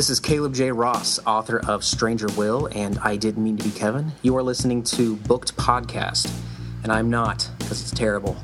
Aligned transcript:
This 0.00 0.08
is 0.08 0.18
Caleb 0.18 0.54
J. 0.54 0.72
Ross, 0.72 1.18
author 1.26 1.60
of 1.68 1.84
Stranger 1.84 2.28
Will 2.28 2.70
and 2.72 2.98
I 3.00 3.16
Didn't 3.16 3.44
Mean 3.44 3.58
to 3.58 3.64
Be 3.64 3.70
Kevin. 3.70 4.12
You 4.22 4.34
are 4.38 4.42
listening 4.42 4.82
to 4.84 5.16
Booked 5.16 5.54
Podcast, 5.58 6.34
and 6.82 6.90
I'm 6.90 7.10
not, 7.10 7.50
because 7.58 7.82
it's 7.82 7.90
terrible. 7.90 8.42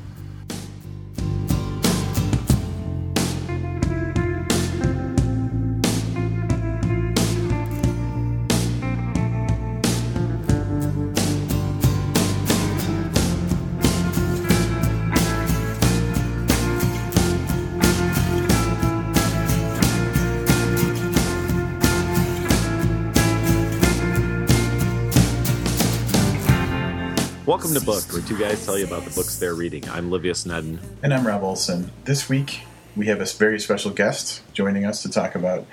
Two 28.27 28.37
guys 28.37 28.65
tell 28.65 28.77
you 28.77 28.85
about 28.85 29.05
the 29.05 29.11
books 29.11 29.37
they're 29.37 29.53
reading. 29.53 29.87
I'm 29.89 30.11
Livius 30.11 30.45
Nedden. 30.45 30.79
And 31.01 31.13
I'm 31.13 31.25
Rob 31.25 31.43
Olson. 31.43 31.89
This 32.03 32.27
week, 32.27 32.59
we 32.93 33.05
have 33.05 33.21
a 33.21 33.25
very 33.25 33.57
special 33.57 33.89
guest 33.89 34.41
joining 34.51 34.83
us 34.83 35.01
to 35.03 35.09
talk 35.09 35.33
about 35.33 35.65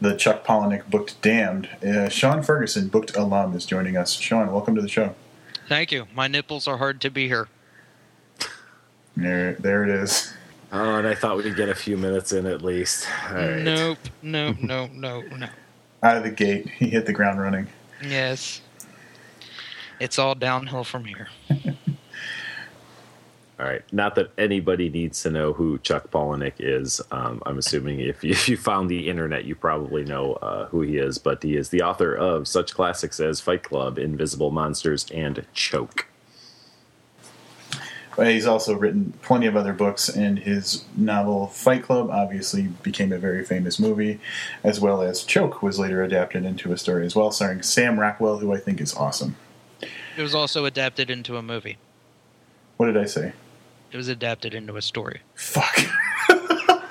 the 0.00 0.16
Chuck 0.16 0.42
Palahniuk 0.42 0.88
booked 0.88 1.20
Damned. 1.20 1.68
Uh, 1.86 2.08
Sean 2.08 2.42
Ferguson, 2.42 2.88
booked 2.88 3.14
alum, 3.14 3.54
is 3.54 3.66
joining 3.66 3.98
us. 3.98 4.14
Sean, 4.14 4.50
welcome 4.50 4.74
to 4.74 4.80
the 4.80 4.88
show. 4.88 5.14
Thank 5.68 5.92
you. 5.92 6.06
My 6.14 6.28
nipples 6.28 6.66
are 6.66 6.78
hard 6.78 7.02
to 7.02 7.10
be 7.10 7.28
here. 7.28 7.48
There, 9.14 9.52
there 9.56 9.84
it 9.84 9.90
is. 9.90 10.32
Oh, 10.72 10.94
and 10.94 11.06
I 11.06 11.14
thought 11.14 11.36
we'd 11.36 11.56
get 11.56 11.68
a 11.68 11.74
few 11.74 11.98
minutes 11.98 12.32
in 12.32 12.46
at 12.46 12.62
least. 12.62 13.06
All 13.28 13.36
right. 13.36 13.58
Nope, 13.58 13.98
no, 14.22 14.52
no, 14.62 14.86
no, 14.94 15.20
no. 15.20 15.48
Out 16.02 16.16
of 16.16 16.22
the 16.22 16.30
gate, 16.30 16.70
he 16.70 16.88
hit 16.88 17.04
the 17.04 17.12
ground 17.12 17.38
running. 17.38 17.66
Yes. 18.02 18.62
It's 20.00 20.18
all 20.18 20.34
downhill 20.34 20.84
from 20.84 21.04
here. 21.04 21.28
All 23.58 23.66
right. 23.66 23.82
Not 23.92 24.14
that 24.14 24.30
anybody 24.38 24.88
needs 24.88 25.22
to 25.22 25.30
know 25.30 25.52
who 25.52 25.78
Chuck 25.78 26.10
Palahniuk 26.12 26.54
is. 26.60 27.00
Um, 27.10 27.42
I'm 27.44 27.58
assuming 27.58 27.98
if 28.00 28.22
you, 28.22 28.30
if 28.32 28.48
you 28.48 28.56
found 28.56 28.88
the 28.88 29.08
internet, 29.08 29.44
you 29.44 29.54
probably 29.54 30.04
know 30.04 30.34
uh, 30.34 30.66
who 30.66 30.82
he 30.82 30.98
is. 30.98 31.18
But 31.18 31.42
he 31.42 31.56
is 31.56 31.70
the 31.70 31.82
author 31.82 32.14
of 32.14 32.46
such 32.46 32.74
classics 32.74 33.18
as 33.18 33.40
Fight 33.40 33.64
Club, 33.64 33.98
Invisible 33.98 34.52
Monsters, 34.52 35.06
and 35.12 35.44
Choke. 35.52 36.06
But 38.16 38.28
he's 38.28 38.46
also 38.46 38.74
written 38.74 39.14
plenty 39.22 39.46
of 39.46 39.54
other 39.54 39.72
books, 39.72 40.08
and 40.08 40.40
his 40.40 40.84
novel 40.96 41.46
Fight 41.46 41.84
Club 41.84 42.10
obviously 42.10 42.62
became 42.82 43.12
a 43.12 43.18
very 43.18 43.44
famous 43.44 43.78
movie, 43.78 44.18
as 44.64 44.80
well 44.80 45.02
as 45.02 45.22
Choke 45.22 45.62
was 45.62 45.78
later 45.78 46.02
adapted 46.02 46.44
into 46.44 46.72
a 46.72 46.76
story 46.76 47.06
as 47.06 47.14
well, 47.14 47.30
starring 47.30 47.62
Sam 47.62 47.98
Rockwell, 47.98 48.38
who 48.38 48.52
I 48.52 48.58
think 48.58 48.80
is 48.80 48.92
awesome. 48.92 49.36
It 50.16 50.22
was 50.22 50.34
also 50.34 50.64
adapted 50.64 51.10
into 51.10 51.36
a 51.36 51.42
movie. 51.42 51.78
What 52.76 52.86
did 52.86 52.96
I 52.96 53.04
say? 53.04 53.34
It 53.90 53.96
was 53.96 54.08
adapted 54.08 54.54
into 54.54 54.76
a 54.76 54.82
story. 54.82 55.20
Fuck. 55.34 55.78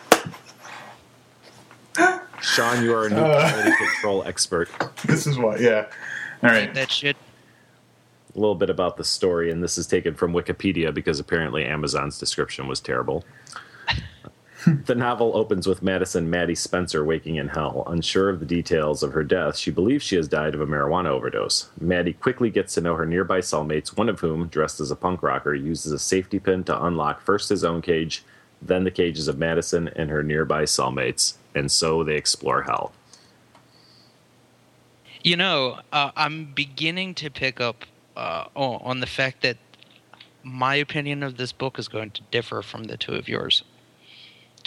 Sean, 2.42 2.84
you 2.84 2.94
are 2.94 3.06
a 3.06 3.10
new 3.10 3.16
Uh. 3.18 3.50
quality 3.52 3.72
control 3.78 4.24
expert. 4.26 4.70
this 5.06 5.28
is 5.28 5.38
why, 5.38 5.58
yeah. 5.58 5.86
All 6.44 6.50
right. 6.50 6.74
That 6.74 6.92
shit. 6.92 7.16
A 8.36 8.40
little 8.40 8.56
bit 8.56 8.70
about 8.70 8.98
the 8.98 9.04
story, 9.04 9.52
and 9.52 9.64
this 9.64 9.78
is 9.78 9.88
taken 9.88 10.14
from 10.14 10.32
Wikipedia 10.32 10.94
because 10.94 11.20
apparently 11.20 11.66
Amazon's 11.66 12.20
description 12.20 12.68
was 12.68 12.80
terrible. 12.80 13.24
The 14.66 14.96
novel 14.96 15.38
opens 15.38 15.68
with 15.68 15.84
Madison 15.84 16.30
Maddie 16.30 16.56
Spencer 16.56 17.04
waking 17.06 17.36
in 17.36 17.50
hell. 17.50 17.84
Unsure 17.88 18.30
of 18.30 18.40
the 18.40 18.46
details 18.46 19.04
of 19.04 19.14
her 19.14 19.24
death, 19.24 19.58
she 19.58 19.70
believes 19.70 20.04
she 20.04 20.16
has 20.16 20.28
died 20.28 20.56
of 20.56 20.62
a 20.62 20.66
marijuana 20.66 21.10
overdose. 21.10 21.70
Maddie 21.80 22.14
quickly 22.14 22.50
gets 22.50 22.74
to 22.74 22.82
know 22.82 22.96
her 22.96 23.06
nearby 23.06 23.40
cellmates, 23.40 23.96
one 23.96 24.10
of 24.10 24.20
whom, 24.20 24.48
dressed 24.48 24.80
as 24.80 24.90
a 24.90 24.96
punk 24.96 25.22
rocker, 25.22 25.54
uses 25.54 25.92
a 25.92 26.00
safety 26.00 26.40
pin 26.40 26.64
to 26.64 26.86
unlock 26.86 27.22
first 27.22 27.50
his 27.50 27.64
own 27.64 27.82
cage, 27.82 28.24
then 28.62 28.84
the 28.84 28.92
cages 28.92 29.28
of 29.28 29.38
Madison 29.38 29.90
and 29.96 30.10
her 30.10 30.24
nearby 30.24 30.64
cellmates, 30.64 31.36
and 31.54 31.72
so 31.72 32.04
they 32.04 32.16
explore 32.16 32.64
hell. 32.64 32.94
You 35.24 35.36
know, 35.36 35.80
uh, 35.92 36.12
I'm 36.16 36.46
beginning 36.54 37.14
to 37.16 37.30
pick 37.30 37.62
up 37.62 37.86
uh, 38.16 38.46
on 38.56 38.82
on 38.84 39.00
the 39.02 39.08
fact 39.08 39.42
that 39.42 39.58
my 40.44 40.76
opinion 40.76 41.22
of 41.22 41.38
this 41.38 41.52
book 41.52 41.78
is 41.78 41.88
going 41.88 42.12
to 42.12 42.22
differ 42.32 42.62
from 42.62 42.86
the 42.86 42.98
two 42.98 43.14
of 43.14 43.28
yours. 43.28 43.64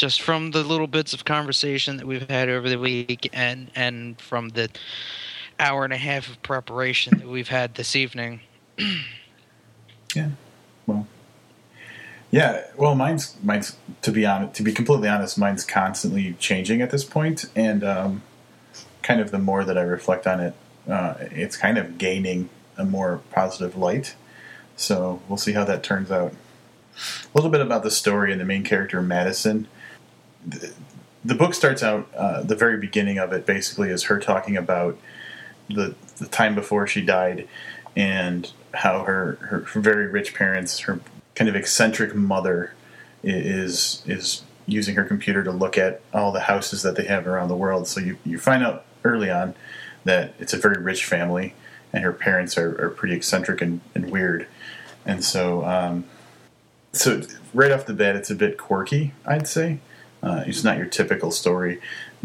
Just 0.01 0.23
from 0.23 0.53
the 0.53 0.63
little 0.63 0.87
bits 0.87 1.13
of 1.13 1.27
conversation 1.27 1.99
that 1.99 2.07
we've 2.07 2.27
had 2.31 2.49
over 2.49 2.71
the 2.71 2.79
week, 2.79 3.29
and 3.35 3.71
and 3.77 4.19
from 4.19 4.49
the 4.49 4.71
hour 5.59 5.85
and 5.85 5.93
a 5.93 5.99
half 5.99 6.27
of 6.27 6.43
preparation 6.43 7.19
that 7.19 7.29
we've 7.29 7.49
had 7.49 7.75
this 7.75 7.95
evening. 7.95 8.41
Yeah. 10.17 10.31
Well. 10.89 11.07
Yeah. 12.33 12.65
Well, 12.77 12.97
mine's 12.97 13.37
mine's 13.45 13.77
to 14.03 14.11
be 14.11 14.27
honest, 14.27 14.55
to 14.55 14.65
be 14.65 14.73
completely 14.73 15.09
honest, 15.09 15.39
mine's 15.39 15.65
constantly 15.65 16.35
changing 16.41 16.83
at 16.83 16.91
this 16.91 17.05
point, 17.05 17.45
and 17.55 17.85
um, 17.85 18.23
kind 19.03 19.21
of 19.21 19.31
the 19.31 19.39
more 19.39 19.65
that 19.65 19.79
I 19.79 19.83
reflect 19.83 20.27
on 20.27 20.41
it, 20.41 20.55
uh, 20.89 21.15
it's 21.21 21.57
kind 21.57 21.79
of 21.79 21.97
gaining 21.97 22.49
a 22.77 22.85
more 22.85 23.21
positive 23.31 23.77
light. 23.77 24.17
So 24.77 25.21
we'll 25.29 25.37
see 25.37 25.53
how 25.53 25.63
that 25.63 25.85
turns 25.85 26.11
out. 26.11 26.33
A 26.33 27.39
little 27.39 27.51
bit 27.51 27.61
about 27.61 27.85
the 27.85 27.91
story 27.93 28.33
and 28.33 28.41
the 28.41 28.45
main 28.45 28.65
character, 28.65 29.01
Madison. 29.01 29.69
The, 30.47 30.73
the 31.25 31.35
book 31.35 31.55
starts 31.55 31.83
out, 31.83 32.09
uh, 32.17 32.43
the 32.43 32.57
very 32.57 32.79
beginning 32.79 33.19
of 33.19 33.33
it 33.33 33.47
basically 33.47 33.91
is 33.91 34.05
her 34.05 34.19
talking 34.19 34.57
about 34.57 34.99
the, 35.69 35.95
the 36.17 36.27
time 36.27 36.55
before 36.55 36.87
she 36.87 37.03
died 37.03 37.47
and 37.97 38.51
how 38.75 39.05
her, 39.05 39.39
her, 39.43 39.81
very 39.81 40.07
rich 40.07 40.35
parents, 40.35 40.81
her 40.81 41.01
kind 41.35 41.49
of 41.49 41.57
eccentric 41.57 42.15
mother, 42.15 42.73
is 43.23 44.03
is 44.07 44.43
using 44.67 44.95
her 44.95 45.05
computer 45.05 45.43
to 45.43 45.51
look 45.51 45.77
at 45.77 46.01
all 46.15 46.33
the 46.33 46.41
houses 46.41 46.83
that 46.83 46.97
they 46.97 47.05
have 47.05 47.27
around 47.27 47.49
the 47.49 47.57
world. 47.57 47.87
So 47.89 48.01
you, 48.01 48.17
you 48.25 48.39
find 48.39 48.65
out 48.65 48.85
early 49.05 49.31
on 49.31 49.55
that 50.05 50.33
it's 50.39 50.55
a 50.55 50.57
very 50.57 50.81
rich 50.81 51.05
family, 51.05 51.55
and 51.93 52.05
her 52.05 52.13
parents 52.13 52.57
are, 52.57 52.83
are 52.83 52.91
pretty 52.91 53.15
eccentric 53.15 53.61
and, 53.61 53.81
and 53.95 54.11
weird. 54.11 54.47
And 55.05 55.25
so, 55.25 55.65
um, 55.65 56.05
so 56.93 57.23
right 57.53 57.73
off 57.73 57.87
the 57.87 57.95
bat, 57.95 58.17
it's 58.17 58.31
a 58.31 58.35
bit 58.35 58.59
quirky, 58.59 59.13
I'd 59.27 59.49
say. 59.49 59.81
Uh, 60.23 60.45
it's 60.47 60.63
not 60.63 60.77
your 60.77 60.87
typical 60.87 61.31
story. 61.31 61.81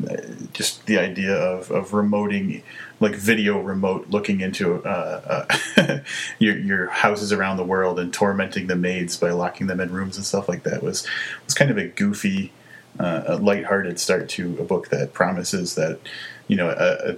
Uh, 0.10 0.18
Just 0.52 0.86
the 0.86 0.98
idea 1.00 1.34
of, 1.34 1.72
of 1.72 1.92
remoting, 1.92 2.62
like 3.00 3.16
video 3.16 3.60
remote, 3.60 4.08
looking 4.10 4.42
into 4.42 4.84
uh, 4.84 5.48
uh, 5.78 6.00
your 6.40 6.58
your 6.58 6.88
houses 6.88 7.32
around 7.32 7.58
the 7.58 7.64
world 7.64 8.00
and 8.00 8.14
tormenting 8.14 8.68
the 8.68 8.76
maids 8.76 9.16
by 9.18 9.32
locking 9.32 9.68
them 9.68 9.80
in 9.80 9.92
rooms 9.92 10.18
and 10.18 10.26
stuff 10.26 10.50
like 10.50 10.64
that 10.64 10.84
was 10.84 11.08
was 11.46 11.54
kind 11.54 11.72
of 11.72 11.78
a 11.78 11.88
goofy, 11.88 12.52
uh, 13.00 13.24
a 13.28 13.38
lighthearted 13.38 14.00
start 14.00 14.28
to 14.30 14.58
a 14.60 14.64
book 14.64 14.90
that 14.90 15.14
promises 15.14 15.76
that 15.76 16.00
you 16.48 16.58
know 16.58 16.70
a, 16.70 17.12
a, 17.12 17.16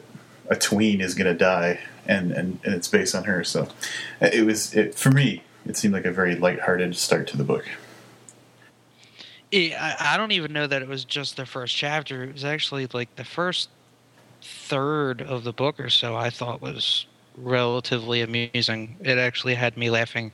a 0.54 0.56
tween 0.56 1.02
is 1.02 1.16
going 1.16 1.32
to 1.32 1.38
die 1.38 1.80
and, 2.06 2.32
and 2.32 2.59
and 2.64 2.76
it's 2.76 2.88
based 2.88 3.16
on 3.16 3.24
her. 3.24 3.44
So 3.44 3.64
uh, 4.22 4.30
it 4.32 4.46
was 4.46 4.74
it, 4.76 4.96
for 4.96 5.12
me. 5.12 5.44
It 5.66 5.76
seemed 5.76 5.94
like 5.94 6.06
a 6.06 6.14
very 6.14 6.36
lighthearted 6.36 6.96
start 6.96 7.28
to 7.28 7.38
the 7.38 7.44
book. 7.44 7.68
I 9.53 10.16
don't 10.18 10.31
even 10.31 10.52
know 10.52 10.68
that 10.68 10.81
it 10.81 10.88
was 10.88 11.06
just 11.06 11.38
the 11.38 11.46
first 11.46 11.75
chapter. 11.75 12.24
It 12.24 12.34
was 12.34 12.44
actually 12.44 12.88
like 12.94 13.16
the 13.16 13.24
first 13.24 13.69
third 14.41 15.22
of 15.22 15.44
the 15.44 15.53
book 15.53 15.80
or 15.80 15.90
so. 15.90 16.16
I 16.16 16.30
thought 16.30 16.62
was 16.62 17.06
relatively 17.38 18.22
amusing. 18.22 18.97
It 19.02 19.18
actually 19.18 19.56
had 19.56 19.78
me 19.78 19.90
laughing 19.90 20.31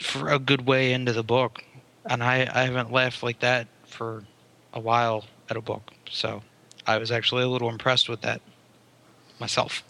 for 0.00 0.30
a 0.30 0.38
good 0.38 0.66
way 0.66 0.92
into 0.92 1.12
the 1.12 1.22
book, 1.22 1.64
and 2.06 2.22
I 2.24 2.48
I 2.52 2.64
haven't 2.64 2.90
laughed 2.90 3.22
like 3.22 3.40
that 3.40 3.68
for 3.84 4.24
a 4.72 4.80
while 4.80 5.24
at 5.48 5.56
a 5.56 5.60
book. 5.60 5.92
So 6.10 6.42
I 6.86 6.98
was 6.98 7.10
actually 7.12 7.44
a 7.44 7.48
little 7.48 7.68
impressed 7.68 8.08
with 8.08 8.22
that 8.22 8.40
myself. 9.38 9.84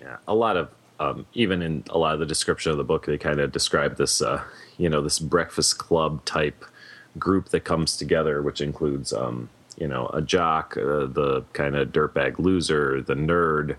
Yeah, 0.00 0.16
a 0.26 0.34
lot 0.34 0.56
of 0.56 0.68
um, 1.00 1.26
even 1.32 1.62
in 1.62 1.82
a 1.88 1.98
lot 1.98 2.12
of 2.14 2.20
the 2.20 2.26
description 2.26 2.70
of 2.70 2.78
the 2.78 2.84
book, 2.84 3.06
they 3.06 3.18
kind 3.18 3.40
of 3.40 3.50
describe 3.50 3.96
this, 3.96 4.20
uh, 4.20 4.42
you 4.76 4.88
know, 4.88 5.00
this 5.00 5.18
breakfast 5.18 5.78
club 5.78 6.24
type 6.26 6.64
group 7.18 7.48
that 7.48 7.64
comes 7.64 7.96
together, 7.96 8.42
which 8.42 8.60
includes, 8.60 9.12
um, 9.12 9.48
you 9.78 9.88
know, 9.88 10.08
a 10.12 10.20
jock, 10.20 10.76
uh, 10.76 11.06
the 11.06 11.42
kind 11.54 11.74
of 11.74 11.88
dirtbag 11.88 12.38
loser, 12.38 13.00
the 13.00 13.14
nerd, 13.14 13.76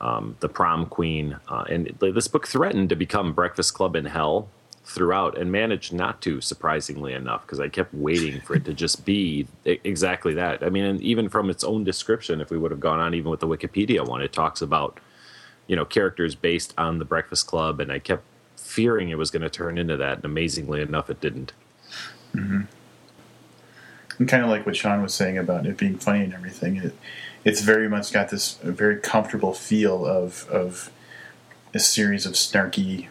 um, 0.00 0.36
the 0.40 0.48
prom 0.48 0.86
queen, 0.86 1.36
uh, 1.48 1.64
and 1.68 1.94
this 2.00 2.28
book 2.28 2.48
threatened 2.48 2.88
to 2.88 2.96
become 2.96 3.32
Breakfast 3.34 3.74
Club 3.74 3.94
in 3.94 4.06
Hell 4.06 4.48
throughout, 4.86 5.38
and 5.38 5.52
managed 5.52 5.92
not 5.92 6.20
to, 6.22 6.40
surprisingly 6.40 7.12
enough, 7.14 7.42
because 7.42 7.60
I 7.60 7.68
kept 7.68 7.94
waiting 7.94 8.40
for 8.40 8.54
it 8.56 8.64
to 8.66 8.74
just 8.74 9.04
be 9.04 9.46
exactly 9.64 10.34
that. 10.34 10.62
I 10.62 10.68
mean, 10.68 10.84
and 10.84 11.00
even 11.00 11.28
from 11.28 11.48
its 11.48 11.64
own 11.64 11.84
description, 11.84 12.40
if 12.40 12.50
we 12.50 12.58
would 12.58 12.70
have 12.70 12.80
gone 12.80 13.00
on 13.00 13.14
even 13.14 13.30
with 13.30 13.40
the 13.40 13.46
Wikipedia 13.46 14.06
one, 14.06 14.20
it 14.20 14.32
talks 14.32 14.60
about 14.60 14.98
you 15.66 15.76
know 15.76 15.84
characters 15.84 16.34
based 16.34 16.74
on 16.76 16.98
the 16.98 17.04
Breakfast 17.04 17.46
Club, 17.46 17.80
and 17.80 17.90
I 17.90 17.98
kept 17.98 18.22
fearing 18.56 19.10
it 19.10 19.18
was 19.18 19.30
going 19.30 19.42
to 19.42 19.50
turn 19.50 19.78
into 19.78 19.96
that, 19.96 20.16
and 20.16 20.24
amazingly 20.24 20.80
enough, 20.80 21.10
it 21.10 21.20
didn't. 21.20 21.52
Mm-hmm. 22.34 22.62
and 24.18 24.28
kind 24.28 24.42
of 24.42 24.50
like 24.50 24.66
what 24.66 24.76
Sean 24.76 25.02
was 25.02 25.14
saying 25.14 25.38
about 25.38 25.66
it 25.66 25.76
being 25.76 25.98
funny 25.98 26.24
and 26.24 26.34
everything. 26.34 26.76
It 26.76 26.96
it's 27.44 27.60
very 27.60 27.88
much 27.88 28.12
got 28.12 28.30
this 28.30 28.58
very 28.62 28.98
comfortable 28.98 29.54
feel 29.54 30.04
of 30.04 30.48
of 30.50 30.90
a 31.72 31.78
series 31.78 32.26
of 32.26 32.34
snarky 32.34 33.08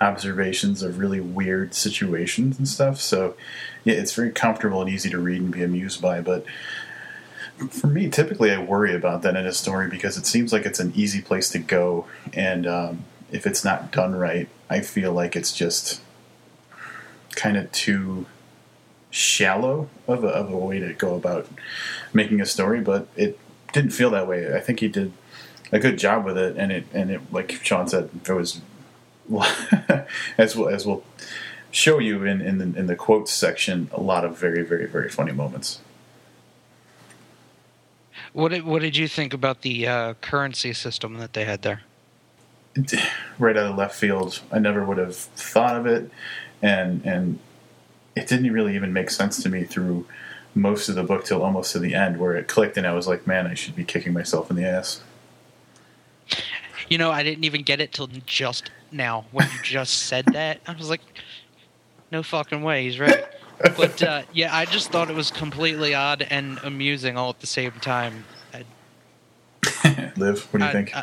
observations 0.00 0.82
of 0.82 0.98
really 0.98 1.20
weird 1.20 1.74
situations 1.74 2.58
and 2.58 2.68
stuff. 2.68 3.00
So 3.00 3.34
yeah, 3.84 3.94
it's 3.94 4.14
very 4.14 4.30
comfortable 4.30 4.80
and 4.80 4.90
easy 4.90 5.08
to 5.10 5.18
read 5.18 5.40
and 5.40 5.52
be 5.52 5.62
amused 5.62 6.02
by. 6.02 6.20
But 6.20 6.44
for 7.68 7.86
me, 7.86 8.08
typically 8.08 8.50
I 8.50 8.62
worry 8.62 8.94
about 8.94 9.22
that 9.22 9.36
in 9.36 9.46
a 9.46 9.52
story 9.52 9.88
because 9.88 10.16
it 10.16 10.26
seems 10.26 10.52
like 10.52 10.64
it's 10.64 10.80
an 10.80 10.92
easy 10.94 11.20
place 11.20 11.48
to 11.50 11.58
go, 11.58 12.06
and 12.32 12.66
um, 12.66 13.04
if 13.30 13.46
it's 13.46 13.64
not 13.64 13.92
done 13.92 14.14
right, 14.14 14.48
I 14.70 14.80
feel 14.80 15.12
like 15.12 15.36
it's 15.36 15.52
just 15.52 16.00
kind 17.34 17.56
of 17.56 17.70
too 17.72 18.26
shallow 19.10 19.88
of 20.06 20.24
a, 20.24 20.28
of 20.28 20.50
a 20.50 20.56
way 20.56 20.78
to 20.80 20.92
go 20.94 21.14
about 21.14 21.46
making 22.12 22.40
a 22.40 22.46
story. 22.46 22.80
But 22.80 23.08
it 23.16 23.38
didn't 23.72 23.90
feel 23.90 24.10
that 24.10 24.26
way. 24.26 24.54
I 24.54 24.60
think 24.60 24.80
he 24.80 24.88
did 24.88 25.12
a 25.70 25.78
good 25.78 25.98
job 25.98 26.24
with 26.24 26.38
it, 26.38 26.56
and 26.56 26.72
it 26.72 26.86
and 26.92 27.10
it 27.10 27.20
like 27.32 27.52
Sean 27.62 27.88
said, 27.88 28.10
it 28.26 28.32
was 28.32 28.60
as 30.38 30.56
well 30.56 30.68
as 30.68 30.86
we'll 30.86 31.04
show 31.70 31.98
you 31.98 32.24
in 32.24 32.40
in 32.40 32.58
the, 32.58 32.78
in 32.78 32.86
the 32.86 32.96
quotes 32.96 33.32
section 33.32 33.88
a 33.92 34.00
lot 34.00 34.24
of 34.24 34.36
very 34.38 34.62
very 34.62 34.86
very 34.86 35.08
funny 35.08 35.32
moments. 35.32 35.80
What 38.32 38.50
did, 38.50 38.64
what 38.64 38.80
did 38.80 38.96
you 38.96 39.08
think 39.08 39.34
about 39.34 39.62
the 39.62 39.86
uh, 39.86 40.14
currency 40.14 40.72
system 40.72 41.18
that 41.18 41.34
they 41.34 41.44
had 41.44 41.62
there? 41.62 41.82
Right 43.38 43.56
out 43.56 43.70
of 43.70 43.76
left 43.76 43.94
field, 43.94 44.40
I 44.50 44.58
never 44.58 44.84
would 44.84 44.96
have 44.96 45.14
thought 45.14 45.76
of 45.76 45.84
it, 45.86 46.10
and 46.62 47.04
and 47.04 47.38
it 48.16 48.26
didn't 48.26 48.50
really 48.50 48.74
even 48.74 48.94
make 48.94 49.10
sense 49.10 49.42
to 49.42 49.50
me 49.50 49.64
through 49.64 50.06
most 50.54 50.88
of 50.88 50.94
the 50.94 51.02
book 51.02 51.24
till 51.24 51.42
almost 51.42 51.72
to 51.72 51.78
the 51.78 51.94
end, 51.94 52.18
where 52.18 52.34
it 52.34 52.48
clicked, 52.48 52.78
and 52.78 52.86
I 52.86 52.94
was 52.94 53.06
like, 53.06 53.26
"Man, 53.26 53.46
I 53.46 53.52
should 53.52 53.76
be 53.76 53.84
kicking 53.84 54.14
myself 54.14 54.48
in 54.48 54.56
the 54.56 54.64
ass." 54.64 55.02
You 56.88 56.96
know, 56.96 57.10
I 57.10 57.22
didn't 57.22 57.44
even 57.44 57.62
get 57.62 57.80
it 57.80 57.92
till 57.92 58.06
just 58.06 58.70
now 58.90 59.26
when 59.32 59.48
you 59.48 59.62
just 59.62 60.06
said 60.06 60.24
that. 60.32 60.60
I 60.66 60.72
was 60.72 60.88
like, 60.88 61.02
"No 62.10 62.22
fucking 62.22 62.62
way, 62.62 62.84
he's 62.84 62.98
right." 62.98 63.26
But 63.76 64.02
uh, 64.02 64.22
yeah, 64.32 64.54
I 64.54 64.64
just 64.64 64.90
thought 64.90 65.10
it 65.10 65.16
was 65.16 65.30
completely 65.30 65.94
odd 65.94 66.26
and 66.28 66.58
amusing 66.62 67.16
all 67.16 67.30
at 67.30 67.40
the 67.40 67.46
same 67.46 67.72
time. 67.80 68.24
Liv, 70.16 70.42
what 70.52 70.58
do 70.58 70.64
you 70.64 70.70
I, 70.70 70.72
think? 70.72 70.94
I, 70.94 71.02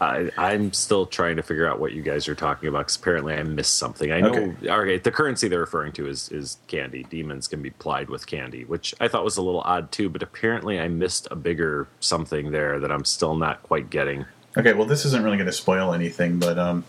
I, 0.00 0.30
I'm 0.36 0.72
still 0.72 1.06
trying 1.06 1.36
to 1.36 1.42
figure 1.42 1.66
out 1.66 1.80
what 1.80 1.92
you 1.92 2.02
guys 2.02 2.28
are 2.28 2.34
talking 2.34 2.68
about 2.68 2.80
because 2.80 2.96
apparently 2.96 3.34
I 3.34 3.42
missed 3.42 3.76
something. 3.76 4.12
I 4.12 4.20
know. 4.20 4.28
Okay. 4.28 4.70
Okay. 4.70 4.98
the 4.98 5.10
currency 5.10 5.48
they're 5.48 5.60
referring 5.60 5.92
to 5.92 6.06
is 6.06 6.28
is 6.30 6.58
candy. 6.66 7.04
Demons 7.04 7.48
can 7.48 7.62
be 7.62 7.70
plied 7.70 8.08
with 8.08 8.26
candy, 8.26 8.64
which 8.64 8.94
I 9.00 9.08
thought 9.08 9.24
was 9.24 9.36
a 9.36 9.42
little 9.42 9.62
odd 9.62 9.90
too. 9.90 10.08
But 10.08 10.22
apparently 10.22 10.78
I 10.78 10.88
missed 10.88 11.26
a 11.30 11.36
bigger 11.36 11.88
something 12.00 12.52
there 12.52 12.78
that 12.78 12.92
I'm 12.92 13.04
still 13.04 13.34
not 13.34 13.62
quite 13.62 13.90
getting. 13.90 14.24
Okay, 14.56 14.72
well, 14.72 14.86
this 14.86 15.04
isn't 15.04 15.22
really 15.22 15.36
going 15.36 15.46
to 15.46 15.52
spoil 15.52 15.92
anything, 15.92 16.38
but 16.38 16.58
um, 16.58 16.84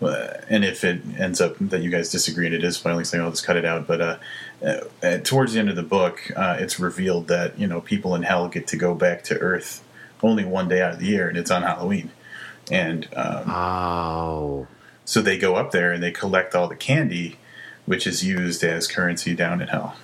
and 0.00 0.64
if 0.64 0.84
it 0.84 1.00
ends 1.18 1.40
up 1.40 1.56
that 1.58 1.82
you 1.82 1.90
guys 1.90 2.10
disagree 2.10 2.46
and 2.46 2.54
it 2.54 2.62
is 2.62 2.76
spoiling 2.76 3.04
something, 3.04 3.24
I'll 3.24 3.30
just 3.30 3.46
cut 3.46 3.56
it 3.56 3.64
out. 3.64 3.86
But 3.86 4.00
uh, 4.00 4.18
uh, 4.64 4.80
uh, 5.02 5.18
towards 5.18 5.54
the 5.54 5.58
end 5.58 5.70
of 5.70 5.76
the 5.76 5.82
book, 5.82 6.30
uh, 6.36 6.56
it's 6.58 6.78
revealed 6.78 7.28
that 7.28 7.58
you 7.58 7.66
know 7.66 7.80
people 7.80 8.14
in 8.14 8.22
hell 8.22 8.48
get 8.48 8.66
to 8.68 8.76
go 8.76 8.94
back 8.94 9.24
to 9.24 9.38
Earth 9.38 9.82
only 10.22 10.44
one 10.44 10.68
day 10.68 10.82
out 10.82 10.92
of 10.92 10.98
the 10.98 11.06
year, 11.06 11.28
and 11.28 11.38
it's 11.38 11.50
on 11.50 11.62
Halloween. 11.62 12.10
And 12.70 13.08
um, 13.14 13.44
Oh, 13.50 14.66
so 15.04 15.22
they 15.22 15.38
go 15.38 15.54
up 15.54 15.70
there 15.70 15.92
and 15.92 16.02
they 16.02 16.10
collect 16.10 16.54
all 16.54 16.68
the 16.68 16.76
candy, 16.76 17.38
which 17.86 18.06
is 18.06 18.24
used 18.24 18.64
as 18.64 18.86
currency 18.86 19.34
down 19.34 19.62
in 19.62 19.68
hell. 19.68 19.96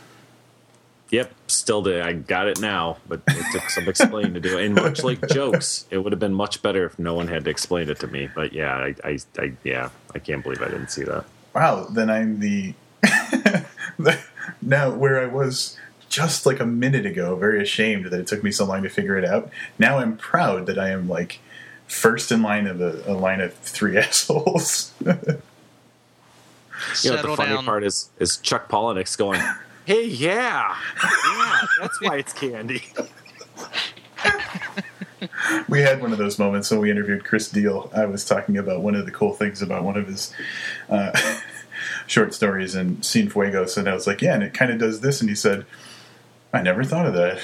Yep. 1.13 1.33
Still, 1.47 1.83
did 1.83 2.01
I 2.03 2.15
got 2.15 2.49
it 2.49 2.61
now, 2.61 2.97
but 3.07 3.21
it 3.29 3.45
took 3.53 3.71
some 3.71 3.89
explaining 3.89 4.35
to 4.35 4.41
do 4.41 4.59
it. 4.59 4.67
And 4.67 4.75
much 4.75 5.05
like 5.05 5.29
jokes, 5.29 5.87
it 5.91 5.99
would 5.99 6.11
have 6.11 6.19
been 6.19 6.35
much 6.35 6.63
better 6.63 6.85
if 6.85 6.99
no 6.99 7.15
one 7.15 7.29
had 7.29 7.45
to 7.45 7.51
explain 7.51 7.89
it 7.89 8.01
to 8.01 8.09
me. 8.09 8.29
But 8.35 8.53
yeah, 8.53 8.75
I, 8.75 8.95
I, 9.05 9.19
I 9.39 9.53
yeah, 9.63 9.91
I 10.15 10.19
can't 10.19 10.43
believe 10.43 10.61
I 10.61 10.69
didn't 10.69 10.89
see 10.89 11.05
that. 11.05 11.25
Wow, 11.55 11.85
then 11.85 12.11
I'm 12.11 12.41
the 12.41 12.75
now 14.63 14.91
where 14.91 15.21
I 15.21 15.27
was 15.27 15.77
just 16.09 16.47
like 16.47 16.61
a 16.61 16.67
minute 16.67 17.07
ago, 17.07 17.37
very 17.37 17.63
ashamed 17.63 18.07
that 18.07 18.21
it 18.21 18.27
took 18.27 18.43
me 18.43 18.51
so 18.51 18.65
long 18.65 18.83
to 18.83 18.89
figure 18.89 19.17
it 19.17 19.25
out. 19.25 19.51
Now 19.79 19.99
I'm 19.99 20.17
proud 20.17 20.67
that 20.67 20.79
I 20.79 20.91
am 20.91 21.09
like 21.09 21.41
first 21.87 22.33
in 22.33 22.43
line 22.43 22.67
of 22.67 22.81
a, 22.81 23.03
a 23.07 23.13
line 23.15 23.41
of 23.41 23.55
three 23.55 23.97
assholes. 23.99 24.93
You 25.01 25.13
know, 27.13 27.23
the 27.23 27.37
funny 27.37 27.55
down. 27.55 27.65
part 27.65 27.85
is 27.85 28.11
is 28.19 28.39
Chuck 28.39 28.69
Palahniuk's 28.69 29.17
going, 29.17 29.41
"Hey, 29.85 30.07
yeah, 30.07 30.77
yeah, 31.03 31.61
that's 31.81 32.01
why 32.01 32.17
it's 32.19 32.33
candy." 32.33 32.83
we 35.69 35.81
had 35.81 36.01
one 36.03 36.13
of 36.13 36.19
those 36.19 36.39
moments 36.39 36.71
when 36.71 36.81
we 36.81 36.91
interviewed 36.91 37.25
Chris 37.25 37.49
Deal. 37.49 37.91
I 37.95 38.07
was 38.07 38.25
talking 38.25 38.57
about 38.59 38.83
one 38.83 38.95
of 38.95 39.05
the 39.07 39.13
cool 39.13 39.33
things 39.35 39.63
about 39.63 39.85
one 39.85 39.97
of 39.97 40.07
his 40.07 40.35
uh, 40.89 41.13
short 42.07 42.35
stories 42.35 42.75
in 42.75 42.97
Cienfuegos, 42.99 43.77
and 43.77 43.89
I 43.89 43.95
was 43.95 44.07
like, 44.07 44.23
"Yeah, 44.23 44.35
and 44.35 44.43
it 44.43 44.55
kind 44.55 44.71
of 44.73 44.79
does 44.79 45.01
this," 45.01 45.21
and 45.21 45.29
he 45.31 45.37
said, 45.37 45.65
"I 46.53 46.63
never 46.63 46.85
thought 46.85 47.07
of 47.07 47.15
that." 47.15 47.39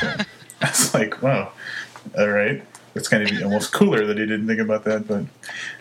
So, 0.00 0.06
I 0.62 0.68
was 0.68 0.94
like, 0.94 1.22
"Wow, 1.22 1.52
all 2.18 2.28
right." 2.28 2.62
It's 2.94 3.08
kind 3.08 3.28
of 3.28 3.42
almost 3.42 3.72
cooler 3.72 4.06
that 4.06 4.16
he 4.18 4.24
didn't 4.24 4.46
think 4.46 4.60
about 4.60 4.84
that, 4.84 5.08
but 5.08 5.24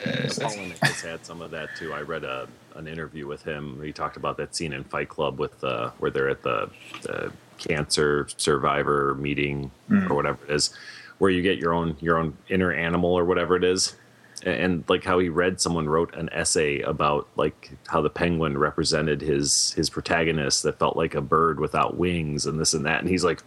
anyways, 0.04 0.36
that's- 0.36 0.56
Palahniuk 0.56 0.78
has 0.80 1.02
had 1.02 1.24
some 1.26 1.44
of 1.44 1.52
that 1.52 1.70
too. 1.78 1.94
I 1.94 2.02
read 2.02 2.24
a 2.24 2.48
an 2.76 2.88
interview 2.88 3.28
with 3.28 3.44
him. 3.44 3.82
He 3.84 3.92
talked 3.92 4.18
about 4.18 4.38
that 4.38 4.56
scene 4.56 4.74
in 4.74 4.84
Fight 4.84 5.10
Club 5.10 5.40
with 5.40 5.64
uh, 5.64 5.92
where 6.00 6.12
they're 6.12 6.30
at 6.30 6.44
the, 6.44 6.70
the 7.02 7.32
cancer 7.58 8.28
survivor 8.38 9.16
meeting 9.16 9.72
or 10.10 10.16
whatever 10.16 10.40
it 10.46 10.52
is, 10.52 10.74
where 11.18 11.32
you 11.32 11.42
get 11.42 11.58
your 11.58 11.74
own 11.74 11.96
your 12.00 12.18
own 12.18 12.38
inner 12.50 12.72
animal 12.72 13.14
or 13.14 13.26
whatever 13.26 13.56
it 13.56 13.64
is. 13.64 13.96
And, 14.44 14.56
and 14.56 14.84
like 14.88 15.04
how 15.04 15.20
he 15.20 15.30
read, 15.30 15.62
someone 15.62 15.88
wrote 15.88 16.16
an 16.16 16.30
essay 16.32 16.82
about 16.82 17.28
like 17.36 17.72
how 17.88 18.02
the 18.02 18.10
penguin 18.10 18.58
represented 18.58 19.22
his 19.22 19.72
his 19.74 19.90
protagonist 19.90 20.64
that 20.64 20.80
felt 20.80 20.98
like 20.98 21.16
a 21.16 21.22
bird 21.22 21.60
without 21.60 21.98
wings 21.98 22.46
and 22.46 22.60
this 22.60 22.74
and 22.74 22.86
that. 22.86 23.00
And 23.00 23.10
he's 23.10 23.24
like, 23.24 23.42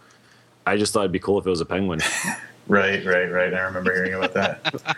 I 0.65 0.77
just 0.77 0.93
thought 0.93 1.01
it'd 1.01 1.11
be 1.11 1.19
cool 1.19 1.39
if 1.39 1.45
it 1.45 1.49
was 1.49 1.61
a 1.61 1.65
penguin. 1.65 1.99
right, 2.67 3.05
right, 3.05 3.31
right. 3.31 3.53
I 3.53 3.59
remember 3.59 3.93
hearing 3.93 4.13
about 4.13 4.33
that. 4.33 4.97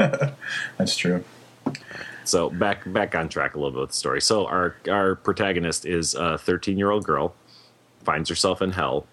That's 0.78 0.96
true. 0.96 1.24
So 2.24 2.50
back 2.50 2.90
back 2.92 3.14
on 3.14 3.28
track 3.28 3.54
a 3.54 3.58
little 3.58 3.72
bit 3.72 3.80
with 3.80 3.90
the 3.90 3.96
story. 3.96 4.20
So 4.20 4.46
our 4.46 4.76
our 4.88 5.16
protagonist 5.16 5.86
is 5.86 6.14
a 6.14 6.38
13 6.38 6.78
year 6.78 6.90
old 6.90 7.04
girl, 7.04 7.34
finds 8.04 8.28
herself 8.28 8.62
in 8.62 8.72
hell, 8.72 9.06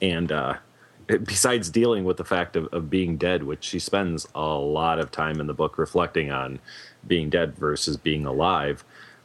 and 0.00 0.32
uh, 0.32 0.54
besides 1.06 1.70
dealing 1.70 2.04
with 2.04 2.16
the 2.16 2.24
fact 2.24 2.56
of, 2.56 2.66
of 2.72 2.90
being 2.90 3.16
dead, 3.16 3.42
which 3.42 3.64
she 3.64 3.78
spends 3.78 4.26
a 4.34 4.40
lot 4.40 4.98
of 4.98 5.10
time 5.10 5.40
in 5.40 5.46
the 5.46 5.54
book 5.54 5.78
reflecting 5.78 6.30
on 6.30 6.58
being 7.06 7.28
dead 7.28 7.56
versus 7.56 7.96
being 7.96 8.24
alive, 8.24 8.84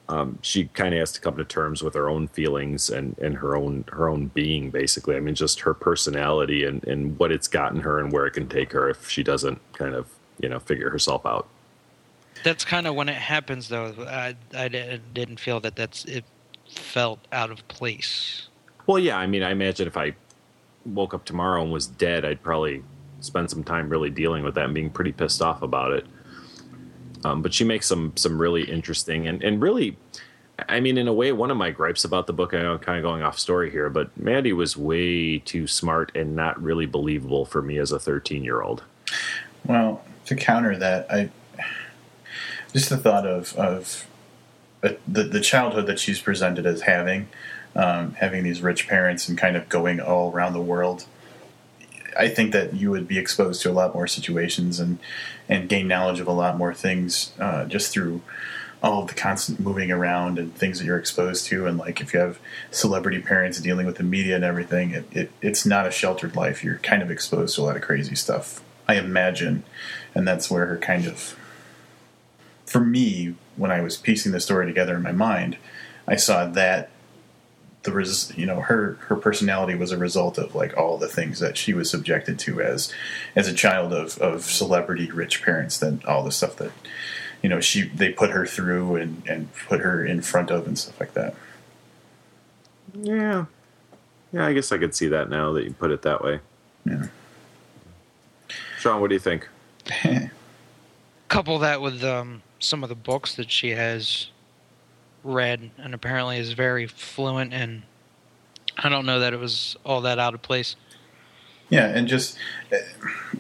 um, 0.09 0.39
she 0.41 0.65
kind 0.65 0.93
of 0.93 0.99
has 0.99 1.11
to 1.13 1.21
come 1.21 1.37
to 1.37 1.43
terms 1.43 1.83
with 1.83 1.93
her 1.93 2.09
own 2.09 2.27
feelings 2.27 2.89
and, 2.89 3.17
and 3.19 3.35
her 3.37 3.55
own 3.55 3.83
her 3.91 4.09
own 4.09 4.27
being. 4.27 4.71
Basically, 4.71 5.15
I 5.15 5.19
mean, 5.19 5.35
just 5.35 5.61
her 5.61 5.73
personality 5.73 6.63
and, 6.63 6.83
and 6.85 7.17
what 7.19 7.31
it's 7.31 7.47
gotten 7.47 7.81
her 7.81 7.99
and 7.99 8.11
where 8.11 8.25
it 8.25 8.31
can 8.31 8.47
take 8.47 8.71
her 8.71 8.89
if 8.89 9.09
she 9.09 9.23
doesn't 9.23 9.61
kind 9.73 9.93
of 9.93 10.07
you 10.39 10.49
know 10.49 10.59
figure 10.59 10.89
herself 10.89 11.25
out. 11.25 11.47
That's 12.47 12.63
kind 12.63 12.87
of 12.87 12.95
when 12.95 13.09
it 13.09 13.15
happens, 13.15 13.67
though. 13.67 13.93
I, 14.07 14.33
I 14.55 14.69
didn't 14.69 15.37
feel 15.37 15.59
that 15.59 15.75
that's 15.75 16.05
it 16.05 16.23
felt 16.69 17.19
out 17.33 17.51
of 17.51 17.67
place. 17.67 18.47
Well, 18.85 18.99
yeah. 18.99 19.17
I 19.17 19.27
mean, 19.27 19.43
I 19.43 19.51
imagine 19.51 19.85
if 19.85 19.97
I 19.97 20.15
woke 20.85 21.13
up 21.13 21.25
tomorrow 21.25 21.61
and 21.61 21.73
was 21.73 21.87
dead, 21.87 22.23
I'd 22.23 22.41
probably 22.41 22.85
spend 23.19 23.49
some 23.49 23.65
time 23.65 23.89
really 23.89 24.09
dealing 24.09 24.45
with 24.45 24.55
that 24.55 24.63
and 24.63 24.73
being 24.73 24.89
pretty 24.89 25.11
pissed 25.11 25.41
off 25.41 25.61
about 25.61 25.91
it. 25.91 26.05
Um, 27.25 27.41
but 27.41 27.53
she 27.53 27.65
makes 27.65 27.85
some 27.85 28.15
some 28.15 28.39
really 28.39 28.63
interesting 28.63 29.27
and 29.27 29.43
and 29.43 29.61
really, 29.61 29.97
I 30.69 30.79
mean, 30.79 30.97
in 30.97 31.09
a 31.09 31.13
way, 31.13 31.33
one 31.33 31.51
of 31.51 31.57
my 31.57 31.71
gripes 31.71 32.05
about 32.05 32.27
the 32.27 32.33
book. 32.33 32.53
I 32.53 32.61
know 32.61 32.75
I'm 32.75 32.79
kind 32.79 32.97
of 32.97 33.03
going 33.03 33.23
off 33.23 33.37
story 33.37 33.69
here, 33.71 33.89
but 33.89 34.15
Mandy 34.17 34.53
was 34.53 34.77
way 34.77 35.39
too 35.39 35.67
smart 35.67 36.13
and 36.15 36.33
not 36.33 36.63
really 36.63 36.85
believable 36.85 37.43
for 37.43 37.61
me 37.61 37.77
as 37.77 37.91
a 37.91 37.99
13 37.99 38.45
year 38.45 38.61
old. 38.61 38.83
Well, 39.65 40.01
to 40.27 40.35
counter 40.37 40.77
that, 40.77 41.11
I 41.11 41.29
just 42.77 42.91
the 42.91 42.97
thought 42.97 43.25
of 43.25 43.55
of 43.57 44.07
uh, 44.83 44.89
the 45.07 45.23
the 45.23 45.41
childhood 45.41 45.87
that 45.87 45.99
she's 45.99 46.19
presented 46.19 46.67
as 46.67 46.81
having, 46.81 47.27
um, 47.75 48.13
having 48.13 48.43
these 48.43 48.61
rich 48.61 48.87
parents 48.87 49.27
and 49.27 49.35
kind 49.37 49.57
of 49.57 49.67
going 49.67 49.99
all 49.99 50.31
around 50.31 50.53
the 50.53 50.61
world. 50.61 51.05
I 52.15 52.29
think 52.29 52.51
that 52.53 52.75
you 52.75 52.91
would 52.91 53.07
be 53.07 53.17
exposed 53.17 53.61
to 53.63 53.71
a 53.71 53.73
lot 53.73 53.95
more 53.95 54.05
situations 54.05 54.79
and 54.79 54.99
and 55.49 55.67
gain 55.67 55.87
knowledge 55.87 56.19
of 56.19 56.27
a 56.27 56.31
lot 56.31 56.55
more 56.55 56.73
things 56.73 57.31
uh, 57.39 57.65
just 57.65 57.91
through 57.91 58.21
all 58.83 59.01
of 59.01 59.07
the 59.07 59.15
constant 59.15 59.59
moving 59.59 59.91
around 59.91 60.37
and 60.37 60.53
things 60.53 60.77
that 60.77 60.85
you're 60.85 60.99
exposed 60.99 61.47
to 61.47 61.65
and 61.65 61.79
like 61.79 61.99
if 61.99 62.13
you 62.13 62.19
have 62.19 62.37
celebrity 62.69 63.19
parents 63.19 63.59
dealing 63.59 63.87
with 63.87 63.97
the 63.97 64.03
media 64.03 64.35
and 64.35 64.45
everything 64.45 64.91
it, 64.91 65.05
it, 65.11 65.31
it's 65.41 65.65
not 65.65 65.87
a 65.87 65.91
sheltered 65.91 66.35
life 66.35 66.63
you're 66.63 66.77
kind 66.77 67.01
of 67.01 67.09
exposed 67.09 67.55
to 67.55 67.61
a 67.61 67.63
lot 67.63 67.75
of 67.75 67.81
crazy 67.81 68.13
stuff 68.13 68.61
i 68.87 68.93
imagine 68.93 69.63
and 70.13 70.27
that's 70.27 70.51
where 70.51 70.67
her 70.67 70.77
kind 70.77 71.07
of 71.07 71.35
for 72.67 72.79
me 72.79 73.33
when 73.55 73.71
i 73.71 73.81
was 73.81 73.97
piecing 73.97 74.31
the 74.31 74.39
story 74.39 74.67
together 74.67 74.95
in 74.95 75.01
my 75.01 75.11
mind 75.11 75.57
I 76.07 76.15
saw 76.15 76.45
that 76.45 76.89
the 77.83 77.91
res, 77.91 78.33
you 78.35 78.45
know 78.45 78.61
her 78.61 78.97
her 79.01 79.15
personality 79.15 79.75
was 79.75 79.91
a 79.91 79.97
result 79.97 80.37
of 80.37 80.55
like 80.55 80.75
all 80.77 80.97
the 80.97 81.07
things 81.07 81.39
that 81.39 81.57
she 81.57 81.73
was 81.73 81.89
subjected 81.89 82.39
to 82.39 82.61
as 82.61 82.91
as 83.35 83.47
a 83.47 83.53
child 83.53 83.93
of 83.93 84.17
of 84.19 84.43
celebrity 84.43 85.11
rich 85.11 85.43
parents 85.43 85.77
than 85.77 86.01
all 86.07 86.23
the 86.23 86.31
stuff 86.31 86.55
that 86.57 86.71
you 87.41 87.49
know 87.49 87.59
she 87.59 87.83
they 87.89 88.09
put 88.09 88.31
her 88.31 88.45
through 88.45 88.95
and 88.95 89.23
and 89.27 89.53
put 89.67 89.81
her 89.81 90.05
in 90.05 90.21
front 90.21 90.49
of 90.49 90.65
and 90.65 90.79
stuff 90.79 90.99
like 90.99 91.13
that 91.13 91.35
Yeah. 92.93 93.45
Yeah, 94.33 94.45
I 94.45 94.51
guess 94.51 94.73
I 94.73 94.77
could 94.77 94.93
see 94.93 95.07
that 95.07 95.29
now 95.29 95.53
that 95.53 95.63
you 95.63 95.71
put 95.71 95.91
it 95.91 96.01
that 96.01 96.21
way. 96.23 96.39
yeah 96.85 97.07
Sean, 98.79 99.01
what 99.01 99.09
do 99.09 99.15
you 99.15 99.19
think? 99.19 99.47
Couple 101.29 101.59
that 101.59 101.81
with 101.81 102.03
um, 102.03 102.43
some 102.59 102.83
of 102.83 102.89
the 102.89 102.95
books 102.95 103.35
that 103.35 103.51
she 103.51 103.71
has 103.71 104.27
read, 105.23 105.71
and 105.77 105.93
apparently 105.93 106.37
is 106.37 106.53
very 106.53 106.87
fluent. 106.87 107.53
And 107.53 107.83
I 108.77 108.89
don't 108.89 109.05
know 109.05 109.19
that 109.19 109.33
it 109.33 109.39
was 109.39 109.75
all 109.85 110.01
that 110.01 110.19
out 110.19 110.33
of 110.33 110.41
place. 110.41 110.75
Yeah, 111.69 111.87
and 111.87 112.07
just 112.07 112.37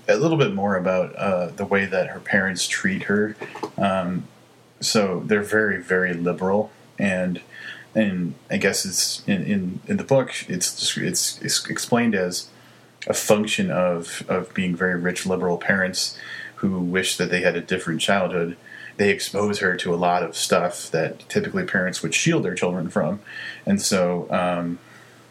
a 0.07 0.17
little 0.17 0.37
bit 0.37 0.53
more 0.53 0.75
about 0.75 1.15
uh, 1.15 1.47
the 1.47 1.65
way 1.65 1.85
that 1.85 2.07
her 2.07 2.19
parents 2.19 2.67
treat 2.67 3.03
her. 3.03 3.37
Um, 3.77 4.27
so 4.81 5.23
they're 5.25 5.41
very, 5.41 5.81
very 5.81 6.13
liberal, 6.13 6.71
and 6.99 7.41
and 7.95 8.35
I 8.51 8.57
guess 8.57 8.85
it's 8.85 9.23
in 9.27 9.43
in, 9.43 9.79
in 9.87 9.97
the 9.97 10.03
book 10.03 10.33
it's, 10.49 10.97
it's 10.97 11.41
it's 11.41 11.65
explained 11.67 12.15
as 12.15 12.49
a 13.07 13.13
function 13.13 13.71
of 13.71 14.23
of 14.27 14.53
being 14.53 14.75
very 14.75 14.99
rich 14.99 15.25
liberal 15.25 15.57
parents 15.57 16.17
who 16.55 16.79
wish 16.79 17.17
that 17.17 17.31
they 17.31 17.41
had 17.41 17.55
a 17.55 17.61
different 17.61 18.01
childhood. 18.01 18.57
They 18.97 19.09
expose 19.09 19.59
her 19.59 19.75
to 19.77 19.93
a 19.93 19.95
lot 19.95 20.23
of 20.23 20.35
stuff 20.35 20.89
that 20.91 21.27
typically 21.29 21.63
parents 21.63 22.01
would 22.01 22.13
shield 22.13 22.43
their 22.43 22.55
children 22.55 22.89
from, 22.89 23.19
and 23.65 23.81
so 23.81 24.27
um, 24.31 24.79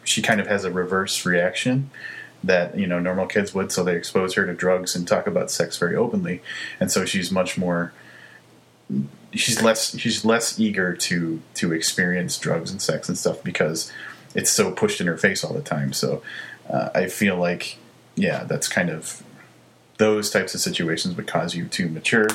she 0.03 0.21
kind 0.21 0.39
of 0.39 0.47
has 0.47 0.63
a 0.63 0.71
reverse 0.71 1.25
reaction 1.25 1.89
that 2.43 2.77
you 2.77 2.87
know 2.87 2.99
normal 2.99 3.27
kids 3.27 3.53
would. 3.53 3.71
So 3.71 3.83
they 3.83 3.95
expose 3.95 4.35
her 4.35 4.45
to 4.45 4.53
drugs 4.53 4.95
and 4.95 5.07
talk 5.07 5.27
about 5.27 5.51
sex 5.51 5.77
very 5.77 5.95
openly. 5.95 6.41
And 6.79 6.91
so 6.91 7.05
she's 7.05 7.31
much 7.31 7.57
more 7.57 7.93
she's 9.33 9.61
less 9.61 9.97
she's 9.97 10.23
less 10.23 10.59
eager 10.59 10.95
to 10.95 11.41
to 11.55 11.73
experience 11.73 12.37
drugs 12.37 12.71
and 12.71 12.81
sex 12.81 13.09
and 13.09 13.17
stuff 13.17 13.43
because 13.43 13.91
it's 14.33 14.49
so 14.49 14.71
pushed 14.71 15.01
in 15.01 15.07
her 15.07 15.17
face 15.17 15.43
all 15.43 15.53
the 15.53 15.61
time. 15.61 15.91
So 15.93 16.21
uh, 16.69 16.89
i 16.93 17.07
feel 17.07 17.37
like 17.37 17.77
yeah 18.15 18.43
that's 18.43 18.67
kind 18.67 18.89
of 18.89 19.23
those 19.97 20.29
types 20.29 20.53
of 20.53 20.61
situations 20.61 21.15
would 21.15 21.27
cause 21.27 21.55
you 21.55 21.67
to 21.67 21.89
mature 21.89 22.27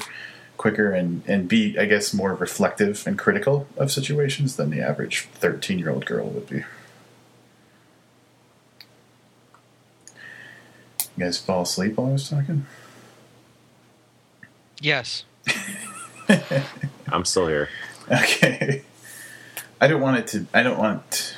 quicker 0.56 0.92
and 0.92 1.22
and 1.26 1.48
be 1.48 1.76
i 1.78 1.84
guess 1.84 2.12
more 2.14 2.34
reflective 2.34 3.04
and 3.06 3.18
critical 3.18 3.66
of 3.76 3.90
situations 3.90 4.56
than 4.56 4.70
the 4.70 4.80
average 4.80 5.28
13 5.34 5.78
year 5.78 5.90
old 5.90 6.06
girl 6.06 6.28
would 6.28 6.48
be 6.48 6.56
you 11.16 11.24
guys 11.24 11.38
fall 11.38 11.62
asleep 11.62 11.96
while 11.96 12.08
i 12.08 12.12
was 12.12 12.28
talking 12.28 12.66
Yes. 14.80 15.22
I'm 17.08 17.24
still 17.24 17.46
here. 17.46 17.68
Okay. 18.10 18.82
I 19.80 19.86
don't 19.86 20.00
want 20.00 20.16
it 20.18 20.26
to. 20.28 20.46
I 20.52 20.64
don't 20.64 20.76
want 20.78 21.36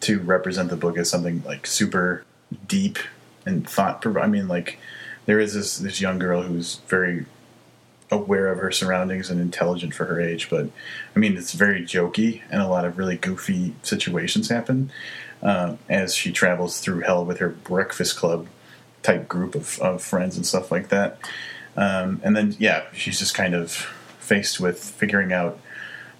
to 0.00 0.18
represent 0.20 0.70
the 0.70 0.76
book 0.76 0.96
as 0.96 1.10
something 1.10 1.42
like 1.44 1.66
super 1.66 2.24
deep 2.66 2.98
and 3.44 3.68
thought. 3.68 4.00
prov- 4.00 4.16
I 4.16 4.26
mean, 4.28 4.48
like 4.48 4.78
there 5.26 5.38
is 5.38 5.52
this 5.52 5.76
this 5.76 6.00
young 6.00 6.18
girl 6.18 6.40
who's 6.42 6.76
very 6.88 7.26
aware 8.10 8.48
of 8.48 8.58
her 8.58 8.70
surroundings 8.70 9.30
and 9.30 9.40
intelligent 9.40 9.94
for 9.94 10.04
her 10.04 10.20
age, 10.20 10.48
but 10.48 10.70
I 11.14 11.18
mean, 11.18 11.36
it's 11.36 11.52
very 11.52 11.82
jokey 11.82 12.42
and 12.50 12.62
a 12.62 12.68
lot 12.68 12.84
of 12.84 12.98
really 12.98 13.16
goofy 13.16 13.74
situations 13.82 14.48
happen 14.48 14.90
uh, 15.42 15.76
as 15.88 16.14
she 16.14 16.32
travels 16.32 16.80
through 16.80 17.00
hell 17.00 17.24
with 17.24 17.38
her 17.38 17.48
breakfast 17.48 18.16
club 18.16 18.46
type 19.02 19.28
group 19.28 19.54
of, 19.54 19.78
of 19.80 20.02
friends 20.02 20.36
and 20.36 20.46
stuff 20.46 20.70
like 20.70 20.88
that. 20.88 21.18
Um, 21.76 22.20
and 22.24 22.36
then, 22.36 22.56
yeah, 22.58 22.84
she's 22.92 23.18
just 23.18 23.34
kind 23.34 23.54
of 23.54 23.72
faced 24.18 24.60
with 24.60 24.82
figuring 24.82 25.32
out 25.32 25.58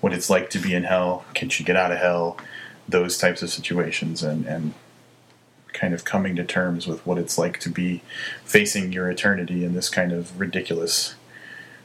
what 0.00 0.12
it's 0.12 0.30
like 0.30 0.50
to 0.50 0.58
be 0.58 0.74
in 0.74 0.84
hell. 0.84 1.24
Can 1.34 1.48
she 1.48 1.64
get 1.64 1.76
out 1.76 1.92
of 1.92 1.98
hell? 1.98 2.38
Those 2.88 3.18
types 3.18 3.42
of 3.42 3.50
situations, 3.50 4.22
and 4.22 4.46
and 4.46 4.74
kind 5.72 5.92
of 5.92 6.04
coming 6.04 6.36
to 6.36 6.44
terms 6.44 6.86
with 6.86 7.04
what 7.04 7.18
it's 7.18 7.36
like 7.36 7.58
to 7.60 7.68
be 7.68 8.02
facing 8.44 8.92
your 8.92 9.10
eternity 9.10 9.64
in 9.64 9.74
this 9.74 9.88
kind 9.88 10.12
of 10.12 10.38
ridiculous 10.38 11.16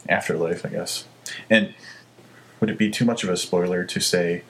afterlife, 0.09 0.65
I 0.65 0.69
guess. 0.69 1.05
And 1.49 1.73
would 2.59 2.69
it 2.69 2.77
be 2.77 2.89
too 2.89 3.05
much 3.05 3.23
of 3.23 3.29
a 3.29 3.37
spoiler 3.37 3.83
to 3.85 3.99
say 3.99 4.43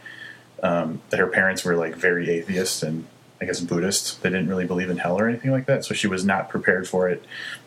um, 0.63 1.01
that 1.09 1.19
her 1.19 1.27
parents 1.27 1.63
were 1.63 1.75
like 1.75 1.95
very 1.95 2.29
atheist 2.29 2.83
and 2.83 3.07
I 3.39 3.45
guess 3.45 3.59
Buddhist? 3.59 4.21
They 4.21 4.29
didn't 4.29 4.47
really 4.47 4.65
believe 4.65 4.89
in 4.89 4.97
hell 4.97 5.19
or 5.19 5.27
anything 5.27 5.51
like 5.51 5.65
that, 5.65 5.85
so 5.85 5.93
she 5.93 6.07
was 6.07 6.23
not 6.25 6.49
prepared 6.49 6.87
for 6.87 7.09
it. 7.09 7.23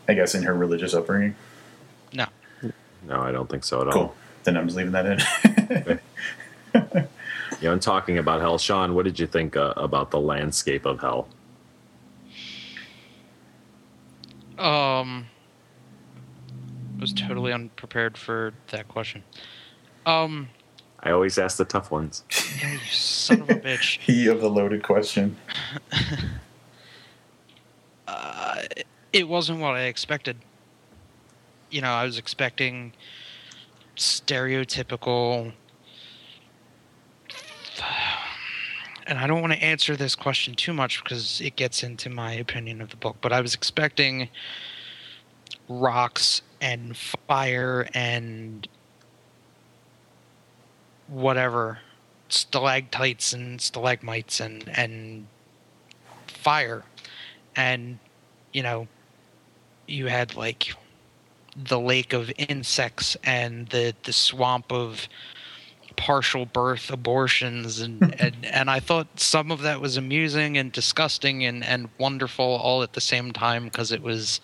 I 0.09 0.15
guess 0.15 0.35
in 0.35 0.43
her 0.45 0.55
religious 0.55 0.95
upbringing. 0.95 1.35
No. 2.13 2.27
No, 3.07 3.21
I 3.21 3.33
don't 3.33 3.49
think 3.49 3.65
so 3.65 3.81
at 3.81 3.89
all. 3.89 3.93
Cool. 3.93 4.15
Then 4.45 4.57
I'm 4.57 4.67
just 4.67 4.77
leaving 4.77 4.93
that 4.93 5.07
in. 5.07 6.01
You 7.61 7.69
know, 7.69 7.73
and 7.73 7.83
talking 7.83 8.19
about 8.19 8.41
hell, 8.41 8.59
Sean, 8.59 8.95
what 8.95 9.05
did 9.05 9.19
you 9.19 9.27
think 9.27 9.57
uh, 9.57 9.73
about 9.77 10.11
the 10.11 10.21
landscape 10.21 10.85
of 10.85 11.01
hell? 11.01 11.29
Um, 14.59 15.27
was 16.99 17.13
totally 17.13 17.53
unprepared 17.53 18.17
for 18.17 18.53
that 18.71 18.89
question. 18.89 19.23
Um, 20.07 20.49
I 21.01 21.11
always 21.11 21.39
ask 21.39 21.59
the 21.59 21.65
tough 21.65 21.91
ones. 21.91 22.25
yeah, 22.63 22.73
you 22.73 22.79
son 22.91 23.43
of 23.43 23.51
a 23.51 23.55
bitch. 23.55 23.99
he 24.01 24.27
of 24.29 24.41
the 24.41 24.51
loaded 24.51 24.83
question. 24.83 25.37
Uh, 28.07 28.63
it 29.13 29.27
wasn't 29.27 29.59
what 29.59 29.75
I 29.75 29.85
expected. 29.85 30.37
You 31.71 31.81
know, 31.81 31.91
I 31.91 32.05
was 32.05 32.19
expecting 32.19 32.93
stereotypical. 33.97 35.53
And 39.07 39.19
I 39.19 39.27
don't 39.27 39.43
want 39.43 39.53
to 39.53 39.63
answer 39.63 39.97
this 39.97 40.15
question 40.15 40.55
too 40.55 40.73
much 40.73 41.05
because 41.05 41.39
it 41.43 41.57
gets 41.57 41.83
into 41.83 42.09
my 42.09 42.33
opinion 42.33 42.81
of 42.81 42.89
the 42.89 42.97
book, 42.97 43.17
but 43.21 43.35
I 43.35 43.43
was 43.43 43.53
expecting 43.53 44.31
rocks 45.69 46.43
and 46.61 46.97
fire 46.97 47.89
and 47.95 48.69
whatever 51.09 51.79
stalactites 52.29 53.33
and 53.33 53.61
stalagmites 53.61 54.41
and 54.41 54.69
and 54.77 55.27
fire. 56.27 56.85
And 57.57 57.99
you 58.53 58.63
know 58.63 58.89
you 59.87 60.07
had 60.07 60.35
like 60.35 60.75
the 61.57 61.79
lake 61.79 62.13
of 62.13 62.33
insects 62.37 63.17
and 63.23 63.69
the 63.69 63.95
the 64.05 64.13
swamp 64.13 64.73
of 64.73 65.09
partial 65.97 66.45
birth 66.45 66.91
abortions 66.91 67.81
and 67.81 68.03
and, 68.21 68.45
and 68.45 68.71
I 68.71 68.81
thought 68.81 69.21
some 69.21 69.51
of 69.51 69.63
that 69.63 69.81
was 69.81 69.97
amusing 69.97 70.57
and 70.59 70.73
disgusting 70.73 71.45
and 71.45 71.65
and 71.65 71.89
wonderful 71.99 72.45
all 72.45 72.83
at 72.83 72.95
the 72.95 73.01
same 73.01 73.33
time 73.33 73.65
because 73.65 73.93
it 73.93 74.03
was 74.03 74.41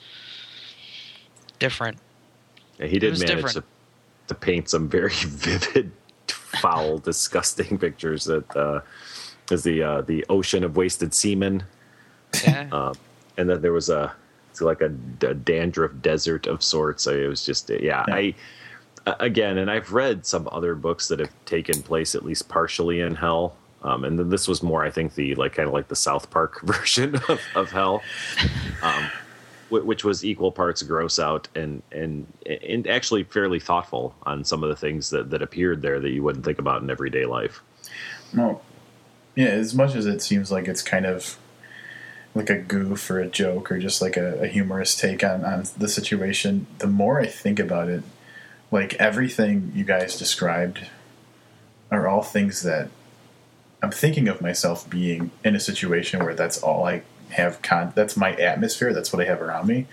different 1.60 1.96
Yeah, 2.78 2.86
he 2.86 2.98
did 2.98 3.12
manage 3.12 3.28
different. 3.28 3.54
to, 3.54 3.64
to 4.28 4.34
paint 4.34 4.68
some 4.68 4.88
very 4.88 5.12
vivid, 5.14 5.92
foul, 6.26 6.98
disgusting 6.98 7.78
pictures. 7.78 8.24
That 8.24 8.56
uh, 8.56 8.80
is 9.50 9.62
the 9.62 9.82
uh, 9.82 10.00
the 10.02 10.24
ocean 10.28 10.64
of 10.64 10.76
wasted 10.76 11.14
semen, 11.14 11.62
yeah 12.44 12.68
uh, 12.72 12.94
and 13.36 13.48
then 13.48 13.62
there 13.62 13.72
was 13.72 13.88
a 13.88 14.12
it's 14.50 14.60
like 14.60 14.80
a, 14.80 14.92
a 15.26 15.34
dandruff 15.34 15.92
desert 16.02 16.46
of 16.48 16.62
sorts. 16.62 17.06
It 17.06 17.28
was 17.28 17.46
just 17.46 17.70
yeah, 17.70 18.04
Yeah. 18.08 18.14
I 18.14 18.34
again, 19.18 19.58
and 19.58 19.70
I've 19.70 19.92
read 19.92 20.26
some 20.26 20.48
other 20.52 20.74
books 20.74 21.08
that 21.08 21.18
have 21.20 21.30
taken 21.44 21.82
place 21.82 22.14
at 22.14 22.24
least 22.24 22.48
partially 22.48 23.00
in 23.00 23.14
hell. 23.14 23.56
Um, 23.82 24.04
and 24.04 24.18
then 24.18 24.28
this 24.28 24.46
was 24.46 24.62
more, 24.62 24.84
I 24.84 24.90
think, 24.90 25.14
the 25.14 25.34
like 25.36 25.54
kind 25.54 25.66
of 25.66 25.72
like 25.72 25.88
the 25.88 25.96
South 25.96 26.28
Park 26.30 26.60
version 26.64 27.14
of, 27.28 27.40
of 27.54 27.70
hell, 27.70 28.02
um, 28.82 29.10
which 29.70 30.04
was 30.04 30.24
equal 30.24 30.52
parts 30.52 30.82
gross 30.82 31.18
out 31.18 31.48
and 31.54 31.82
and 31.92 32.26
and 32.46 32.86
actually 32.86 33.24
fairly 33.24 33.60
thoughtful 33.60 34.14
on 34.24 34.44
some 34.44 34.62
of 34.62 34.68
the 34.68 34.76
things 34.76 35.10
that 35.10 35.30
that 35.30 35.42
appeared 35.42 35.82
there 35.82 36.00
that 36.00 36.10
you 36.10 36.22
wouldn't 36.22 36.44
think 36.44 36.58
about 36.58 36.82
in 36.82 36.90
everyday 36.90 37.24
life. 37.24 37.62
No. 38.32 38.60
Yeah, 39.36 39.46
as 39.46 39.74
much 39.74 39.94
as 39.94 40.06
it 40.06 40.20
seems 40.20 40.50
like 40.50 40.68
it's 40.68 40.82
kind 40.82 41.06
of 41.06 41.38
like 42.34 42.50
a 42.50 42.58
goof 42.58 43.10
or 43.10 43.20
a 43.20 43.28
joke 43.28 43.72
or 43.72 43.78
just 43.78 44.00
like 44.00 44.16
a, 44.16 44.42
a 44.42 44.46
humorous 44.46 44.94
take 44.96 45.24
on, 45.24 45.44
on 45.44 45.64
the 45.76 45.88
situation, 45.88 46.66
the 46.78 46.86
more 46.86 47.20
I 47.20 47.26
think 47.26 47.58
about 47.58 47.88
it, 47.88 48.02
like 48.70 48.94
everything 48.94 49.72
you 49.74 49.84
guys 49.84 50.16
described 50.18 50.86
are 51.90 52.06
all 52.06 52.22
things 52.22 52.62
that 52.62 52.88
I'm 53.82 53.90
thinking 53.90 54.28
of 54.28 54.40
myself 54.40 54.88
being 54.88 55.30
in 55.44 55.56
a 55.56 55.60
situation 55.60 56.22
where 56.22 56.34
that's 56.34 56.62
all 56.62 56.86
I 56.86 57.02
have 57.32 57.62
con. 57.62 57.92
That's 57.94 58.16
my 58.16 58.34
atmosphere. 58.34 58.92
That's 58.92 59.12
what 59.12 59.22
I 59.22 59.26
have 59.26 59.40
around 59.40 59.66
me, 59.66 59.86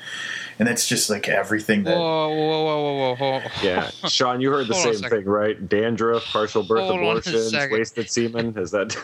and 0.59 0.67
that's 0.67 0.87
just 0.87 1.09
like 1.09 1.27
everything 1.27 1.83
that. 1.83 1.97
Whoa, 1.97 2.29
whoa, 2.29 2.63
whoa, 2.65 2.81
whoa, 2.81 3.15
whoa, 3.15 3.39
whoa! 3.39 3.49
Yeah, 3.63 3.89
Sean, 4.07 4.41
you 4.41 4.51
heard 4.51 4.67
the 4.67 4.73
Hold 4.73 4.95
same 4.95 5.09
thing, 5.09 5.25
right? 5.25 5.67
Dandruff, 5.67 6.25
partial 6.25 6.63
birth 6.63 6.83
Hold 6.83 6.99
abortions, 6.99 7.53
wasted 7.71 8.09
semen. 8.09 8.57
Is 8.57 8.71
that? 8.71 8.97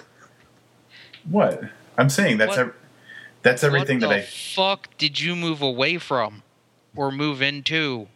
What 1.29 1.63
I'm 1.97 2.09
saying 2.09 2.37
that's 2.37 2.57
ev- 2.57 2.75
that's 3.43 3.63
everything 3.63 3.99
what 3.99 4.09
that 4.09 4.15
I. 4.15 4.21
fuck 4.21 4.89
did 4.97 5.19
you 5.21 5.35
move 5.35 5.61
away 5.61 5.97
from, 5.97 6.43
or 6.95 7.11
move 7.11 7.41
into, 7.41 8.07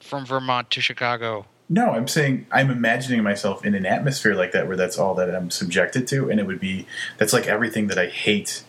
from 0.00 0.26
Vermont 0.26 0.70
to 0.70 0.80
Chicago? 0.80 1.46
No, 1.68 1.92
I'm 1.92 2.08
saying 2.08 2.46
I'm 2.50 2.70
imagining 2.70 3.22
myself 3.22 3.64
in 3.64 3.74
an 3.74 3.86
atmosphere 3.86 4.34
like 4.34 4.52
that 4.52 4.66
where 4.66 4.76
that's 4.76 4.98
all 4.98 5.14
that 5.14 5.34
I'm 5.34 5.50
subjected 5.50 6.06
to, 6.08 6.30
and 6.30 6.38
it 6.38 6.46
would 6.46 6.60
be 6.60 6.86
that's 7.16 7.32
like 7.32 7.46
everything 7.46 7.86
that 7.86 7.98
I 7.98 8.06
hate 8.06 8.62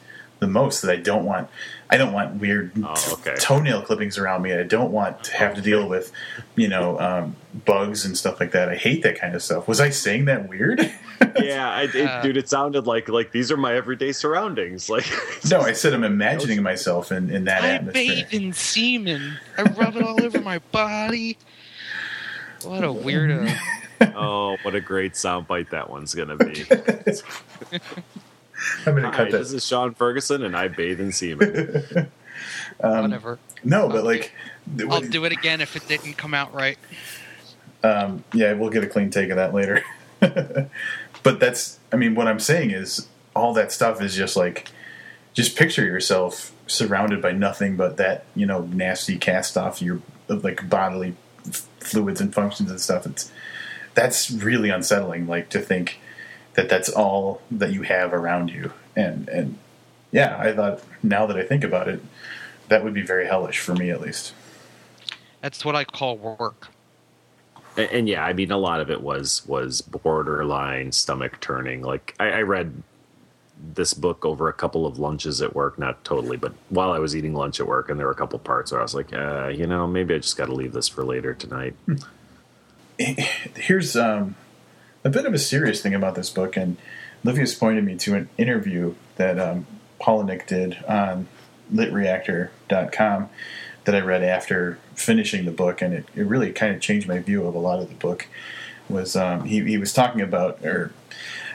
the 0.43 0.47
most. 0.51 0.81
That 0.81 0.91
I 0.91 0.97
don't 0.97 1.25
want. 1.25 1.49
I 1.89 1.97
don't 1.97 2.11
want 2.13 2.35
weird 2.41 2.71
Oh, 2.83 2.95
okay. 3.19 3.35
toenail 3.39 3.83
clippings 3.83 4.17
around 4.17 4.41
me. 4.41 4.51
I 4.53 4.63
don't 4.63 4.91
want 4.91 5.23
to 5.25 5.33
have 5.37 5.53
to 5.55 5.61
deal 5.61 5.87
with, 5.87 6.11
you 6.55 6.67
know, 6.67 6.99
um, 6.99 7.35
bugs 7.65 8.03
and 8.05 8.17
stuff 8.17 8.39
like 8.39 8.51
that. 8.51 8.67
I 8.67 8.75
hate 8.75 9.03
that 9.03 9.19
kind 9.19 9.35
of 9.35 9.43
stuff. 9.43 9.67
Was 9.67 9.79
I 9.79 9.91
saying 9.91 10.25
that 10.25 10.49
weird? 10.49 10.79
yeah, 11.39 11.69
I, 11.71 11.83
it, 11.83 11.95
Uh, 12.07 12.21
dude, 12.23 12.37
it 12.37 12.49
sounded 12.49 12.87
like 12.87 13.09
like 13.09 13.31
these 13.31 13.51
are 13.51 13.57
my 13.57 13.75
everyday 13.75 14.11
surroundings. 14.11 14.89
Like, 14.93 15.05
no, 15.49 15.59
I 15.61 15.73
said 15.73 15.93
I'm 15.93 16.03
imagining 16.03 16.63
myself 16.63 17.11
in, 17.11 17.29
in 17.29 17.43
that 17.45 17.63
I 17.63 17.69
atmosphere. 17.75 18.25
bathe 18.29 18.33
in 18.33 18.53
semen. 18.53 19.37
I 19.57 19.61
rub 19.63 19.95
it 19.95 20.01
all 20.03 20.23
over 20.23 20.41
my 20.41 20.59
body. 20.71 21.37
What 22.63 22.83
a 22.83 22.87
weirdo! 23.05 23.55
oh, 24.15 24.57
what 24.63 24.73
a 24.73 24.81
great 24.81 25.13
soundbite 25.13 25.69
that 25.69 25.89
one's 25.91 26.15
gonna 26.15 26.37
be. 26.37 26.65
I'm 28.85 28.93
going 28.93 29.03
to 29.03 29.09
Hi, 29.09 29.15
cut 29.15 29.31
this 29.31 29.51
is 29.51 29.65
Sean 29.65 29.93
Ferguson, 29.93 30.43
and 30.43 30.55
I 30.55 30.67
bathe 30.67 30.99
in 30.99 31.11
semen. 31.11 32.11
Whatever. 32.77 33.39
No, 33.63 33.87
but 33.89 34.03
like, 34.03 34.33
th- 34.77 34.89
I'll 34.89 35.01
do 35.01 35.25
it 35.25 35.31
again 35.31 35.61
if 35.61 35.75
it 35.75 35.87
didn't 35.87 36.13
come 36.13 36.33
out 36.33 36.53
right. 36.53 36.77
Um, 37.83 38.23
yeah, 38.33 38.53
we'll 38.53 38.69
get 38.69 38.83
a 38.83 38.87
clean 38.87 39.09
take 39.09 39.29
of 39.29 39.37
that 39.37 39.53
later. 39.53 39.83
but 40.19 41.39
that's, 41.39 41.79
I 41.91 41.95
mean, 41.95 42.15
what 42.15 42.27
I'm 42.27 42.39
saying 42.39 42.71
is 42.71 43.07
all 43.35 43.53
that 43.53 43.71
stuff 43.71 44.01
is 44.01 44.15
just 44.15 44.35
like, 44.35 44.69
just 45.33 45.57
picture 45.57 45.83
yourself 45.83 46.53
surrounded 46.67 47.21
by 47.21 47.31
nothing 47.31 47.75
but 47.75 47.97
that, 47.97 48.25
you 48.35 48.45
know, 48.45 48.61
nasty 48.61 49.17
cast 49.17 49.57
off 49.57 49.81
your 49.81 50.01
like 50.27 50.69
bodily 50.69 51.15
fluids 51.79 52.21
and 52.21 52.33
functions 52.33 52.69
and 52.69 52.79
stuff. 52.79 53.05
It's 53.05 53.31
that's 53.93 54.31
really 54.31 54.69
unsettling. 54.69 55.27
Like 55.27 55.49
to 55.49 55.59
think 55.59 55.99
that 56.55 56.69
that's 56.69 56.89
all 56.89 57.41
that 57.51 57.73
you 57.73 57.81
have 57.83 58.13
around 58.13 58.49
you, 58.49 58.71
and 58.95 59.27
and 59.29 59.57
yeah, 60.11 60.37
I 60.39 60.53
thought 60.53 60.81
now 61.01 61.25
that 61.25 61.37
I 61.37 61.43
think 61.43 61.63
about 61.63 61.87
it, 61.87 62.01
that 62.69 62.83
would 62.83 62.93
be 62.93 63.01
very 63.01 63.25
hellish 63.25 63.59
for 63.59 63.73
me 63.73 63.89
at 63.89 64.01
least. 64.01 64.33
That's 65.41 65.65
what 65.65 65.75
I 65.75 65.83
call 65.83 66.17
work. 66.17 66.69
and, 67.75 67.89
and 67.91 68.09
yeah, 68.09 68.23
I 68.23 68.33
mean, 68.33 68.51
a 68.51 68.57
lot 68.57 68.79
of 68.79 68.89
it 68.89 69.01
was 69.01 69.45
was 69.47 69.81
borderline 69.81 70.91
stomach 70.91 71.39
turning. 71.41 71.81
Like, 71.81 72.15
I, 72.19 72.29
I 72.29 72.41
read 72.41 72.83
this 73.75 73.93
book 73.93 74.25
over 74.25 74.49
a 74.49 74.53
couple 74.53 74.85
of 74.85 74.99
lunches 74.99 75.41
at 75.41 75.55
work, 75.55 75.79
not 75.79 76.03
totally, 76.03 76.37
but 76.37 76.53
while 76.69 76.91
I 76.91 76.99
was 76.99 77.15
eating 77.15 77.33
lunch 77.33 77.59
at 77.59 77.67
work, 77.67 77.89
and 77.89 77.99
there 77.99 78.05
were 78.05 78.11
a 78.11 78.15
couple 78.15 78.37
parts 78.39 78.71
where 78.71 78.81
I 78.81 78.83
was 78.83 78.93
like, 78.93 79.13
uh, 79.13 79.47
you 79.47 79.65
know, 79.65 79.87
maybe 79.87 80.13
I 80.13 80.17
just 80.17 80.37
got 80.37 80.47
to 80.47 80.53
leave 80.53 80.73
this 80.73 80.87
for 80.87 81.03
later 81.03 81.33
tonight. 81.33 81.75
here's 82.97 83.95
um, 83.95 84.35
a 85.03 85.09
bit 85.09 85.25
of 85.25 85.33
a 85.33 85.39
serious 85.39 85.81
thing 85.81 85.93
about 85.93 86.15
this 86.15 86.29
book, 86.29 86.57
and 86.57 86.77
Livius 87.23 87.57
pointed 87.57 87.83
me 87.83 87.95
to 87.97 88.15
an 88.15 88.29
interview 88.37 88.95
that 89.15 89.39
um, 89.39 89.65
Palahniuk 89.99 90.47
did 90.47 90.83
on 90.87 91.27
litreactor.com 91.73 93.29
that 93.85 93.95
I 93.95 93.99
read 93.99 94.23
after 94.23 94.79
finishing 94.95 95.45
the 95.45 95.51
book, 95.51 95.81
and 95.81 95.93
it, 95.93 96.07
it 96.15 96.25
really 96.25 96.51
kind 96.51 96.73
of 96.73 96.81
changed 96.81 97.07
my 97.07 97.19
view 97.19 97.45
of 97.45 97.55
a 97.55 97.59
lot 97.59 97.79
of 97.79 97.89
the 97.89 97.95
book. 97.95 98.27
Was 98.89 99.15
um, 99.15 99.45
he, 99.45 99.61
he 99.63 99.77
was 99.77 99.93
talking 99.93 100.21
about, 100.21 100.63
or 100.63 100.93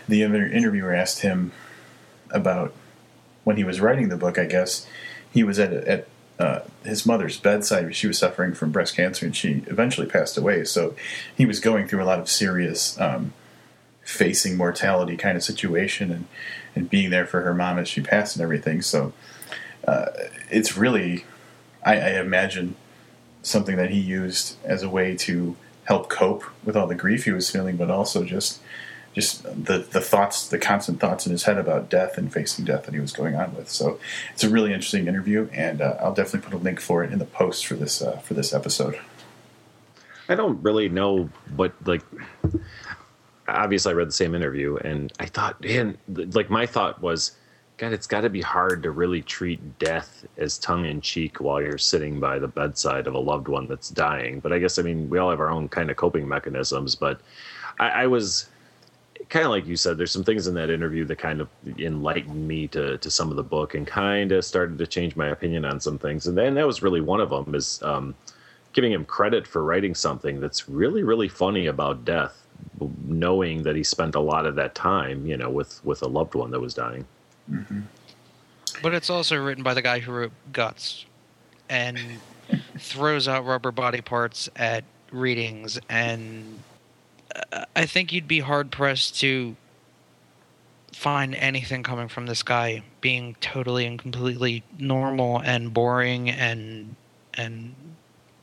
the 0.09 0.23
interviewer 0.23 0.95
asked 0.95 1.21
him 1.21 1.53
about 2.31 2.75
when 3.45 3.57
he 3.57 3.65
was 3.65 3.81
writing 3.81 4.09
the 4.09 4.17
book, 4.17 4.39
I 4.39 4.45
guess 4.45 4.87
he 5.31 5.43
was 5.43 5.59
at 5.59 5.73
at 5.73 6.09
uh, 6.39 6.61
his 6.85 7.05
mother's 7.05 7.39
bedside. 7.39 7.95
She 7.95 8.07
was 8.07 8.19
suffering 8.19 8.55
from 8.55 8.71
breast 8.71 8.95
cancer, 8.95 9.27
and 9.27 9.35
she 9.35 9.65
eventually 9.67 10.07
passed 10.07 10.37
away. 10.37 10.65
So 10.65 10.95
he 11.37 11.47
was 11.47 11.61
going 11.61 11.89
through 11.89 12.03
a 12.03 12.07
lot 12.07 12.21
of 12.21 12.29
serious 12.29 12.99
um, 13.01 13.33
facing 14.09 14.57
mortality 14.57 15.19
kind 15.19 15.37
of 15.37 15.43
situation, 15.45 16.11
and 16.11 16.27
and 16.75 16.89
being 16.89 17.11
there 17.11 17.27
for 17.27 17.43
her 17.43 17.55
mom 17.55 17.79
as 17.79 17.89
she 17.89 18.01
passed 18.01 18.37
and 18.37 18.43
everything. 18.43 18.81
So 18.81 19.13
uh, 19.87 20.07
it's 20.51 20.77
really, 20.77 21.25
I, 21.85 21.97
I 21.97 22.21
imagine, 22.21 22.75
something 23.43 23.77
that 23.77 23.91
he 23.91 24.01
used 24.01 24.57
as 24.65 24.83
a 24.83 24.89
way 24.89 25.15
to 25.17 25.57
help 25.85 26.09
cope 26.09 26.45
with 26.65 26.77
all 26.77 26.87
the 26.87 26.95
grief 26.95 27.25
he 27.25 27.33
was 27.33 27.51
feeling, 27.51 27.77
but 27.77 27.91
also 27.91 28.25
just 28.25 28.61
just 29.15 29.43
the 29.43 29.79
the 29.79 30.01
thoughts, 30.01 30.49
the 30.49 30.59
constant 30.59 31.01
thoughts 31.01 31.27
in 31.27 31.33
his 31.33 31.45
head 31.45 31.59
about 31.59 31.91
death 31.91 32.17
and 32.17 32.33
facing 32.33 32.65
death 32.65 32.85
that 32.85 32.95
he 32.95 33.01
was 33.01 33.13
going 33.13 33.35
on 33.35 33.55
with. 33.55 33.69
So 33.69 33.99
it's 34.33 34.45
a 34.45 34.49
really 34.49 34.73
interesting 34.73 35.07
interview, 35.07 35.51
and 35.53 35.83
uh, 35.83 35.97
I'll 36.01 36.15
definitely 36.15 36.49
put 36.51 36.55
a 36.55 36.63
link 36.63 36.81
for 36.81 37.05
it 37.05 37.13
in 37.13 37.19
the 37.19 37.27
post 37.27 37.67
for 37.67 37.75
this 37.75 38.01
uh, 38.01 38.19
for 38.19 38.33
this 38.33 38.55
episode. 38.55 38.99
I 40.29 40.35
don't 40.35 40.63
really 40.63 40.89
know 40.89 41.31
what 41.57 41.75
like. 41.87 42.03
Obviously, 43.49 43.91
I 43.91 43.95
read 43.95 44.09
the 44.09 44.13
same 44.13 44.35
interview, 44.35 44.77
and 44.77 45.13
I 45.19 45.27
thought, 45.27 45.61
man, 45.63 45.99
like 46.09 46.51
my 46.51 46.67
thought 46.67 47.01
was, 47.01 47.33
God, 47.79 47.93
it's 47.93 48.07
got 48.07 48.23
to 48.23 48.31
be 48.31 48.43
hard 48.43 48.83
to 48.83 48.91
really 48.91 49.23
treat 49.23 49.79
death 49.79 50.27
as 50.37 50.59
tongue 50.59 50.85
in 50.85 51.01
cheek 51.01 51.41
while 51.41 51.63
you're 51.63 51.79
sitting 51.79 52.19
by 52.19 52.39
the 52.39 52.49
bedside 52.49 53.07
of 53.07 53.15
a 53.15 53.19
loved 53.19 53.47
one 53.47 53.69
that's 53.69 53.89
dying. 53.89 54.41
But 54.41 54.53
I 54.53 54.59
guess 54.59 54.79
I 54.79 54.83
mean 54.83 55.09
we 55.09 55.19
all 55.19 55.31
have 55.31 55.41
our 55.41 55.51
own 55.51 55.69
kind 55.69 55.91
of 55.91 55.97
coping 55.97 56.27
mechanisms. 56.27 56.97
But 56.97 57.21
I, 57.79 57.89
I 57.89 58.07
was 58.09 58.49
kind 59.29 59.45
of 59.45 59.51
like 59.51 59.67
you 59.67 59.77
said, 59.77 59.97
there's 59.97 60.11
some 60.11 60.25
things 60.25 60.47
in 60.47 60.55
that 60.55 60.71
interview 60.71 61.05
that 61.05 61.19
kind 61.19 61.41
of 61.41 61.49
enlightened 61.79 62.49
me 62.49 62.67
to 62.69 62.99
to 62.99 63.11
some 63.11 63.31
of 63.31 63.37
the 63.37 63.43
book 63.43 63.75
and 63.75 63.87
kind 63.87 64.33
of 64.33 64.45
started 64.45 64.79
to 64.79 64.87
change 64.87 65.17
my 65.17 65.29
opinion 65.29 65.65
on 65.65 65.81
some 65.81 65.99
things. 65.99 66.27
And 66.27 66.37
then 66.37 66.55
that 66.55 66.67
was 66.67 66.83
really 66.83 67.01
one 67.01 67.21
of 67.21 67.31
them 67.31 67.55
is 67.55 67.81
um, 67.83 68.15
giving 68.73 68.93
him 68.93 69.05
credit 69.05 69.47
for 69.47 69.63
writing 69.65 69.95
something 69.95 70.41
that's 70.41 70.69
really 70.69 71.03
really 71.03 71.29
funny 71.29 71.67
about 71.67 72.05
death, 72.05 72.47
knowing 73.05 73.63
that 73.63 73.77
he 73.77 73.83
spent 73.83 74.15
a 74.15 74.21
lot 74.21 74.47
of 74.47 74.55
that 74.57 74.75
time, 74.75 75.27
you 75.27 75.37
know, 75.37 75.51
with 75.51 75.85
with 75.85 76.03
a 76.03 76.09
loved 76.09 76.35
one 76.35 76.51
that 76.51 76.61
was 76.61 76.75
dying. 76.75 77.07
But 78.83 78.95
it's 78.95 79.11
also 79.11 79.37
written 79.37 79.63
by 79.63 79.75
the 79.75 79.83
guy 79.83 79.99
who 79.99 80.13
wrote 80.13 80.33
Guts 80.53 81.05
and 81.69 81.99
throws 82.79 83.29
out 83.29 83.45
rubber 83.45 83.71
body 83.73 84.01
parts 84.01 84.49
at 84.57 84.85
readings. 85.11 85.79
And 85.89 86.61
uh, 87.53 87.65
I 87.75 87.87
think 87.87 88.13
you'd 88.13 88.29
be 88.29 88.41
hard 88.41 88.71
pressed 88.71 89.19
to 89.21 89.57
find 90.93 91.35
anything 91.37 91.83
coming 91.83 92.09
from 92.09 92.27
this 92.27 92.43
guy 92.43 92.83
being 93.01 93.37
totally 93.41 93.87
and 93.87 93.99
completely 93.99 94.63
normal 94.79 95.41
and 95.43 95.73
boring 95.73 96.29
and 96.29 96.97
and 97.35 97.73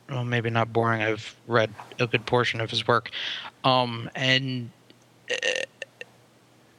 well 0.08 0.24
maybe 0.24 0.48
not 0.48 0.72
boring 0.72 1.02
i've 1.02 1.36
read 1.46 1.68
a 1.98 2.06
good 2.06 2.24
portion 2.24 2.58
of 2.60 2.70
his 2.70 2.88
work 2.88 3.10
um 3.66 4.08
and 4.14 4.70
uh, 5.30 5.36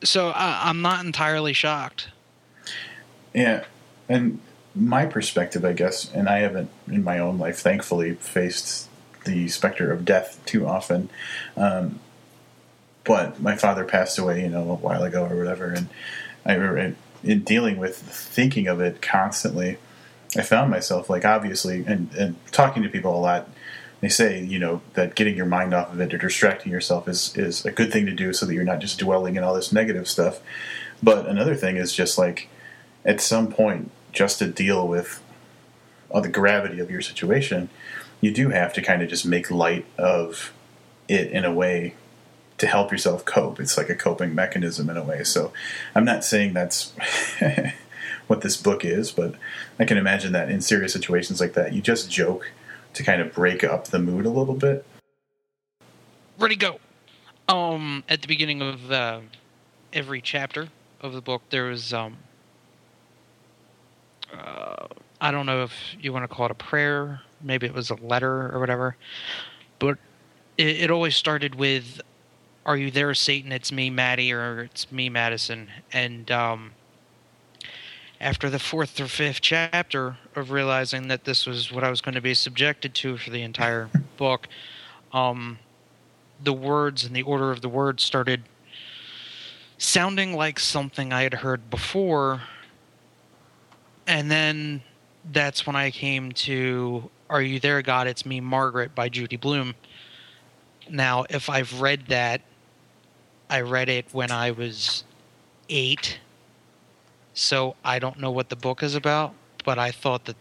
so 0.04 0.30
I, 0.30 0.70
i'm 0.70 0.82
not 0.82 1.06
entirely 1.06 1.54
shocked 1.54 2.08
Yeah, 3.34 3.66
and 4.10 4.40
my 4.74 5.06
perspective, 5.06 5.66
I 5.66 5.74
guess, 5.74 6.12
and 6.12 6.30
I 6.30 6.40
haven't 6.40 6.70
in 6.88 7.04
my 7.04 7.20
own 7.20 7.38
life, 7.38 7.60
thankfully, 7.60 8.14
faced 8.16 8.90
the 9.26 9.48
specter 9.48 9.92
of 9.92 10.06
death 10.06 10.40
too 10.46 10.68
often. 10.68 11.10
Um, 11.56 12.00
but 13.04 13.42
my 13.42 13.56
father 13.56 13.86
passed 13.86 14.18
away, 14.18 14.42
you 14.42 14.50
know, 14.50 14.72
a 14.72 14.76
while 14.76 15.04
ago 15.04 15.26
or 15.26 15.36
whatever, 15.36 15.72
and 15.72 15.88
I 16.46 16.54
remember 16.54 16.96
in 17.24 17.44
dealing 17.44 17.78
with 17.78 17.98
thinking 17.98 18.68
of 18.68 18.80
it 18.80 19.02
constantly, 19.02 19.78
I 20.36 20.42
found 20.42 20.70
myself 20.72 21.10
like 21.10 21.26
obviously, 21.26 21.84
and, 21.86 22.12
and 22.14 22.36
talking 22.52 22.84
to 22.84 22.90
people 22.90 23.16
a 23.16 23.22
lot. 23.22 23.50
They 24.00 24.10
say, 24.10 24.44
you 24.44 24.60
know, 24.60 24.82
that 24.94 25.16
getting 25.16 25.36
your 25.36 25.48
mind 25.48 25.74
off 25.74 25.92
of 25.92 26.00
it 26.00 26.14
or 26.14 26.18
distracting 26.18 26.72
yourself 26.72 27.08
is 27.08 27.36
is 27.36 27.66
a 27.66 27.72
good 27.72 27.92
thing 27.92 28.06
to 28.06 28.14
do, 28.14 28.34
so 28.34 28.46
that 28.46 28.54
you're 28.54 28.64
not 28.64 28.80
just 28.80 29.00
dwelling 29.00 29.36
in 29.36 29.44
all 29.44 29.56
this 29.56 29.74
negative 29.74 30.08
stuff. 30.08 30.40
But 31.02 31.28
another 31.28 31.56
thing 31.56 31.78
is 31.78 31.94
just 31.94 32.18
like 32.18 32.48
at 33.06 33.22
some 33.22 33.48
point, 33.52 33.92
just 34.12 34.40
to 34.40 34.48
deal 34.48 34.88
with 34.88 35.24
the 36.14 36.30
gravity 36.30 36.80
of 36.80 36.92
your 36.92 37.02
situation, 37.02 37.70
you 38.22 38.32
do 38.32 38.50
have 38.50 38.74
to 38.74 38.82
kind 38.82 39.02
of 39.02 39.10
just 39.10 39.26
make 39.26 39.52
light 39.52 39.86
of 39.98 40.54
it 41.08 41.32
in 41.32 41.46
a 41.46 41.54
way 41.54 41.96
to 42.58 42.68
help 42.68 42.92
yourself 42.92 43.24
cope. 43.24 43.60
It's 43.60 43.78
like 43.78 43.90
a 43.90 43.96
coping 43.96 44.34
mechanism 44.34 44.90
in 44.90 44.98
a 44.98 45.04
way. 45.04 45.24
So 45.24 45.54
I'm 45.94 46.06
not 46.06 46.24
saying 46.24 46.54
that's 46.54 46.92
what 48.28 48.42
this 48.42 48.58
book 48.58 48.84
is, 48.84 49.12
but 49.12 49.36
I 49.80 49.86
can 49.86 49.98
imagine 49.98 50.34
that 50.34 50.50
in 50.50 50.62
serious 50.62 50.94
situations 50.94 51.40
like 51.40 51.54
that, 51.54 51.74
you 51.74 51.82
just 51.82 52.10
joke 52.10 52.52
to 52.98 53.04
kind 53.04 53.22
of 53.22 53.34
break 53.34 53.64
up 53.64 53.88
the 53.88 54.00
mood 54.00 54.26
a 54.26 54.30
little 54.30 54.56
bit. 54.56 54.86
ready 56.38 56.56
go 56.56 56.80
um 57.48 58.04
at 58.10 58.22
the 58.22 58.28
beginning 58.28 58.62
of 58.62 58.92
uh, 58.92 59.20
every 59.94 60.22
chapter 60.22 60.68
of 61.02 61.14
the 61.14 61.22
book 61.22 61.42
there 61.50 61.66
was 61.66 61.94
um 61.94 62.18
uh, 64.34 64.88
I 65.22 65.32
don't 65.32 65.46
know 65.46 65.64
if 65.64 65.74
you 66.00 66.12
want 66.12 66.24
to 66.24 66.28
call 66.28 66.46
it 66.46 66.52
a 66.52 66.56
prayer, 66.56 67.22
maybe 67.42 67.66
it 67.66 67.74
was 67.74 67.90
a 67.90 67.96
letter 67.96 68.54
or 68.54 68.60
whatever, 68.60 68.96
but 69.80 69.98
it, 70.58 70.82
it 70.82 70.92
always 70.92 71.16
started 71.16 71.56
with, 71.56 72.02
"Are 72.66 72.76
you 72.78 72.92
there, 72.92 73.14
Satan? 73.14 73.52
It's 73.52 73.72
me, 73.72 73.90
Maddie, 73.90 74.34
or 74.34 74.64
it's 74.64 74.92
me, 74.92 75.10
Madison." 75.10 75.70
And 75.94 76.30
um, 76.30 76.72
after 78.20 78.50
the 78.50 78.60
fourth 78.60 79.00
or 79.00 79.08
fifth 79.08 79.42
chapter 79.42 80.18
of 80.36 80.52
realizing 80.52 81.08
that 81.08 81.24
this 81.24 81.46
was 81.46 81.72
what 81.72 81.84
I 81.84 81.90
was 81.90 82.02
going 82.02 82.16
to 82.16 82.22
be 82.22 82.34
subjected 82.34 82.94
to 82.96 83.18
for 83.18 83.30
the 83.30 83.42
entire 83.42 83.90
book, 84.18 84.48
um, 85.14 85.60
the 86.44 86.54
words 86.54 87.04
and 87.04 87.16
the 87.16 87.24
order 87.24 87.52
of 87.52 87.62
the 87.62 87.70
words 87.70 88.04
started 88.04 88.44
sounding 89.78 90.36
like 90.36 90.60
something 90.60 91.14
I 91.14 91.24
had 91.24 91.36
heard 91.36 91.70
before. 91.70 92.42
And 94.08 94.32
then 94.32 94.82
that's 95.32 95.68
when 95.68 95.76
I 95.76 95.92
came 95.92 96.32
to 96.32 97.10
Are 97.30 97.42
You 97.42 97.60
There, 97.60 97.82
God? 97.82 98.08
It's 98.08 98.26
Me, 98.26 98.40
Margaret 98.40 98.96
by 98.96 99.10
Judy 99.10 99.38
Blume. 99.38 99.76
Now, 100.90 101.26
if 101.30 101.50
I've 101.50 101.82
read 101.82 102.08
that, 102.08 102.42
I 103.50 103.62
read 103.62 103.90
it 103.90 104.06
when 104.12 104.32
I 104.32 104.52
was 104.52 105.04
eight. 105.70 106.20
So 107.38 107.76
I 107.86 108.00
don't 108.00 108.20
know 108.20 108.32
what 108.32 108.50
the 108.50 108.56
book 108.56 108.82
is 108.82 108.96
about, 108.96 109.32
but 109.64 109.78
I 109.78 109.92
thought 109.92 110.26
that 110.26 110.36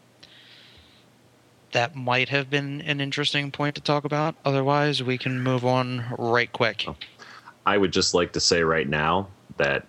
that 1.73 1.95
might 1.95 2.31
have 2.31 2.49
been 2.49 2.81
an 2.81 3.03
interesting 3.03 3.51
point 3.51 3.75
to 3.75 3.83
talk 3.83 4.07
about. 4.07 4.35
Otherwise, 4.47 5.03
we 5.03 5.19
can 5.19 5.43
move 5.43 5.67
on 5.67 6.07
right 6.17 6.51
quick. 6.51 6.87
I 7.67 7.77
would 7.77 7.93
just 7.93 8.15
like 8.15 8.33
to 8.33 8.41
say 8.41 8.63
right 8.63 8.89
now 8.89 9.29
that 9.59 9.87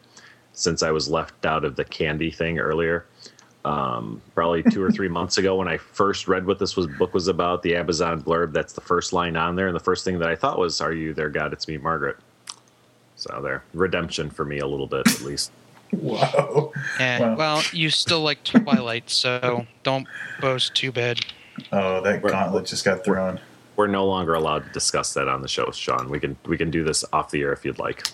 since 0.52 0.84
I 0.84 0.92
was 0.92 1.08
left 1.10 1.46
out 1.46 1.64
of 1.64 1.78
the 1.78 1.86
candy 1.86 2.30
thing 2.30 2.60
earlier, 2.60 3.06
um, 3.64 4.22
probably 4.36 4.64
two 4.64 4.84
or 4.84 4.92
three 4.98 5.08
months 5.08 5.38
ago 5.38 5.56
when 5.56 5.70
I 5.70 5.78
first 5.78 6.28
read 6.28 6.46
what 6.46 6.60
this 6.60 6.76
was 6.76 6.88
book 6.88 7.14
was 7.14 7.30
about, 7.30 7.64
the 7.64 7.78
Amazon 7.78 8.22
blurb, 8.22 8.52
that's 8.52 8.74
the 8.74 8.82
first 8.82 9.14
line 9.14 9.38
on 9.38 9.56
there, 9.56 9.68
and 9.68 9.76
the 9.76 9.80
first 9.80 10.04
thing 10.04 10.20
that 10.20 10.28
I 10.28 10.36
thought 10.36 10.60
was, 10.60 10.82
"Are 10.82 10.92
you 10.92 11.14
there, 11.14 11.30
God? 11.30 11.54
It's 11.54 11.70
me, 11.70 11.78
Margaret." 11.78 12.18
So 13.16 13.40
there, 13.42 13.64
redemption 13.74 14.30
for 14.30 14.44
me 14.44 14.60
a 14.60 14.68
little 14.68 14.88
bit 14.88 15.08
at 15.08 15.22
least. 15.22 15.52
Wow. 15.94 16.72
And 17.00 17.24
Wow. 17.24 17.36
well, 17.36 17.64
you 17.72 17.90
still 17.90 18.22
like 18.22 18.44
Twilight, 18.44 19.10
so 19.10 19.66
don't 19.84 20.08
boast 20.42 20.76
too 20.76 20.92
bad. 20.92 21.20
Oh, 21.72 22.02
that 22.02 22.22
We're- 22.22 22.32
gauntlet 22.34 22.66
just 22.66 22.84
got 22.86 23.04
thrown. 23.04 23.40
We're 23.76 23.88
no 23.88 24.06
longer 24.06 24.34
allowed 24.34 24.66
to 24.66 24.70
discuss 24.72 25.14
that 25.14 25.28
on 25.28 25.42
the 25.42 25.48
show, 25.48 25.70
Sean. 25.72 26.10
We 26.10 26.20
can 26.20 26.36
we 26.46 26.58
can 26.58 26.72
do 26.72 26.84
this 26.84 27.06
off 27.14 27.30
the 27.32 27.42
air 27.42 27.54
if 27.54 27.64
you'd 27.64 27.78
like. 27.80 28.08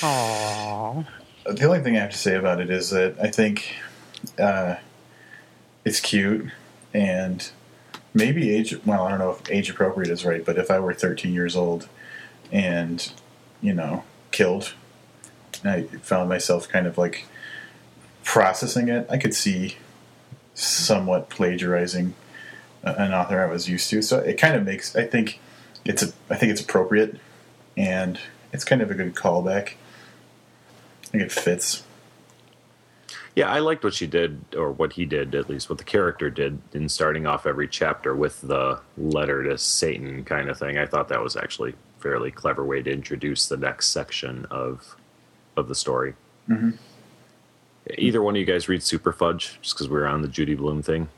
Aww. 0.00 1.06
The 1.44 1.64
only 1.64 1.80
thing 1.80 1.96
I 1.96 2.00
have 2.00 2.10
to 2.10 2.18
say 2.18 2.34
about 2.36 2.60
it 2.60 2.70
is 2.70 2.90
that 2.90 3.16
I 3.20 3.28
think 3.28 3.74
uh, 4.38 4.76
it's 5.84 6.00
cute 6.00 6.50
and 6.92 7.48
maybe 8.14 8.54
age. 8.54 8.76
Well, 8.84 9.02
I 9.02 9.10
don't 9.10 9.18
know 9.18 9.30
if 9.30 9.50
age 9.50 9.70
appropriate 9.70 10.10
is 10.10 10.24
right, 10.24 10.44
but 10.44 10.58
if 10.58 10.70
I 10.70 10.78
were 10.80 10.94
13 10.94 11.32
years 11.32 11.56
old 11.56 11.88
and 12.52 13.10
you 13.60 13.72
know 13.72 14.04
killed, 14.32 14.74
and 15.66 15.70
I 15.92 15.98
found 15.98 16.28
myself 16.28 16.68
kind 16.68 16.86
of 16.86 16.96
like 16.96 17.26
processing 18.24 18.88
it, 18.88 19.06
I 19.10 19.18
could 19.18 19.34
see 19.34 19.76
somewhat 20.54 21.28
plagiarizing 21.28 22.14
an 22.82 23.12
author 23.12 23.42
I 23.42 23.50
was 23.50 23.68
used 23.68 23.90
to. 23.90 24.00
So 24.02 24.18
it 24.18 24.38
kind 24.38 24.54
of 24.54 24.64
makes. 24.64 24.94
I 24.94 25.04
think 25.04 25.40
it's 25.84 26.02
a. 26.02 26.12
I 26.30 26.36
think 26.36 26.52
it's 26.52 26.60
appropriate, 26.60 27.18
and 27.76 28.18
it's 28.52 28.64
kind 28.64 28.80
of 28.80 28.90
a 28.90 28.94
good 28.94 29.14
callback. 29.14 29.72
I 31.02 31.06
think 31.08 31.24
it 31.24 31.32
fits. 31.32 31.82
Yeah, 33.34 33.50
I 33.50 33.58
liked 33.58 33.84
what 33.84 33.92
she 33.92 34.06
did, 34.06 34.44
or 34.56 34.72
what 34.72 34.94
he 34.94 35.04
did, 35.04 35.34
at 35.34 35.50
least 35.50 35.68
what 35.68 35.78
the 35.78 35.84
character 35.84 36.30
did 36.30 36.58
in 36.72 36.88
starting 36.88 37.26
off 37.26 37.44
every 37.44 37.68
chapter 37.68 38.14
with 38.14 38.40
the 38.40 38.80
letter 38.96 39.42
to 39.42 39.58
Satan 39.58 40.24
kind 40.24 40.48
of 40.48 40.58
thing. 40.58 40.78
I 40.78 40.86
thought 40.86 41.08
that 41.08 41.22
was 41.22 41.36
actually 41.36 41.72
a 41.72 42.02
fairly 42.02 42.30
clever 42.30 42.64
way 42.64 42.82
to 42.82 42.90
introduce 42.90 43.46
the 43.46 43.58
next 43.58 43.88
section 43.88 44.46
of 44.50 44.96
of 45.56 45.68
the 45.68 45.74
story. 45.74 46.14
Mhm. 46.48 46.76
Either 47.98 48.20
one 48.22 48.34
of 48.34 48.40
you 48.40 48.44
guys 48.46 48.68
read 48.68 48.82
Super 48.82 49.12
Fudge, 49.12 49.58
just 49.62 49.74
because 49.74 49.88
we 49.88 49.96
were 49.96 50.06
on 50.06 50.22
the 50.22 50.28
Judy 50.28 50.54
Blume 50.54 50.82
thing? 50.82 51.08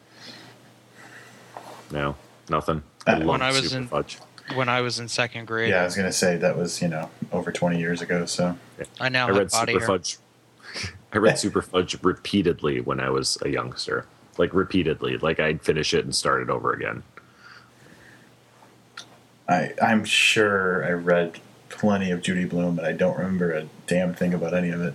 No, 1.91 2.17
nothing. 2.51 2.83
Uh, 3.07 3.21
when 3.21 3.41
I 3.43 3.49
was 3.49 3.69
Super 3.71 3.77
in- 3.83 3.87
Fudge. 3.89 4.19
When 4.55 4.69
I 4.69 4.81
was 4.81 4.99
in 4.99 5.09
second 5.09 5.47
grade, 5.47 5.69
Yeah, 5.71 5.83
I 5.83 5.85
was 5.85 5.95
gonna 5.95 6.13
say 6.13 6.37
that 6.39 6.57
was 6.57 6.81
you 6.81 6.89
know 6.89 7.11
over 7.33 7.53
20 7.53 7.79
years 7.79 8.01
ago. 8.01 8.25
So 8.25 8.57
I 8.99 9.09
now 9.11 9.27
I 9.29 9.31
read 9.31 9.51
body 9.51 9.73
Super 9.75 9.79
hair. 9.81 9.87
Fudge. 9.87 10.19
I 11.13 11.19
read 11.19 11.39
Super 11.39 11.61
Fudge 11.63 11.97
repeatedly 12.03 12.81
when 12.81 12.99
I 13.01 13.11
was 13.11 13.37
a 13.43 13.49
youngster, 13.51 14.07
like 14.39 14.55
repeatedly. 14.55 15.19
Like 15.19 15.39
I'd 15.41 15.61
finish 15.63 15.93
it 15.93 16.05
and 16.05 16.15
start 16.15 16.41
it 16.43 16.49
over 16.51 16.73
again. 16.73 17.03
I 19.49 19.73
I'm 19.83 20.05
sure 20.05 20.85
I 20.85 20.93
read 20.93 21.41
plenty 21.69 22.11
of 22.11 22.23
Judy 22.23 22.45
Blume, 22.45 22.77
but 22.77 22.85
I 22.85 22.93
don't 22.93 23.17
remember 23.17 23.53
a 23.53 23.69
damn 23.87 24.15
thing 24.15 24.35
about 24.35 24.55
any 24.55 24.71
of 24.71 24.81
it. 24.81 24.95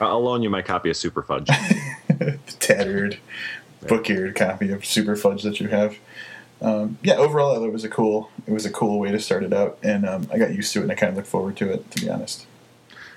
I'll 0.00 0.22
loan 0.22 0.42
you 0.42 0.50
my 0.50 0.62
copy 0.62 0.90
of 0.90 0.96
Super 0.96 1.22
Fudge. 1.22 1.46
the 2.08 2.38
tattered, 2.60 3.18
book-eared 3.86 4.34
copy 4.36 4.70
of 4.70 4.84
Super 4.84 5.16
Fudge 5.16 5.42
that 5.42 5.60
you 5.60 5.68
have. 5.68 5.98
Um, 6.60 6.98
yeah, 7.02 7.14
overall, 7.14 7.64
it 7.64 7.72
was 7.72 7.84
a 7.84 7.88
cool. 7.88 8.30
It 8.46 8.52
was 8.52 8.66
a 8.66 8.70
cool 8.70 8.98
way 8.98 9.12
to 9.12 9.20
start 9.20 9.44
it 9.44 9.52
out, 9.52 9.78
and 9.82 10.06
um, 10.06 10.28
I 10.32 10.38
got 10.38 10.54
used 10.54 10.72
to 10.72 10.80
it, 10.80 10.82
and 10.82 10.92
I 10.92 10.94
kind 10.94 11.10
of 11.10 11.16
look 11.16 11.26
forward 11.26 11.56
to 11.58 11.72
it. 11.72 11.90
To 11.92 12.00
be 12.00 12.10
honest, 12.10 12.46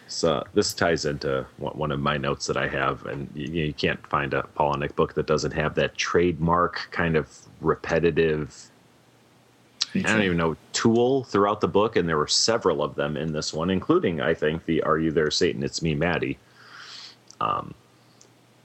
So 0.08 0.44
this 0.54 0.74
ties 0.74 1.06
into 1.06 1.46
one 1.58 1.78
one 1.78 1.92
of 1.92 2.00
my 2.00 2.18
notes 2.18 2.46
that 2.48 2.58
I 2.58 2.68
have, 2.68 3.06
and 3.06 3.30
you, 3.34 3.48
you 3.48 3.74
can't 3.74 4.06
find 4.08 4.34
a 4.34 4.48
Palahniuk 4.58 4.96
book 4.96 5.16
that 5.16 5.26
doesn't 5.26 5.54
have 5.54 5.76
that 5.76 5.96
trademark 5.96 6.90
kind 6.92 7.16
of 7.16 7.30
repetitive. 7.62 8.71
I 9.96 10.00
don't 10.02 10.22
even 10.24 10.38
know 10.38 10.56
tool 10.74 11.24
throughout 11.26 11.62
the 11.62 11.68
book, 11.68 11.96
and 11.96 12.08
there 12.08 12.18
were 12.18 12.28
several 12.28 12.82
of 12.82 12.96
them 12.96 13.18
in 13.18 13.34
this 13.34 13.54
one, 13.54 13.70
including 13.70 14.22
I 14.22 14.34
think 14.34 14.66
the 14.66 14.82
"Are 14.84 14.98
you 14.98 15.12
there, 15.12 15.32
Satan? 15.32 15.64
It's 15.64 15.82
me, 15.82 15.96
Maddie." 15.96 16.38
Um, 17.42 17.74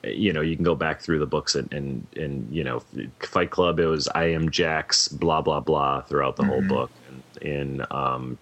you 0.05 0.33
know, 0.33 0.41
you 0.41 0.55
can 0.55 0.65
go 0.65 0.77
back 0.77 1.01
through 1.01 1.19
the 1.19 1.27
books 1.27 1.55
and 1.55 1.73
and 1.73 2.07
and 2.17 2.49
you 2.55 2.63
know, 2.63 2.83
Fight 3.21 3.51
Club. 3.51 3.81
It 3.81 3.87
was 3.87 4.09
"I 4.15 4.27
am 4.27 4.51
Jack's," 4.51 5.09
blah 5.09 5.41
blah 5.41 5.61
blah 5.61 6.03
throughout 6.03 6.37
the 6.37 6.45
whole 6.45 6.63
Mhm. 6.63 6.69
book. 6.69 6.91
And 7.09 7.23
in 7.43 7.87
um, 7.91 8.39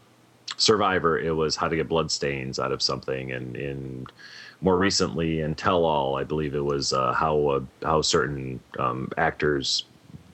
Survivor, 0.56 1.18
it 1.18 1.34
was 1.34 1.56
how 1.56 1.68
to 1.68 1.76
get 1.76 1.88
blood 1.88 2.10
stains 2.10 2.58
out 2.58 2.70
of 2.72 2.82
something, 2.82 3.32
and 3.32 3.56
in 3.56 4.06
more 4.60 4.76
recently 4.78 5.40
in 5.40 5.54
Tell 5.54 5.84
All, 5.84 6.16
I 6.16 6.24
believe 6.24 6.54
it 6.54 6.64
was 6.64 6.92
uh, 6.92 7.12
how 7.12 7.46
uh, 7.48 7.60
how 7.82 8.02
certain 8.02 8.60
um, 8.78 9.10
actors 9.16 9.84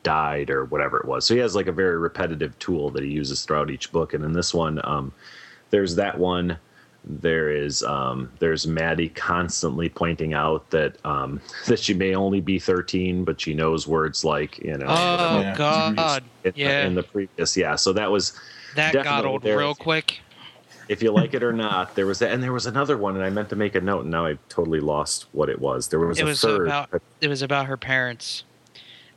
died 0.02 0.50
or 0.50 0.64
whatever 0.64 0.98
it 0.98 1.06
was. 1.06 1.24
So 1.26 1.34
he 1.34 1.40
has 1.40 1.54
like 1.54 1.66
a 1.66 1.72
very 1.72 1.96
repetitive 1.98 2.58
tool 2.58 2.90
that 2.90 3.02
he 3.02 3.10
uses 3.10 3.44
throughout 3.44 3.70
each 3.70 3.92
book, 3.92 4.14
and 4.14 4.24
in 4.24 4.32
this 4.32 4.54
one, 4.54 4.80
um, 4.84 5.12
there's 5.70 5.94
that 5.96 6.18
one. 6.18 6.58
There 7.04 7.50
is 7.50 7.82
um, 7.82 8.30
there's 8.40 8.66
Maddie 8.66 9.08
constantly 9.08 9.88
pointing 9.88 10.34
out 10.34 10.68
that 10.70 10.96
um, 11.06 11.40
that 11.66 11.78
she 11.78 11.94
may 11.94 12.14
only 12.14 12.40
be 12.42 12.58
13, 12.58 13.24
but 13.24 13.40
she 13.40 13.54
knows 13.54 13.86
words 13.86 14.22
like 14.24 14.58
you 14.58 14.76
know. 14.76 14.86
Oh 14.88 15.40
Yeah. 15.40 15.54
God, 15.56 16.24
in, 16.44 16.52
yeah. 16.56 16.82
the, 16.82 16.86
in 16.88 16.94
the 16.94 17.02
previous, 17.02 17.56
yeah. 17.56 17.76
So 17.76 17.92
that 17.94 18.10
was 18.10 18.38
that 18.76 18.92
got 18.92 19.24
old 19.24 19.42
there. 19.42 19.56
real 19.58 19.74
quick. 19.74 20.20
if 20.88 21.02
you 21.02 21.10
like 21.10 21.32
it 21.34 21.42
or 21.42 21.52
not. 21.54 21.94
There 21.94 22.04
was 22.06 22.18
that, 22.18 22.32
and 22.32 22.42
there 22.42 22.52
was 22.52 22.66
another 22.66 22.98
one, 22.98 23.16
and 23.16 23.24
I 23.24 23.30
meant 23.30 23.48
to 23.50 23.56
make 23.56 23.74
a 23.76 23.80
note, 23.80 24.02
and 24.02 24.10
now 24.10 24.26
I 24.26 24.36
totally 24.50 24.80
lost 24.80 25.26
what 25.32 25.48
it 25.48 25.58
was. 25.58 25.88
There 25.88 26.00
was 26.00 26.18
It 26.18 26.22
a 26.22 26.26
was 26.26 26.40
third. 26.42 26.66
about 26.66 26.90
it 27.22 27.28
was 27.28 27.40
about 27.42 27.64
her 27.66 27.76
parents. 27.78 28.44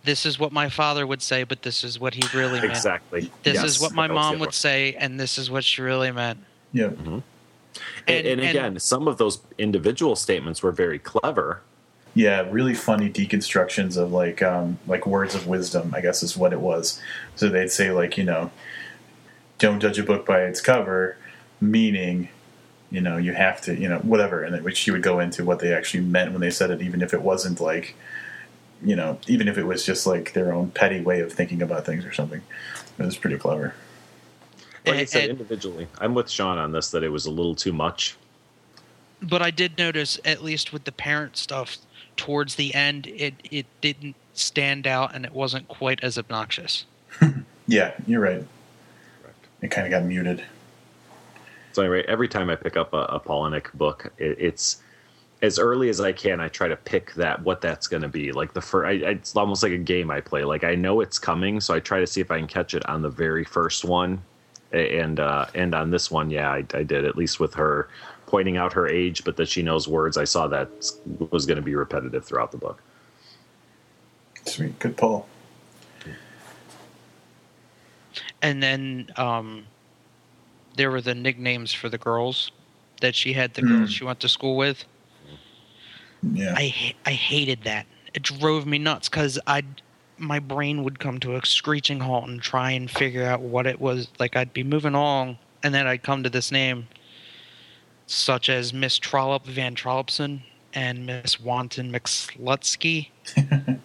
This 0.04 0.26
is 0.26 0.38
what 0.38 0.52
my 0.52 0.68
father 0.70 1.08
would 1.08 1.22
say, 1.22 1.44
but 1.44 1.62
this 1.62 1.84
is 1.84 2.00
what 2.00 2.13
he 2.13 2.24
really 2.38 2.60
meant. 2.60 2.72
exactly. 2.72 3.32
This 3.44 3.56
Yes, 3.56 3.63
is 3.63 3.80
what 3.80 3.94
my 3.94 4.08
mom 4.08 4.39
would 4.39 4.54
say, 4.54 4.96
and 4.96 5.20
this 5.20 5.38
is 5.38 5.50
what 5.50 5.63
she 5.63 5.82
really 5.82 6.12
meant. 6.12 6.39
Yep. 6.74 6.98
And, 8.08 8.28
and 8.28 8.42
again, 8.42 8.80
some 8.80 9.08
of 9.08 9.18
those 9.18 9.39
individual 9.58 10.16
statements 10.16 10.62
were 10.62 10.72
very 10.72 11.00
clever. 11.00 11.62
Yeah, 12.16 12.48
really 12.52 12.76
funny 12.76 13.10
deconstructions 13.10 13.98
of 13.98 14.12
like 14.12 14.42
um, 14.44 14.78
like 14.88 15.08
words 15.08 15.34
of 15.36 15.48
wisdom. 15.48 15.94
I 15.96 16.02
guess 16.02 16.22
is 16.22 16.38
what 16.38 16.54
it 16.54 16.60
was. 16.60 17.02
So 17.36 17.50
they'd 17.50 17.72
say 17.72 17.92
like 17.92 18.18
you 18.18 18.24
know, 18.24 18.52
don't 19.58 19.80
judge 19.80 19.98
a 19.98 20.04
book 20.04 20.26
by 20.26 20.44
its 20.44 20.62
cover, 20.62 21.18
meaning 21.60 22.30
you 22.92 23.02
know 23.02 23.18
you 23.18 23.34
have 23.34 23.62
to 23.62 23.76
you 23.76 23.89
know 23.89 23.98
whatever, 24.00 24.44
and 24.44 24.54
then 24.54 24.63
which 24.63 24.78
she 24.78 24.92
would 24.92 25.02
go 25.02 25.20
into 25.20 25.44
what 25.44 25.60
they 25.60 25.74
actually 25.74 26.04
meant 26.04 26.32
when 26.34 26.42
they 26.42 26.52
said 26.52 26.70
it, 26.70 26.82
even 26.82 27.02
if 27.02 27.13
it 27.16 27.22
wasn't 27.24 27.60
like 27.60 27.96
you 28.84 28.96
know 28.96 29.17
even 29.28 29.48
if 29.48 29.58
it 29.58 29.63
was 29.63 29.86
just 29.86 30.06
like 30.06 30.34
their 30.34 30.54
own 30.54 30.72
petty 30.72 31.02
way 31.02 31.22
of 31.22 31.32
thinking 31.34 31.62
about 31.62 31.86
things 31.86 32.06
or 32.06 32.13
something. 32.13 32.41
It 33.00 33.06
was 33.06 33.17
pretty 33.17 33.38
clever. 33.38 33.74
Like 34.86 34.96
I 34.96 35.06
said, 35.06 35.30
individually, 35.30 35.88
I'm 36.00 36.13
with 36.13 36.30
Sean 36.30 36.58
on 36.58 36.72
this 36.74 36.91
that 36.91 37.04
it 37.04 37.10
was 37.10 37.26
a 37.26 37.32
little 37.32 37.56
too 37.56 37.74
much. 37.74 38.15
but 39.22 39.41
I 39.41 39.50
did 39.50 39.78
notice, 39.78 40.19
at 40.26 40.43
least 40.43 40.74
with 40.74 40.84
the 40.84 40.91
parent 40.91 41.38
stuff, 41.38 41.78
towards 42.17 42.56
the 42.56 42.74
end, 42.76 43.08
it 43.08 43.34
it 43.50 43.65
didn't 43.82 44.15
stand 44.34 44.86
out, 44.86 45.15
and 45.15 45.26
it 45.26 45.32
wasn't 45.34 45.67
quite 45.67 46.04
as 46.04 46.17
obnoxious. 46.17 46.86
Yeah, 47.65 47.93
you're 48.06 48.19
right. 48.19 48.46
Correct. 49.22 49.48
It 49.62 49.72
kind 49.72 49.88
of 49.88 49.91
got 49.91 50.04
muted. 50.04 50.43
So 51.72 51.82
anyway, 51.82 52.04
every 52.10 52.28
time 52.28 52.50
I 52.50 52.58
pick 52.58 52.76
up 52.76 52.91
a, 52.93 52.98
a 53.06 53.19
Palahniuk 53.22 53.72
book, 53.74 54.12
it, 54.17 54.36
it's 54.38 54.83
as 55.43 55.60
early 55.60 55.89
as 55.89 55.99
I 55.99 56.13
can, 56.13 56.39
I 56.39 56.47
try 56.47 56.69
to 56.69 56.77
pick 56.77 57.13
that 57.15 57.39
what 57.43 57.60
that's 57.60 57.86
going 57.86 58.01
to 58.01 58.08
be. 58.08 58.32
Like 58.32 58.53
the 58.53 58.62
first, 58.62 58.88
I, 58.88 58.91
it's 59.10 59.36
almost 59.36 59.62
like 59.62 59.73
a 59.73 59.77
game 59.77 60.10
I 60.10 60.21
play. 60.21 60.45
Like 60.45 60.63
I 60.63 60.73
know 60.73 61.01
it's 61.01 61.19
coming, 61.19 61.60
so 61.60 61.73
I 61.73 61.82
try 61.82 61.99
to 61.99 62.08
see 62.08 62.21
if 62.21 62.32
I 62.32 62.39
can 62.39 62.47
catch 62.47 62.73
it 62.73 62.84
on 62.88 63.01
the 63.01 63.10
very 63.10 63.43
first 63.43 63.84
one. 63.84 64.21
And 64.71 65.19
uh, 65.19 65.45
and 65.53 65.75
on 65.75 65.91
this 65.91 66.10
one, 66.10 66.32
yeah, 66.32 66.49
I, 66.49 66.65
I 66.73 66.84
did 66.84 67.03
at 67.03 67.17
least 67.17 67.41
with 67.41 67.53
her 67.56 67.89
pointing 68.25 68.56
out 68.56 68.71
her 68.73 68.88
age, 68.88 69.25
but 69.25 69.36
that 69.36 69.49
she 69.49 69.62
knows 69.62 69.86
words. 69.88 70.17
I 70.17 70.23
saw 70.23 70.47
that 70.47 70.69
was 71.29 71.45
going 71.45 71.58
to 71.58 71.62
be 71.62 71.75
repetitive 71.75 72.23
throughout 72.25 72.51
the 72.51 72.58
book. 72.58 72.82
Sweet, 74.45 74.79
good 74.79 74.95
pull. 74.95 75.27
And 78.41 78.63
then 78.63 79.12
um, 79.17 79.65
there 80.77 80.89
were 80.89 81.01
the 81.01 81.13
nicknames 81.15 81.73
for 81.73 81.89
the 81.89 81.97
girls 81.97 82.51
that 83.01 83.13
she 83.13 83.34
had. 83.34 83.53
The 83.53 83.62
girls 83.62 83.89
Mm. 83.89 83.93
she 83.93 84.03
went 84.06 84.19
to 84.21 84.29
school 84.29 84.56
with. 84.56 84.86
Yeah. 86.32 86.54
I 86.58 86.94
I 87.06 87.12
hated 87.12 87.64
that. 87.64 87.86
It 88.14 88.24
drove 88.24 88.66
me 88.66 88.78
nuts 88.78 89.10
because 89.10 89.40
I 89.48 89.64
my 90.18 90.40
brain 90.40 90.84
would 90.84 91.00
come 91.00 91.20
to 91.22 91.36
a 91.36 91.46
screeching 91.46 92.00
halt 92.00 92.28
and 92.30 92.42
try 92.42 92.72
and 92.72 92.90
figure 92.90 93.26
out 93.26 93.42
what 93.42 93.66
it 93.68 93.82
was. 93.82 94.08
Like 94.20 94.36
I'd 94.36 94.54
be 94.54 94.64
moving 94.64 94.94
along, 94.94 95.38
and 95.64 95.74
then 95.74 95.88
I'd 95.88 96.04
come 96.04 96.24
to 96.24 96.30
this 96.30 96.52
name, 96.52 96.88
such 98.08 98.50
as 98.50 98.74
Miss 98.74 99.00
Trollop 99.00 99.46
Van 99.46 99.76
Trollopson 99.76 100.42
and 100.74 101.06
Miss 101.06 101.40
Wanton 101.40 101.92
McSlutsky, 101.92 103.10
and 103.38 103.80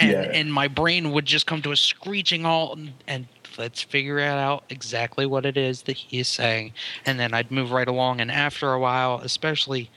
Yeah. 0.00 0.30
and 0.32 0.52
my 0.52 0.68
brain 0.68 1.12
would 1.12 1.26
just 1.26 1.46
come 1.46 1.62
to 1.62 1.72
a 1.72 1.76
screeching 1.76 2.42
halt 2.44 2.78
and, 2.78 2.92
and 3.06 3.26
let's 3.56 3.82
figure 3.82 4.20
out 4.20 4.62
exactly 4.68 5.26
what 5.26 5.44
it 5.44 5.56
is 5.56 5.82
that 5.82 5.96
he 5.96 6.18
is 6.20 6.28
saying, 6.28 6.72
and 7.06 7.18
then 7.18 7.34
I'd 7.34 7.50
move 7.50 7.70
right 7.72 7.88
along. 7.88 8.20
And 8.20 8.30
after 8.30 8.72
a 8.72 8.78
while, 8.78 9.20
especially 9.24 9.90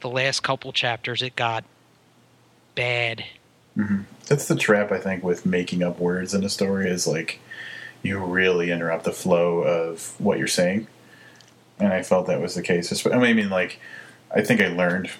the 0.00 0.08
last 0.08 0.42
couple 0.42 0.72
chapters, 0.72 1.22
it 1.22 1.36
got 1.36 1.64
bad. 2.74 3.24
hmm 3.74 4.02
That's 4.26 4.46
the 4.48 4.56
trap 4.56 4.92
I 4.92 4.98
think 4.98 5.22
with 5.22 5.46
making 5.46 5.82
up 5.82 5.98
words 5.98 6.34
in 6.34 6.44
a 6.44 6.48
story 6.48 6.88
is 6.90 7.06
like 7.06 7.40
you 8.02 8.18
really 8.18 8.70
interrupt 8.70 9.04
the 9.04 9.12
flow 9.12 9.58
of 9.58 10.14
what 10.20 10.38
you're 10.38 10.46
saying, 10.46 10.86
and 11.78 11.92
I 11.92 12.02
felt 12.02 12.26
that 12.28 12.40
was 12.40 12.54
the 12.54 12.62
case. 12.62 13.06
I 13.06 13.32
mean, 13.32 13.50
like 13.50 13.80
I 14.34 14.42
think 14.42 14.60
I 14.60 14.68
learned 14.68 15.10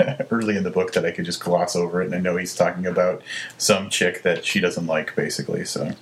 early 0.30 0.56
in 0.56 0.64
the 0.64 0.70
book 0.70 0.92
that 0.92 1.06
I 1.06 1.10
could 1.10 1.24
just 1.24 1.42
gloss 1.42 1.74
over 1.76 2.02
it, 2.02 2.06
and 2.06 2.14
I 2.14 2.18
know 2.18 2.36
he's 2.36 2.54
talking 2.54 2.86
about 2.86 3.22
some 3.56 3.88
chick 3.88 4.22
that 4.22 4.44
she 4.44 4.60
doesn't 4.60 4.86
like, 4.86 5.14
basically. 5.16 5.64
So 5.64 5.92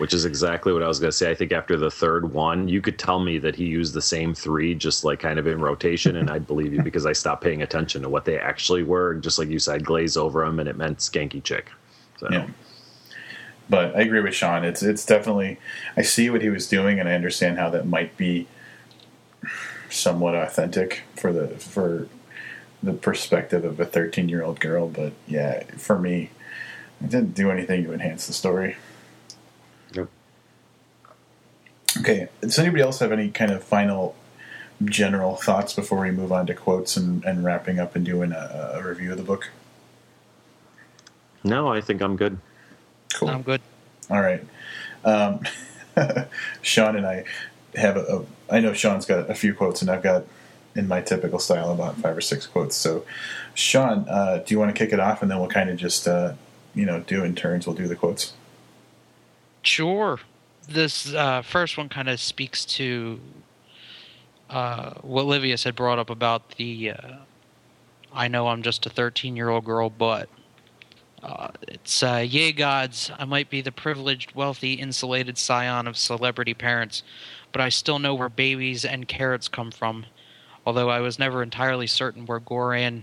Which 0.00 0.14
is 0.14 0.24
exactly 0.24 0.72
what 0.72 0.82
I 0.82 0.88
was 0.88 0.98
going 0.98 1.10
to 1.10 1.16
say. 1.16 1.30
I 1.30 1.34
think 1.34 1.52
after 1.52 1.76
the 1.76 1.90
third 1.90 2.32
one, 2.32 2.68
you 2.68 2.80
could 2.80 2.98
tell 2.98 3.20
me 3.20 3.38
that 3.38 3.54
he 3.54 3.64
used 3.64 3.92
the 3.92 4.02
same 4.02 4.34
three, 4.34 4.74
just 4.74 5.04
like 5.04 5.20
kind 5.20 5.38
of 5.38 5.46
in 5.46 5.60
rotation, 5.60 6.16
and 6.16 6.30
I'd 6.30 6.46
believe 6.46 6.72
you 6.72 6.82
because 6.82 7.06
I 7.06 7.12
stopped 7.12 7.42
paying 7.42 7.62
attention 7.62 8.02
to 8.02 8.08
what 8.08 8.24
they 8.24 8.38
actually 8.38 8.82
were. 8.82 9.14
Just 9.14 9.38
like 9.38 9.48
you 9.48 9.58
said, 9.58 9.84
glaze 9.84 10.16
over 10.16 10.44
them, 10.44 10.58
and 10.58 10.68
it 10.68 10.76
meant 10.76 10.98
skanky 10.98 11.42
chick. 11.42 11.70
So 12.18 12.28
yeah. 12.30 12.46
But 13.68 13.94
I 13.94 14.00
agree 14.00 14.20
with 14.20 14.34
Sean. 14.34 14.64
It's 14.64 14.82
it's 14.82 15.06
definitely 15.06 15.58
I 15.96 16.02
see 16.02 16.28
what 16.28 16.42
he 16.42 16.48
was 16.48 16.66
doing, 16.66 16.98
and 16.98 17.08
I 17.08 17.12
understand 17.12 17.58
how 17.58 17.70
that 17.70 17.86
might 17.86 18.16
be 18.16 18.48
somewhat 19.90 20.34
authentic 20.34 21.02
for 21.14 21.32
the 21.32 21.48
for 21.48 22.08
the 22.82 22.92
perspective 22.92 23.64
of 23.64 23.78
a 23.78 23.84
13 23.84 24.28
year 24.28 24.42
old 24.42 24.60
girl. 24.60 24.88
But 24.88 25.12
yeah, 25.28 25.62
for 25.76 25.98
me, 25.98 26.30
it 27.00 27.10
didn't 27.10 27.34
do 27.34 27.50
anything 27.50 27.84
to 27.84 27.92
enhance 27.92 28.26
the 28.26 28.32
story. 28.32 28.76
Yep. 29.94 30.08
Okay. 31.98 32.28
Does 32.40 32.58
anybody 32.58 32.82
else 32.82 33.00
have 33.00 33.12
any 33.12 33.30
kind 33.30 33.50
of 33.50 33.64
final 33.64 34.14
general 34.84 35.36
thoughts 35.36 35.72
before 35.74 36.00
we 36.00 36.10
move 36.10 36.32
on 36.32 36.46
to 36.46 36.54
quotes 36.54 36.96
and, 36.96 37.24
and 37.24 37.44
wrapping 37.44 37.78
up 37.78 37.96
and 37.96 38.04
doing 38.04 38.32
a, 38.32 38.72
a 38.74 38.82
review 38.82 39.12
of 39.12 39.18
the 39.18 39.24
book? 39.24 39.50
no, 41.42 41.68
I 41.68 41.80
think 41.80 42.02
I'm 42.02 42.16
good. 42.16 42.38
Cool. 43.14 43.28
I'm 43.28 43.42
good. 43.42 43.60
All 44.10 44.20
right. 44.20 44.44
Um, 45.04 45.40
Sean 46.62 46.96
and 46.96 47.06
I 47.06 47.24
have 47.74 47.96
a, 47.96 48.00
a. 48.00 48.54
I 48.54 48.60
know 48.60 48.72
Sean's 48.72 49.06
got 49.06 49.30
a 49.30 49.34
few 49.34 49.54
quotes, 49.54 49.80
and 49.80 49.90
I've 49.90 50.02
got, 50.02 50.24
in 50.74 50.88
my 50.88 51.00
typical 51.00 51.38
style, 51.38 51.72
about 51.72 51.96
five 51.96 52.16
or 52.16 52.20
six 52.20 52.46
quotes. 52.46 52.76
So, 52.76 53.04
Sean, 53.54 54.08
uh, 54.08 54.42
do 54.44 54.54
you 54.54 54.58
want 54.58 54.74
to 54.74 54.78
kick 54.78 54.92
it 54.92 55.00
off, 55.00 55.22
and 55.22 55.30
then 55.30 55.38
we'll 55.38 55.48
kind 55.48 55.70
of 55.70 55.76
just, 55.76 56.06
uh, 56.06 56.34
you 56.74 56.84
know, 56.84 57.00
do 57.00 57.24
in 57.24 57.34
turns. 57.34 57.66
We'll 57.66 57.76
do 57.76 57.88
the 57.88 57.96
quotes. 57.96 58.32
Sure. 59.62 60.20
This 60.70 61.12
uh, 61.12 61.42
first 61.42 61.76
one 61.76 61.88
kind 61.88 62.08
of 62.08 62.20
speaks 62.20 62.64
to 62.66 63.18
uh, 64.48 64.94
what 65.02 65.26
Livius 65.26 65.64
had 65.64 65.74
brought 65.74 65.98
up 65.98 66.10
about 66.10 66.50
the. 66.50 66.92
Uh, 66.92 67.16
I 68.12 68.28
know 68.28 68.46
I'm 68.48 68.62
just 68.62 68.86
a 68.86 68.90
13 68.90 69.34
year 69.34 69.48
old 69.48 69.64
girl, 69.64 69.90
but 69.90 70.28
uh, 71.24 71.48
it's 71.62 72.04
uh, 72.04 72.24
yay 72.26 72.52
gods. 72.52 73.10
I 73.18 73.24
might 73.24 73.50
be 73.50 73.60
the 73.60 73.72
privileged, 73.72 74.34
wealthy, 74.36 74.74
insulated 74.74 75.38
scion 75.38 75.88
of 75.88 75.96
celebrity 75.96 76.54
parents, 76.54 77.02
but 77.50 77.60
I 77.60 77.68
still 77.68 77.98
know 77.98 78.14
where 78.14 78.28
babies 78.28 78.84
and 78.84 79.08
carrots 79.08 79.48
come 79.48 79.72
from. 79.72 80.06
Although 80.64 80.88
I 80.88 81.00
was 81.00 81.18
never 81.18 81.42
entirely 81.42 81.88
certain 81.88 82.26
where 82.26 82.38
Goran, 82.38 83.02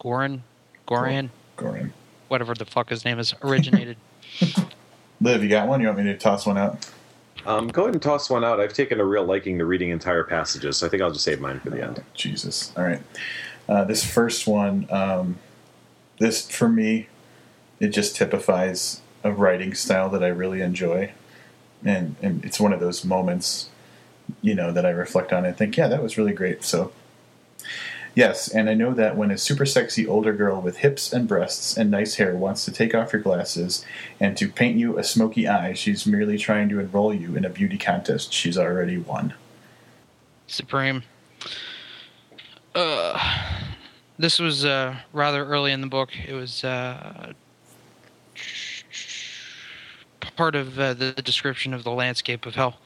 Goran, 0.00 0.40
Goran, 0.86 1.30
Goran. 1.56 1.92
whatever 2.28 2.54
the 2.54 2.66
fuck 2.66 2.90
his 2.90 3.06
name 3.06 3.18
is, 3.18 3.34
originated. 3.42 3.96
Liv, 5.20 5.42
you 5.42 5.48
got 5.48 5.66
one? 5.66 5.80
You 5.80 5.86
want 5.86 5.98
me 5.98 6.04
to 6.04 6.18
toss 6.18 6.46
one 6.46 6.58
out? 6.58 6.90
Um, 7.46 7.68
go 7.68 7.82
ahead 7.82 7.94
and 7.94 8.02
toss 8.02 8.28
one 8.28 8.44
out. 8.44 8.60
I've 8.60 8.72
taken 8.72 8.98
a 8.98 9.04
real 9.04 9.24
liking 9.24 9.58
to 9.58 9.64
reading 9.64 9.90
entire 9.90 10.24
passages, 10.24 10.78
so 10.78 10.86
I 10.86 10.90
think 10.90 11.02
I'll 11.02 11.12
just 11.12 11.24
save 11.24 11.40
mine 11.40 11.60
for 11.60 11.70
the 11.70 11.82
end. 11.82 12.00
Oh, 12.00 12.04
Jesus. 12.14 12.72
All 12.76 12.82
right. 12.82 13.00
Uh, 13.68 13.84
this 13.84 14.04
first 14.04 14.46
one, 14.46 14.86
um, 14.90 15.38
this 16.18 16.48
for 16.50 16.68
me, 16.68 17.08
it 17.78 17.88
just 17.88 18.16
typifies 18.16 19.00
a 19.22 19.30
writing 19.30 19.74
style 19.74 20.08
that 20.10 20.24
I 20.24 20.28
really 20.28 20.60
enjoy, 20.60 21.12
and 21.84 22.16
and 22.20 22.44
it's 22.44 22.58
one 22.58 22.72
of 22.72 22.80
those 22.80 23.04
moments, 23.04 23.68
you 24.42 24.54
know, 24.54 24.72
that 24.72 24.84
I 24.84 24.90
reflect 24.90 25.32
on 25.32 25.44
and 25.44 25.56
think, 25.56 25.76
yeah, 25.76 25.88
that 25.88 26.02
was 26.02 26.18
really 26.18 26.32
great. 26.32 26.64
So. 26.64 26.92
Yes, 28.16 28.48
and 28.48 28.70
I 28.70 28.74
know 28.74 28.94
that 28.94 29.14
when 29.14 29.30
a 29.30 29.36
super 29.36 29.66
sexy 29.66 30.06
older 30.06 30.32
girl 30.32 30.62
with 30.62 30.78
hips 30.78 31.12
and 31.12 31.28
breasts 31.28 31.76
and 31.76 31.90
nice 31.90 32.14
hair 32.14 32.34
wants 32.34 32.64
to 32.64 32.72
take 32.72 32.94
off 32.94 33.12
your 33.12 33.20
glasses 33.20 33.84
and 34.18 34.34
to 34.38 34.48
paint 34.48 34.78
you 34.78 34.98
a 34.98 35.04
smoky 35.04 35.46
eye, 35.46 35.74
she's 35.74 36.06
merely 36.06 36.38
trying 36.38 36.70
to 36.70 36.80
enroll 36.80 37.12
you 37.12 37.36
in 37.36 37.44
a 37.44 37.50
beauty 37.50 37.76
contest 37.76 38.32
she's 38.32 38.56
already 38.56 38.96
won. 38.96 39.34
Supreme. 40.46 41.02
Uh, 42.74 43.20
this 44.18 44.38
was 44.38 44.64
uh, 44.64 44.96
rather 45.12 45.44
early 45.44 45.72
in 45.72 45.82
the 45.82 45.86
book. 45.86 46.08
It 46.26 46.32
was 46.32 46.64
uh, 46.64 47.34
part 50.36 50.54
of 50.54 50.78
uh, 50.78 50.94
the 50.94 51.12
description 51.12 51.74
of 51.74 51.84
the 51.84 51.90
landscape 51.90 52.46
of 52.46 52.54
hell. 52.54 52.76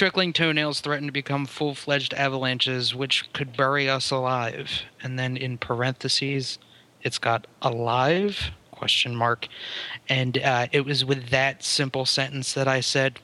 Trickling 0.00 0.32
toenails 0.32 0.80
threaten 0.80 1.08
to 1.08 1.12
become 1.12 1.44
full-fledged 1.44 2.14
avalanches, 2.14 2.94
which 2.94 3.30
could 3.34 3.54
bury 3.54 3.86
us 3.86 4.10
alive. 4.10 4.82
And 5.02 5.18
then 5.18 5.36
in 5.36 5.58
parentheses, 5.58 6.58
it's 7.02 7.18
got 7.18 7.46
alive 7.60 8.50
question 8.70 9.14
mark 9.14 9.46
and 10.08 10.38
uh, 10.38 10.66
it 10.72 10.86
was 10.86 11.04
with 11.04 11.28
that 11.28 11.62
simple 11.62 12.06
sentence 12.06 12.54
that 12.54 12.66
i 12.66 12.80
said 12.80 13.18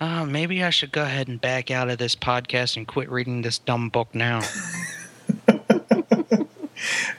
uh, 0.00 0.24
maybe 0.24 0.62
i 0.62 0.70
should 0.70 0.92
go 0.92 1.02
ahead 1.02 1.26
and 1.26 1.40
back 1.40 1.72
out 1.72 1.90
of 1.90 1.98
this 1.98 2.14
podcast 2.14 2.76
and 2.76 2.86
quit 2.86 3.10
reading 3.10 3.42
this 3.42 3.58
dumb 3.58 3.88
book 3.88 4.14
now 4.14 4.40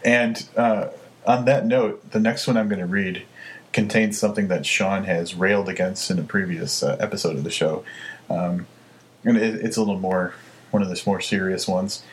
And 0.03 0.45
uh, 0.57 0.87
on 1.25 1.45
that 1.45 1.65
note, 1.65 2.11
the 2.11 2.19
next 2.19 2.47
one 2.47 2.57
I'm 2.57 2.67
going 2.67 2.79
to 2.79 2.85
read 2.85 3.23
contains 3.71 4.17
something 4.19 4.49
that 4.49 4.65
Sean 4.65 5.05
has 5.05 5.33
railed 5.33 5.69
against 5.69 6.11
in 6.11 6.19
a 6.19 6.23
previous 6.23 6.83
uh, 6.83 6.97
episode 6.99 7.37
of 7.37 7.43
the 7.43 7.51
show. 7.51 7.83
Um, 8.29 8.67
and 9.23 9.37
it, 9.37 9.55
it's 9.55 9.77
a 9.77 9.81
little 9.81 9.99
more, 9.99 10.33
one 10.71 10.83
of 10.83 10.89
the 10.89 11.01
more 11.05 11.21
serious 11.21 11.67
ones. 11.67 12.03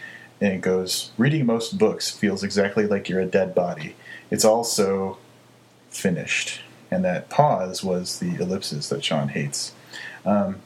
And 0.40 0.54
it 0.54 0.60
goes 0.60 1.10
Reading 1.18 1.46
most 1.46 1.78
books 1.78 2.10
feels 2.10 2.42
exactly 2.42 2.86
like 2.86 3.08
you're 3.08 3.20
a 3.20 3.26
dead 3.26 3.54
body. 3.54 3.94
It's 4.30 4.44
also 4.44 5.18
finished. 5.90 6.60
And 6.90 7.04
that 7.04 7.28
pause 7.28 7.84
was 7.84 8.18
the 8.18 8.36
ellipsis 8.36 8.88
that 8.88 9.04
Sean 9.04 9.28
hates. 9.28 9.72
Um, 10.24 10.60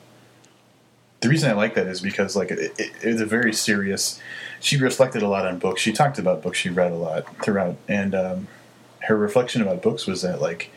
the 1.20 1.28
reason 1.28 1.50
I 1.50 1.54
like 1.54 1.74
that 1.74 1.86
is 1.86 2.00
because 2.00 2.36
like 2.36 2.50
it, 2.50 2.78
it, 2.78 2.92
it's 3.00 3.20
a 3.20 3.26
very 3.26 3.52
serious. 3.52 4.20
She 4.60 4.76
reflected 4.76 5.22
a 5.22 5.28
lot 5.28 5.46
on 5.46 5.58
books. 5.58 5.80
She 5.80 5.92
talked 5.92 6.18
about 6.18 6.42
books 6.42 6.58
she 6.58 6.68
read 6.68 6.92
a 6.92 6.96
lot 6.96 7.42
throughout, 7.42 7.76
and 7.88 8.14
um, 8.14 8.48
her 9.00 9.16
reflection 9.16 9.62
about 9.62 9.82
books 9.82 10.06
was 10.06 10.20
that 10.22 10.42
like 10.42 10.70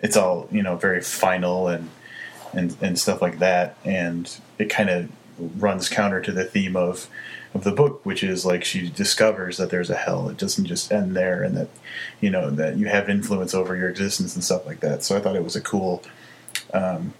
it's 0.00 0.16
all 0.16 0.48
you 0.50 0.62
know 0.62 0.76
very 0.76 1.00
final 1.00 1.68
and 1.68 1.88
and 2.56 2.76
and 2.80 2.98
stuff 2.98 3.22
like 3.22 3.38
that, 3.38 3.76
and 3.84 4.38
it 4.58 4.68
kind 4.68 4.90
of 4.90 5.08
runs 5.62 5.88
counter 5.88 6.20
to 6.20 6.32
the 6.32 6.44
theme 6.44 6.74
of 6.74 7.08
of 7.54 7.62
the 7.62 7.70
book, 7.70 8.04
which 8.04 8.24
is 8.24 8.44
like 8.44 8.64
she 8.64 8.88
discovers 8.90 9.58
that 9.58 9.70
there's 9.70 9.90
a 9.90 9.96
hell. 9.96 10.28
It 10.28 10.38
doesn't 10.38 10.64
just 10.64 10.90
end 10.90 11.14
there, 11.14 11.42
and 11.42 11.56
that 11.56 11.68
you 12.20 12.30
know 12.30 12.50
that 12.50 12.76
you 12.76 12.86
have 12.86 13.08
influence 13.08 13.54
over 13.54 13.76
your 13.76 13.90
existence 13.90 14.34
and 14.34 14.42
stuff 14.42 14.66
like 14.66 14.80
that. 14.80 15.04
So 15.04 15.16
I 15.16 15.20
thought 15.20 15.36
it 15.36 15.44
was 15.44 15.54
a 15.54 15.60
cool 15.60 16.02
um, 16.72 17.14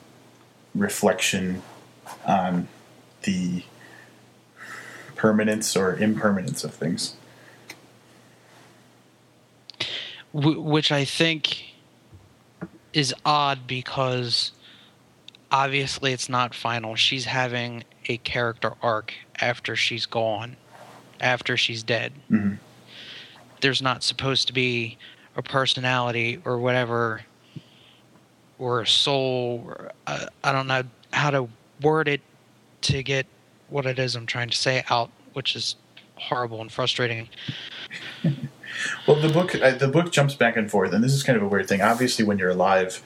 reflection 0.75 1.63
on 2.27 2.69
the 3.23 3.63
permanence 5.15 5.77
or 5.77 5.97
impermanence 5.97 6.65
of 6.65 6.75
things. 6.75 7.15
which 10.33 10.93
I 10.93 11.07
think 11.07 11.75
is 12.93 13.15
odd 13.25 13.67
because 13.67 14.53
obviously 15.51 16.13
it's 16.13 16.29
not 16.29 16.55
final. 16.55 16.95
She's 16.95 17.25
having 17.25 17.85
a 18.09 18.19
character 18.19 18.73
arc 18.83 19.15
after 19.41 19.77
she's 19.77 20.07
gone, 20.07 20.57
after 21.21 21.57
she's 21.57 21.83
dead. 21.83 22.13
Mm-hmm. 22.31 22.55
There's 23.61 23.83
not 23.83 24.03
supposed 24.03 24.47
to 24.49 24.53
be 24.53 24.99
a 25.37 25.43
personality 25.43 26.41
or 26.45 26.59
whatever, 26.59 27.23
or 28.59 28.83
a 28.83 28.87
soul. 28.87 29.65
Or, 29.67 29.93
uh, 30.07 30.27
I 30.45 30.53
don't 30.53 30.67
know 30.67 30.83
how 31.13 31.31
to 31.31 31.49
word 31.83 32.09
it 32.09 32.21
to 32.83 33.03
get 33.03 33.27
what 33.69 33.87
it 33.87 33.99
is 33.99 34.15
I'm 34.15 34.27
trying 34.27 34.51
to 34.51 34.57
say 34.57 34.85
out, 34.91 35.11
which 35.33 35.57
is 35.57 35.77
horrible 36.17 36.61
and 36.61 36.71
frustrating. 36.71 37.29
Well, 39.07 39.21
the 39.21 39.29
book 39.29 39.55
uh, 39.55 39.71
the 39.71 39.89
book 39.89 40.13
jumps 40.13 40.35
back 40.35 40.57
and 40.57 40.71
forth, 40.71 40.93
and 40.93 41.03
this 41.03 41.15
is 41.15 41.23
kind 41.23 41.37
of 41.37 41.43
a 41.43 41.49
weird 41.49 41.69
thing. 41.69 41.81
Obviously, 41.81 42.25
when 42.25 42.39
you're 42.39 42.51
alive, 42.51 43.03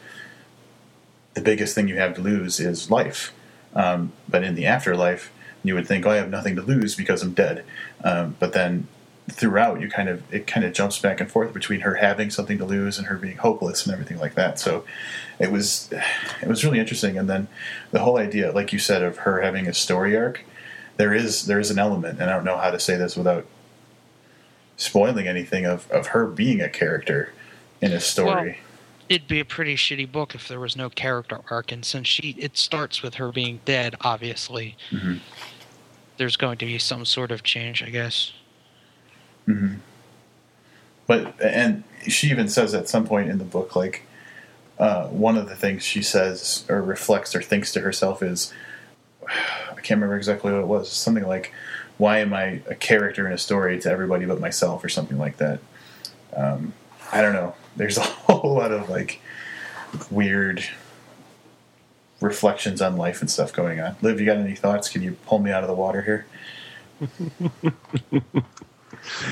the 1.34 1.40
biggest 1.40 1.74
thing 1.74 1.88
you 1.88 1.96
have 1.96 2.14
to 2.14 2.20
lose 2.20 2.60
is 2.60 2.90
life. 2.90 3.32
Um, 3.74 4.12
but 4.28 4.42
in 4.42 4.54
the 4.54 4.66
afterlife, 4.66 5.32
you 5.62 5.74
would 5.74 5.86
think, 5.86 6.06
"Oh, 6.06 6.10
I 6.10 6.16
have 6.16 6.30
nothing 6.30 6.56
to 6.56 6.62
lose 6.62 6.94
because 6.94 7.22
I'm 7.22 7.32
dead." 7.32 7.64
Um, 8.02 8.36
but 8.38 8.52
then 8.52 8.88
throughout, 9.30 9.80
you 9.80 9.88
kind 9.88 10.08
of 10.08 10.22
it 10.32 10.46
kind 10.46 10.66
of 10.66 10.72
jumps 10.72 10.98
back 10.98 11.20
and 11.20 11.30
forth 11.30 11.52
between 11.54 11.80
her 11.80 11.96
having 11.96 12.30
something 12.30 12.58
to 12.58 12.64
lose 12.64 12.98
and 12.98 13.06
her 13.06 13.16
being 13.16 13.36
hopeless 13.36 13.84
and 13.84 13.92
everything 13.92 14.18
like 14.18 14.34
that. 14.34 14.58
So 14.58 14.84
it 15.38 15.52
was 15.52 15.88
it 16.42 16.48
was 16.48 16.64
really 16.64 16.80
interesting. 16.80 17.16
And 17.18 17.28
then 17.28 17.48
the 17.92 18.00
whole 18.00 18.18
idea, 18.18 18.52
like 18.52 18.72
you 18.72 18.78
said, 18.78 19.02
of 19.02 19.18
her 19.18 19.40
having 19.40 19.68
a 19.68 19.74
story 19.74 20.16
arc, 20.16 20.44
there 20.96 21.14
is 21.14 21.46
there 21.46 21.60
is 21.60 21.70
an 21.70 21.78
element, 21.78 22.20
and 22.20 22.30
I 22.30 22.34
don't 22.34 22.44
know 22.44 22.58
how 22.58 22.70
to 22.70 22.80
say 22.80 22.96
this 22.96 23.16
without 23.16 23.46
spoiling 24.76 25.28
anything 25.28 25.66
of, 25.66 25.88
of 25.90 26.08
her 26.08 26.26
being 26.26 26.60
a 26.60 26.68
character 26.68 27.32
in 27.80 27.92
a 27.92 28.00
story. 28.00 28.58
It'd 29.10 29.28
be 29.28 29.40
a 29.40 29.44
pretty 29.44 29.74
shitty 29.74 30.10
book 30.10 30.34
if 30.34 30.46
there 30.48 30.60
was 30.60 30.76
no 30.76 30.88
character 30.88 31.40
arc, 31.50 31.72
and 31.72 31.84
since 31.84 32.06
she 32.06 32.30
it 32.38 32.56
starts 32.56 33.02
with 33.02 33.14
her 33.16 33.30
being 33.32 33.60
dead, 33.66 33.96
obviously, 34.02 34.76
Mhm. 34.92 35.18
there's 36.16 36.36
going 36.36 36.56
to 36.58 36.64
be 36.66 36.78
some 36.78 37.04
sort 37.04 37.30
of 37.32 37.42
change, 37.42 37.82
I 37.82 37.90
guess. 37.90 38.32
hmm 39.46 39.74
But 41.06 41.34
and 41.42 41.82
she 42.06 42.28
even 42.30 42.48
says 42.48 42.72
at 42.72 42.88
some 42.88 43.04
point 43.04 43.28
in 43.28 43.38
the 43.38 43.44
book, 43.44 43.74
like 43.76 44.04
uh, 44.78 45.08
one 45.08 45.36
of 45.36 45.48
the 45.48 45.56
things 45.56 45.82
she 45.82 46.02
says 46.02 46.64
or 46.68 46.80
reflects 46.80 47.34
or 47.34 47.42
thinks 47.42 47.72
to 47.72 47.80
herself 47.80 48.22
is, 48.22 48.52
I 49.28 49.74
can't 49.82 49.98
remember 49.98 50.16
exactly 50.16 50.52
what 50.52 50.60
it 50.60 50.66
was. 50.68 50.90
Something 50.90 51.26
like, 51.26 51.52
"Why 51.98 52.18
am 52.20 52.32
I 52.32 52.62
a 52.68 52.74
character 52.76 53.26
in 53.26 53.32
a 53.32 53.38
story 53.38 53.78
to 53.80 53.90
everybody 53.90 54.24
but 54.24 54.38
myself?" 54.40 54.84
or 54.84 54.88
something 54.88 55.18
like 55.18 55.38
that. 55.38 55.58
Um, 56.34 56.74
I 57.12 57.20
don't 57.22 57.32
know. 57.32 57.54
There's 57.76 57.98
a 57.98 58.02
whole 58.02 58.54
lot 58.54 58.72
of 58.72 58.88
like 58.88 59.20
weird 60.10 60.64
reflections 62.20 62.82
on 62.82 62.96
life 62.96 63.20
and 63.20 63.30
stuff 63.30 63.52
going 63.52 63.80
on. 63.80 63.96
Liv, 64.02 64.20
you 64.20 64.26
got 64.26 64.36
any 64.36 64.54
thoughts? 64.54 64.88
Can 64.88 65.02
you 65.02 65.16
pull 65.26 65.38
me 65.38 65.50
out 65.50 65.62
of 65.62 65.68
the 65.68 65.74
water 65.74 66.02
here? 66.02 66.26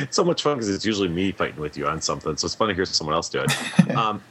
It's 0.01 0.17
so 0.17 0.25
much 0.25 0.43
fun 0.43 0.57
because 0.57 0.71
it's 0.71 0.85
usually 0.85 1.09
me 1.09 1.33
fighting 1.33 1.61
with 1.61 1.77
you 1.77 1.87
on 1.87 2.01
something, 2.01 2.37
so 2.37 2.47
it's 2.47 2.55
fun 2.55 2.69
to 2.69 2.75
hear 2.75 2.87
someone 2.87 3.15
else 3.15 3.29
do 3.29 3.45
it. 3.47 3.91
um, 3.97 4.23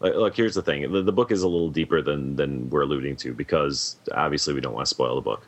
look, 0.00 0.36
here's 0.36 0.54
the 0.54 0.62
thing: 0.62 0.90
the, 0.92 1.02
the 1.02 1.12
book 1.12 1.32
is 1.32 1.42
a 1.42 1.48
little 1.48 1.70
deeper 1.70 2.00
than 2.00 2.36
than 2.36 2.70
we're 2.70 2.82
alluding 2.82 3.16
to 3.16 3.34
because 3.34 3.96
obviously 4.14 4.54
we 4.54 4.60
don't 4.60 4.74
want 4.74 4.86
to 4.86 4.90
spoil 4.90 5.16
the 5.16 5.20
book. 5.20 5.46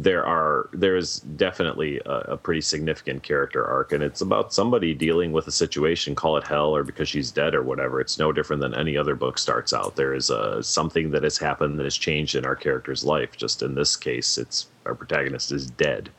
There 0.00 0.24
are 0.24 0.70
there 0.72 0.96
is 0.96 1.18
definitely 1.18 2.00
a, 2.06 2.34
a 2.34 2.36
pretty 2.36 2.60
significant 2.60 3.24
character 3.24 3.64
arc, 3.66 3.90
and 3.92 4.00
it's 4.00 4.20
about 4.20 4.54
somebody 4.54 4.94
dealing 4.94 5.32
with 5.32 5.48
a 5.48 5.50
situation, 5.50 6.14
call 6.14 6.36
it 6.36 6.46
hell, 6.46 6.74
or 6.74 6.84
because 6.84 7.08
she's 7.08 7.32
dead 7.32 7.52
or 7.52 7.64
whatever. 7.64 8.00
It's 8.00 8.16
no 8.16 8.30
different 8.30 8.62
than 8.62 8.74
any 8.76 8.96
other 8.96 9.16
book 9.16 9.38
starts 9.38 9.72
out. 9.72 9.96
There 9.96 10.14
is 10.14 10.30
a 10.30 10.62
something 10.62 11.10
that 11.10 11.24
has 11.24 11.36
happened 11.36 11.80
that 11.80 11.84
has 11.84 11.96
changed 11.96 12.36
in 12.36 12.44
our 12.46 12.54
character's 12.54 13.04
life. 13.04 13.36
Just 13.36 13.60
in 13.60 13.74
this 13.74 13.96
case, 13.96 14.38
it's 14.38 14.68
our 14.86 14.94
protagonist 14.94 15.50
is 15.50 15.68
dead 15.68 16.10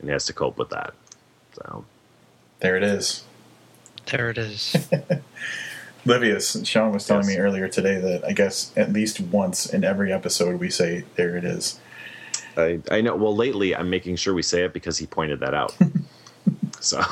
and 0.00 0.10
has 0.10 0.24
to 0.26 0.32
cope 0.32 0.58
with 0.58 0.70
that. 0.70 0.92
So. 1.54 1.84
There 2.58 2.76
it 2.76 2.82
is. 2.82 3.22
There 4.10 4.30
it 4.30 4.38
is. 4.38 4.74
Livius, 6.04 6.64
Sean 6.66 6.92
was 6.92 7.06
telling 7.06 7.28
Yes. 7.28 7.36
me 7.36 7.40
earlier 7.42 7.68
today 7.68 8.00
that 8.00 8.24
I 8.24 8.32
guess 8.32 8.72
at 8.76 8.92
least 8.92 9.20
once 9.20 9.66
in 9.66 9.84
every 9.84 10.12
episode 10.12 10.58
we 10.58 10.70
say, 10.70 11.04
there 11.16 11.36
it 11.36 11.44
is. 11.44 11.78
I, 12.58 12.80
I 12.90 13.00
know. 13.00 13.16
Well, 13.16 13.34
lately 13.34 13.74
I'm 13.74 13.88
making 13.88 14.16
sure 14.16 14.34
we 14.34 14.42
say 14.42 14.64
it 14.64 14.72
because 14.72 14.98
he 14.98 15.06
pointed 15.06 15.40
that 15.40 15.54
out. 15.54 15.74
so 16.80 17.02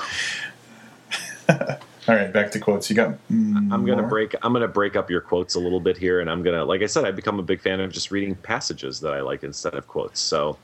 All 2.09 2.15
right, 2.15 2.33
back 2.33 2.53
to 2.53 2.61
quotes. 2.61 2.89
You 2.89 2.97
got. 2.97 3.11
mm, 3.31 3.73
I'm 3.73 3.85
gonna 3.85 4.07
break. 4.07 4.35
I'm 4.43 4.53
gonna 4.53 4.69
break 4.69 4.95
up 4.95 5.11
your 5.11 5.21
quotes 5.21 5.57
a 5.57 5.61
little 5.61 5.81
bit 5.81 5.97
here, 5.97 6.21
and 6.21 6.31
I'm 6.31 6.43
gonna, 6.43 6.65
like 6.65 6.83
I 6.83 6.87
said, 6.87 7.05
I've 7.05 7.17
become 7.17 7.41
a 7.41 7.43
big 7.43 7.61
fan 7.61 7.81
of 7.81 7.93
just 7.93 8.13
reading 8.13 8.37
passages 8.37 9.01
that 9.01 9.13
I 9.13 9.23
like 9.23 9.43
instead 9.43 9.75
of 9.75 9.89
quotes. 9.89 10.21
So 10.21 10.57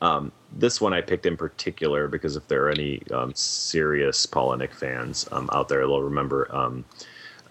um, 0.00 0.32
this 0.52 0.80
one 0.80 0.92
I 0.92 1.00
picked 1.00 1.26
in 1.26 1.36
particular 1.36 2.08
because 2.08 2.34
if 2.34 2.48
there 2.48 2.64
are 2.64 2.70
any 2.70 3.02
um, 3.12 3.32
serious 3.34 4.26
Palahniuk 4.26 4.72
fans 4.72 5.28
um, 5.30 5.48
out 5.52 5.68
there, 5.68 5.80
they'll 5.80 6.02
remember. 6.02 6.48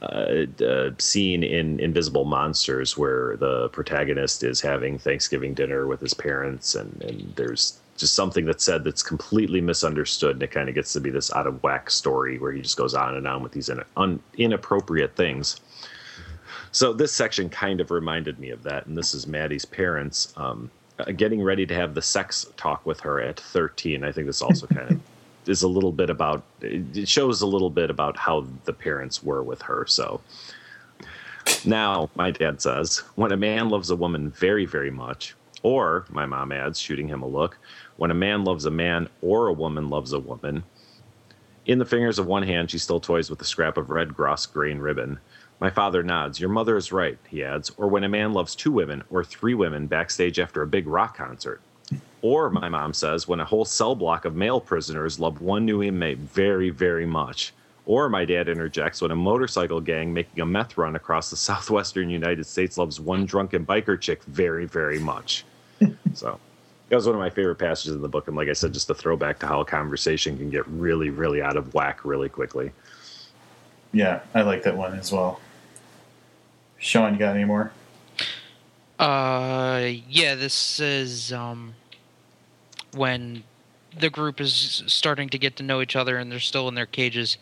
Uh, 0.02 0.46
uh, 0.64 0.92
scene 0.98 1.44
in 1.44 1.78
Invisible 1.82 2.24
Monsters 2.24 2.98
where 2.98 3.36
the 3.36 3.68
protagonist 3.70 4.44
is 4.44 4.62
having 4.62 4.98
Thanksgiving 4.98 5.54
dinner 5.54 5.88
with 5.88 6.00
his 6.00 6.14
parents, 6.14 6.74
and, 6.74 7.02
and 7.02 7.36
there's 7.36 7.82
just 7.98 8.14
something 8.14 8.46
that's 8.46 8.64
said 8.64 8.86
that's 8.86 9.04
completely 9.04 9.60
misunderstood, 9.60 10.38
and 10.38 10.44
it 10.44 10.52
kind 10.52 10.70
of 10.70 10.76
gets 10.76 10.94
to 10.94 11.02
be 11.02 11.10
this 11.10 11.34
out 11.34 11.48
of 11.48 11.62
whack 11.64 11.92
story 11.92 12.40
where 12.40 12.54
he 12.54 12.62
just 12.62 12.78
goes 12.78 12.94
on 12.94 13.16
and 13.16 13.28
on 13.28 13.44
with 13.44 13.52
these 13.52 13.68
in, 13.68 13.84
un, 13.98 14.22
inappropriate 14.38 15.18
things. 15.18 15.60
So 16.72 16.94
this 16.94 17.12
section 17.12 17.50
kind 17.50 17.82
of 17.82 17.92
reminded 17.92 18.40
me 18.40 18.52
of 18.52 18.64
that, 18.64 18.86
and 18.86 18.98
this 18.98 19.14
is 19.14 19.28
Maddie's 19.28 19.66
parents 19.66 20.34
um, 20.38 20.72
uh, 21.00 21.12
getting 21.12 21.42
ready 21.44 21.66
to 21.66 21.76
have 21.76 21.94
the 21.94 22.02
sex 22.02 22.46
talk 22.56 22.86
with 22.86 23.02
her 23.02 23.20
at 23.20 23.38
13. 23.38 24.06
I 24.06 24.14
think 24.14 24.28
this 24.28 24.42
also 24.42 24.66
kind 24.76 24.92
of 24.92 25.02
is 25.50 25.64
a 25.64 25.68
little 25.68 25.92
bit 25.92 26.10
about 26.10 26.44
it 26.62 27.08
shows 27.08 27.42
a 27.42 27.48
little 27.48 27.70
bit 27.70 27.90
about 27.90 28.18
how 28.18 28.46
the 28.66 28.74
parents 28.74 29.24
were 29.24 29.44
with 29.44 29.62
her. 29.64 29.86
So 29.88 30.22
now 31.66 32.10
my 32.16 32.32
dad 32.32 32.62
says, 32.62 33.00
when 33.16 33.32
a 33.32 33.38
man 33.38 33.70
loves 33.70 33.90
a 33.90 33.96
woman 33.96 34.32
very, 34.32 34.66
very 34.66 34.92
much, 34.92 35.36
or 35.64 36.06
my 36.10 36.26
mom 36.26 36.52
adds, 36.52 36.80
shooting 36.80 37.08
him 37.08 37.22
a 37.22 37.28
look, 37.28 37.58
when 37.98 38.12
a 38.12 38.16
man 38.16 38.44
loves 38.44 38.66
a 38.66 38.72
man 38.72 39.10
or 39.22 39.48
a 39.48 39.54
woman 39.54 39.90
loves 39.90 40.14
a 40.14 40.20
woman, 40.20 40.64
in 41.66 41.80
the 41.80 41.86
fingers 41.86 42.18
of 42.18 42.26
one 42.26 42.44
hand 42.44 42.72
she 42.72 42.78
still 42.78 43.00
toys 43.00 43.30
with 43.30 43.42
a 43.42 43.46
scrap 43.46 43.78
of 43.78 43.90
red 43.90 44.10
grosgrain 44.10 44.82
ribbon. 44.82 45.20
My 45.60 45.70
father 45.70 46.04
nods. 46.04 46.40
Your 46.40 46.50
mother 46.50 46.78
is 46.78 46.92
right, 46.92 47.18
he 47.28 47.44
adds. 47.44 47.70
Or 47.78 47.90
when 47.90 48.06
a 48.06 48.10
man 48.10 48.32
loves 48.32 48.56
two 48.56 48.72
women 48.72 49.04
or 49.10 49.24
three 49.24 49.54
women 49.54 49.88
backstage 49.88 50.40
after 50.40 50.62
a 50.62 50.68
big 50.68 50.88
rock 50.88 51.18
concert. 51.18 51.62
Or, 52.22 52.50
my 52.50 52.68
mom 52.68 52.94
says, 52.94 53.28
when 53.28 53.40
a 53.40 53.46
whole 53.46 53.66
cell 53.66 53.96
block 53.96 54.26
of 54.26 54.36
male 54.36 54.60
prisoners 54.60 55.20
love 55.20 55.42
one 55.42 55.66
new 55.66 55.82
inmate 55.82 56.18
very, 56.18 56.70
very 56.70 57.06
much. 57.06 57.54
Or, 57.86 58.10
my 58.10 58.26
dad 58.26 58.50
interjects, 58.50 59.02
when 59.02 59.12
a 59.12 59.16
motorcycle 59.16 59.80
gang 59.80 60.14
making 60.14 60.42
a 60.42 60.46
meth 60.46 60.78
run 60.78 60.96
across 60.96 61.30
the 61.30 61.36
southwestern 61.48 62.10
United 62.10 62.46
States 62.46 62.78
loves 62.78 63.00
one 63.00 63.26
drunken 63.26 63.66
biker 63.66 64.00
chick 64.00 64.24
very, 64.26 64.66
very 64.66 65.00
much. 65.00 65.46
so, 66.14 66.40
that 66.90 66.96
was 66.96 67.06
one 67.06 67.16
of 67.16 67.22
my 67.22 67.30
favorite 67.30 67.56
passages 67.56 67.96
in 67.96 68.02
the 68.02 68.10
book. 68.10 68.28
And, 68.28 68.36
like 68.36 68.50
I 68.50 68.54
said, 68.54 68.74
just 68.74 68.90
a 68.90 68.96
throwback 68.96 69.40
to 69.40 69.48
how 69.48 69.62
a 69.62 69.66
conversation 69.66 70.38
can 70.38 70.50
get 70.50 70.68
really, 70.68 71.10
really 71.10 71.42
out 71.42 71.56
of 71.56 71.74
whack 71.74 72.04
really 72.04 72.30
quickly. 72.30 72.72
Yeah, 73.94 74.22
I 74.34 74.42
like 74.42 74.64
that 74.64 74.76
one 74.76 74.94
as 75.00 75.12
well. 75.12 75.40
Sean, 76.78 77.14
you 77.14 77.20
got 77.20 77.36
any 77.36 77.46
more? 77.46 77.72
Uh, 78.98 79.92
yeah, 80.10 80.36
this 80.36 80.80
is 80.80 81.32
um 81.32 81.74
when 82.94 83.44
the 83.98 84.10
group 84.10 84.40
is 84.40 84.84
starting 84.88 85.30
to 85.30 85.38
get 85.38 85.56
to 85.58 85.64
know 85.64 85.82
each 85.82 85.96
other 85.96 86.18
and 86.18 86.32
they're 86.32 86.40
still 86.40 86.68
in 86.68 86.76
their 86.76 86.86
cages. 86.86 87.38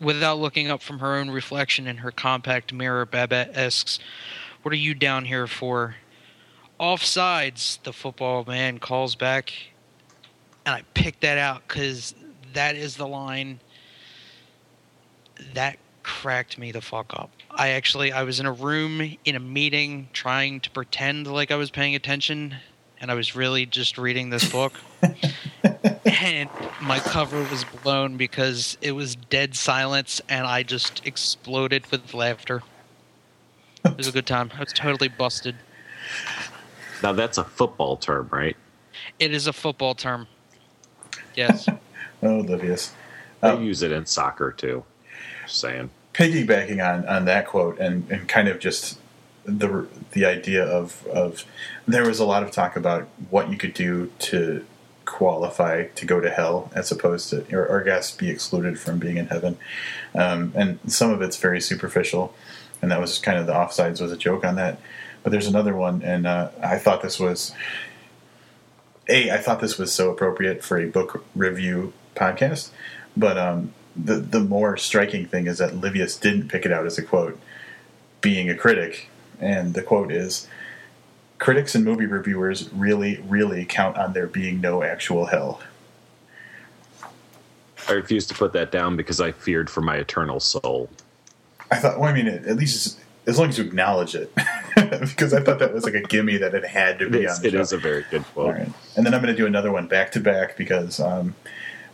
Without 0.00 0.38
looking 0.38 0.70
up 0.70 0.82
from 0.82 0.98
her 0.98 1.14
own 1.14 1.30
reflection 1.30 1.86
in 1.86 1.98
her 1.98 2.10
compact 2.10 2.72
mirror, 2.72 3.06
Babette 3.06 3.56
asks, 3.56 3.98
"What 4.62 4.72
are 4.72 4.76
you 4.76 4.94
down 4.94 5.26
here 5.26 5.46
for?" 5.46 5.96
Offsides, 6.80 7.78
the 7.84 7.92
football 7.92 8.44
man 8.44 8.78
calls 8.78 9.14
back, 9.14 9.52
and 10.66 10.74
I 10.74 10.82
picked 10.94 11.20
that 11.20 11.38
out 11.38 11.66
because 11.66 12.14
that 12.52 12.74
is 12.74 12.96
the 12.96 13.06
line 13.06 13.60
that 15.52 15.78
cracked 16.02 16.58
me 16.58 16.72
the 16.72 16.80
fuck 16.80 17.12
up. 17.14 17.30
I 17.50 17.70
actually 17.70 18.12
I 18.12 18.24
was 18.24 18.40
in 18.40 18.46
a 18.46 18.52
room 18.52 19.16
in 19.24 19.36
a 19.36 19.40
meeting 19.40 20.08
trying 20.12 20.60
to 20.60 20.70
pretend 20.70 21.26
like 21.26 21.50
I 21.50 21.56
was 21.56 21.70
paying 21.70 21.94
attention 21.94 22.56
and 23.04 23.10
I 23.10 23.14
was 23.16 23.36
really 23.36 23.66
just 23.66 23.98
reading 23.98 24.30
this 24.30 24.50
book. 24.50 24.72
and 26.06 26.48
my 26.80 26.98
cover 27.00 27.36
was 27.50 27.62
blown 27.82 28.16
because 28.16 28.78
it 28.80 28.92
was 28.92 29.14
dead 29.14 29.54
silence 29.54 30.22
and 30.26 30.46
I 30.46 30.62
just 30.62 31.06
exploded 31.06 31.84
with 31.90 32.14
laughter. 32.14 32.62
It 33.84 33.98
was 33.98 34.08
a 34.08 34.12
good 34.12 34.24
time. 34.24 34.50
I 34.56 34.60
was 34.60 34.72
totally 34.72 35.08
busted. 35.08 35.54
Now, 37.02 37.12
that's 37.12 37.36
a 37.36 37.44
football 37.44 37.98
term, 37.98 38.26
right? 38.32 38.56
It 39.18 39.34
is 39.34 39.46
a 39.46 39.52
football 39.52 39.94
term. 39.94 40.26
Yes. 41.34 41.68
Oh, 42.22 42.40
Livius. 42.40 42.92
They 43.42 43.50
Um, 43.50 43.62
use 43.62 43.82
it 43.82 43.92
in 43.92 44.06
soccer 44.06 44.50
too. 44.50 44.82
saying. 45.46 45.90
Piggybacking 46.14 46.82
on, 46.82 47.06
on 47.06 47.26
that 47.26 47.46
quote 47.46 47.78
and, 47.78 48.10
and 48.10 48.26
kind 48.26 48.48
of 48.48 48.58
just 48.60 48.98
the 49.44 49.86
the 50.12 50.24
idea 50.24 50.64
of 50.64 51.06
of 51.06 51.44
there 51.86 52.06
was 52.06 52.18
a 52.18 52.24
lot 52.24 52.42
of 52.42 52.50
talk 52.50 52.76
about 52.76 53.08
what 53.30 53.50
you 53.50 53.56
could 53.56 53.74
do 53.74 54.10
to 54.18 54.64
qualify 55.04 55.84
to 55.88 56.06
go 56.06 56.20
to 56.20 56.30
hell 56.30 56.70
as 56.74 56.90
opposed 56.90 57.30
to 57.30 57.44
or, 57.54 57.66
or 57.66 57.82
guess 57.82 58.10
be 58.10 58.30
excluded 58.30 58.78
from 58.78 58.98
being 58.98 59.16
in 59.16 59.26
heaven. 59.26 59.58
Um, 60.14 60.52
and 60.54 60.78
some 60.86 61.10
of 61.10 61.20
it's 61.20 61.36
very 61.36 61.60
superficial 61.60 62.34
and 62.80 62.90
that 62.90 63.00
was 63.00 63.18
kind 63.18 63.38
of 63.38 63.46
the 63.46 63.52
offsides 63.52 64.00
was 64.00 64.12
a 64.12 64.16
joke 64.16 64.44
on 64.44 64.56
that. 64.56 64.80
But 65.22 65.30
there's 65.30 65.46
another 65.46 65.76
one 65.76 66.02
and 66.02 66.26
uh, 66.26 66.50
I 66.62 66.78
thought 66.78 67.02
this 67.02 67.20
was 67.20 67.52
a 69.08 69.30
I 69.30 69.38
thought 69.38 69.60
this 69.60 69.76
was 69.76 69.92
so 69.92 70.10
appropriate 70.10 70.64
for 70.64 70.78
a 70.78 70.86
book 70.86 71.24
review 71.34 71.92
podcast 72.16 72.70
but 73.16 73.38
um, 73.38 73.72
the 73.96 74.16
the 74.16 74.40
more 74.40 74.76
striking 74.76 75.26
thing 75.26 75.46
is 75.46 75.58
that 75.58 75.72
Livius 75.76 76.16
didn't 76.16 76.48
pick 76.48 76.66
it 76.66 76.72
out 76.72 76.86
as 76.86 76.98
a 76.98 77.02
quote. 77.02 77.38
Being 78.20 78.48
a 78.48 78.54
critic 78.54 79.08
and 79.44 79.74
the 79.74 79.82
quote 79.82 80.10
is 80.10 80.48
critics 81.38 81.74
and 81.74 81.84
movie 81.84 82.06
reviewers 82.06 82.72
really, 82.72 83.22
really 83.28 83.64
count 83.64 83.96
on 83.96 84.12
there 84.14 84.26
being 84.26 84.60
no 84.60 84.82
actual 84.82 85.26
hell. 85.26 85.60
I 87.86 87.92
refuse 87.92 88.26
to 88.28 88.34
put 88.34 88.54
that 88.54 88.72
down 88.72 88.96
because 88.96 89.20
I 89.20 89.32
feared 89.32 89.68
for 89.68 89.82
my 89.82 89.96
eternal 89.96 90.40
soul. 90.40 90.88
I 91.70 91.76
thought, 91.76 92.00
well, 92.00 92.10
I 92.10 92.14
mean, 92.14 92.28
at 92.28 92.56
least 92.56 92.98
as 93.26 93.38
long 93.38 93.50
as 93.50 93.58
you 93.58 93.64
acknowledge 93.64 94.14
it, 94.14 94.34
because 95.00 95.34
I 95.34 95.42
thought 95.42 95.58
that 95.58 95.74
was 95.74 95.84
like 95.84 95.94
a 95.94 96.02
gimme 96.02 96.38
that 96.38 96.54
it 96.54 96.64
had 96.64 96.98
to 97.00 97.10
be 97.10 97.24
it 97.24 97.30
on 97.30 97.42
the 97.42 97.48
It 97.48 97.52
show. 97.52 97.60
is 97.60 97.72
a 97.72 97.78
very 97.78 98.04
good 98.10 98.24
quote. 98.32 98.56
And 98.96 99.04
then 99.04 99.12
I'm 99.12 99.20
going 99.20 99.34
to 99.34 99.36
do 99.36 99.46
another 99.46 99.70
one 99.70 99.86
back 99.86 100.12
to 100.12 100.20
back 100.20 100.56
because 100.56 100.98
um, 101.00 101.34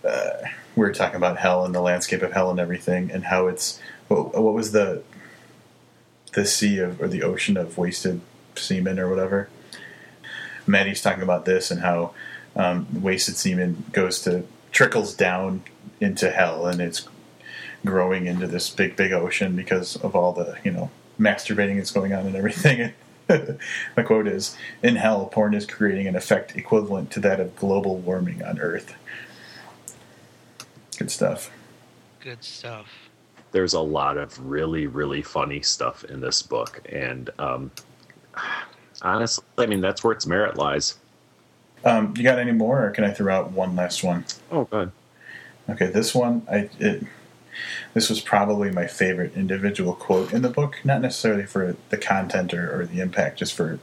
uh, 0.05 0.31
we 0.77 0.81
were 0.87 0.93
talking 0.93 1.17
about 1.17 1.39
hell 1.39 1.65
and 1.65 1.75
the 1.75 1.81
landscape 1.81 2.23
of 2.23 2.33
hell 2.33 2.51
and 2.51 2.61
everything, 2.61 3.11
and 3.11 3.25
how 3.25 3.49
it's 3.49 3.81
what, 4.09 4.41
what 4.41 4.55
was 4.55 4.71
the 4.73 5.03
the 6.33 6.47
sea 6.47 6.79
of 6.79 7.01
or 7.01 7.09
the 7.09 7.23
ocean 7.23 7.57
of 7.57 7.77
wasted 7.79 8.21
semen 8.57 8.99
or 8.99 9.09
whatever. 9.09 9.49
Maddie's 10.67 11.03
talking 11.03 11.23
about 11.23 11.45
this 11.45 11.71
and 11.71 11.81
how 11.81 12.15
um, 12.57 13.03
wasted 13.03 13.37
semen 13.37 13.85
goes 13.93 14.21
to 14.23 14.45
trickles 14.73 15.15
down 15.15 15.63
into 16.01 16.31
hell 16.31 16.67
and 16.67 16.81
it's 16.81 17.09
growing 17.85 18.27
into 18.27 18.47
this 18.47 18.71
big 18.71 18.95
big 18.97 19.13
ocean 19.13 19.57
because 19.57 19.97
of 19.97 20.15
all 20.15 20.33
the 20.33 20.59
you 20.65 20.71
know 20.71 20.91
masturbating 21.19 21.77
that's 21.77 21.91
going 21.91 22.13
on 22.13 22.27
and 22.27 22.37
everything. 22.37 22.93
the 23.27 23.59
quote 24.05 24.27
is 24.27 24.57
In 24.83 24.97
hell, 24.97 25.27
porn 25.27 25.55
is 25.55 25.67
creating 25.67 26.09
an 26.09 26.17
effect 26.17 26.57
equivalent 26.57 27.11
to 27.13 27.21
that 27.21 27.39
of 27.41 27.55
global 27.57 27.97
warming 27.97 28.43
on 28.43 28.59
Earth. 28.59 28.95
Good 30.99 31.11
stuff. 31.11 31.51
Good 32.21 32.43
stuff. 32.43 33.10
There's 33.53 33.75
a 33.75 33.81
lot 33.81 34.17
of 34.17 34.39
really, 34.45 34.87
really 34.87 35.23
funny 35.23 35.61
stuff 35.63 36.05
in 36.05 36.21
this 36.21 36.43
book, 36.43 36.87
and 36.91 37.31
um, 37.39 37.71
honestly, 39.03 39.45
I 39.59 39.67
mean 39.67 39.81
that's 39.81 40.05
where 40.05 40.13
its 40.13 40.27
merit 40.27 40.57
lies. 40.57 40.97
Um, 41.85 42.15
you 42.17 42.23
got 42.23 42.39
any 42.39 42.53
more, 42.53 42.85
or 42.87 42.91
can 42.91 43.05
I 43.05 43.11
throw 43.13 43.35
out 43.35 43.53
one 43.53 43.75
last 43.75 44.05
one? 44.05 44.25
Oh, 44.51 44.65
good. 44.65 44.93
Okay, 45.69 45.87
this 45.87 46.15
one, 46.15 46.47
I 46.51 46.69
it, 46.79 47.05
this 47.95 48.09
was 48.09 48.21
probably 48.21 48.71
my 48.71 48.87
favorite 48.87 49.35
individual 49.35 49.95
quote 49.95 50.33
in 50.33 50.43
the 50.43 50.49
book. 50.49 50.79
Not 50.85 51.01
necessarily 51.01 51.47
for 51.47 51.77
the 51.89 51.97
content 51.97 52.55
or, 52.55 52.81
or 52.81 52.87
the 52.87 53.01
impact, 53.01 53.39
just 53.39 53.55
for 53.55 53.79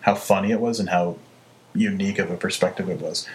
how 0.00 0.14
funny 0.14 0.50
it 0.50 0.60
was 0.60 0.80
and 0.80 0.88
how 0.88 1.18
unique 1.74 2.18
of 2.18 2.30
a 2.30 2.36
perspective 2.36 2.88
it 2.88 3.00
was. 3.00 3.26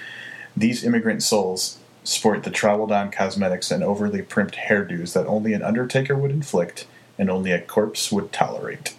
These 0.56 0.84
immigrant 0.84 1.24
souls 1.24 1.80
sport 2.08 2.44
the 2.44 2.50
traveled 2.50 2.92
on 2.92 3.12
cosmetics 3.12 3.70
and 3.70 3.84
overly 3.84 4.22
primped 4.22 4.56
hairdos 4.56 5.14
that 5.14 5.28
only 5.28 5.52
an 5.52 5.62
undertaker 5.62 6.16
would 6.16 6.32
inflict 6.32 6.88
and 7.18 7.30
only 7.30 7.52
a 7.52 7.60
corpse 7.60 8.12
would 8.12 8.32
tolerate. 8.32 8.96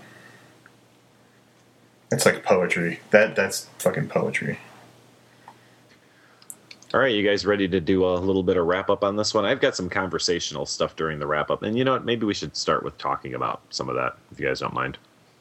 That's 2.10 2.26
like 2.26 2.44
poetry. 2.44 3.00
That 3.10 3.34
that's 3.34 3.68
fucking 3.78 4.08
poetry. 4.08 4.58
All 6.92 7.00
right, 7.00 7.14
you 7.14 7.22
guys 7.22 7.44
ready 7.44 7.68
to 7.68 7.80
do 7.80 8.04
a 8.06 8.16
little 8.16 8.42
bit 8.42 8.56
of 8.56 8.66
wrap 8.66 8.88
up 8.88 9.04
on 9.04 9.16
this 9.16 9.34
one? 9.34 9.44
I've 9.44 9.60
got 9.60 9.76
some 9.76 9.90
conversational 9.90 10.64
stuff 10.64 10.96
during 10.96 11.18
the 11.18 11.26
wrap 11.26 11.50
up, 11.50 11.62
and 11.62 11.76
you 11.76 11.84
know 11.84 11.92
what? 11.92 12.04
Maybe 12.04 12.24
we 12.24 12.32
should 12.32 12.56
start 12.56 12.82
with 12.82 12.96
talking 12.96 13.34
about 13.34 13.60
some 13.68 13.90
of 13.90 13.94
that, 13.96 14.16
if 14.32 14.40
you 14.40 14.46
guys 14.46 14.60
don't 14.60 14.72
mind. 14.72 14.96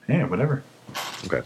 Yeah, 0.09 0.25
whatever. 0.25 0.63
Okay. 1.25 1.41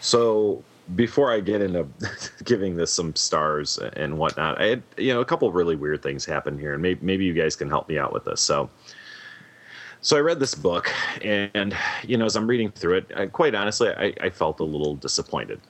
So 0.00 0.62
before 0.96 1.32
I 1.32 1.40
get 1.40 1.60
into 1.60 1.86
giving 2.44 2.76
this 2.76 2.92
some 2.92 3.14
stars 3.16 3.78
and 3.78 4.18
whatnot, 4.18 4.60
I 4.60 4.66
had 4.66 4.82
you 4.96 5.12
know 5.14 5.20
a 5.20 5.24
couple 5.24 5.50
really 5.52 5.76
weird 5.76 6.02
things 6.02 6.24
happen 6.24 6.58
here, 6.58 6.74
and 6.74 6.82
maybe 6.82 7.00
maybe 7.02 7.24
you 7.24 7.32
guys 7.32 7.56
can 7.56 7.68
help 7.68 7.88
me 7.88 7.98
out 7.98 8.12
with 8.12 8.24
this. 8.24 8.40
So. 8.40 8.70
So 10.00 10.18
I 10.18 10.20
read 10.20 10.38
this 10.38 10.54
book, 10.54 10.92
and 11.22 11.74
you 12.06 12.18
know, 12.18 12.26
as 12.26 12.36
I'm 12.36 12.46
reading 12.46 12.70
through 12.70 12.98
it, 12.98 13.12
I, 13.16 13.24
quite 13.24 13.54
honestly, 13.54 13.88
I, 13.88 14.12
I 14.20 14.28
felt 14.28 14.60
a 14.60 14.64
little 14.64 14.96
disappointed, 14.96 15.62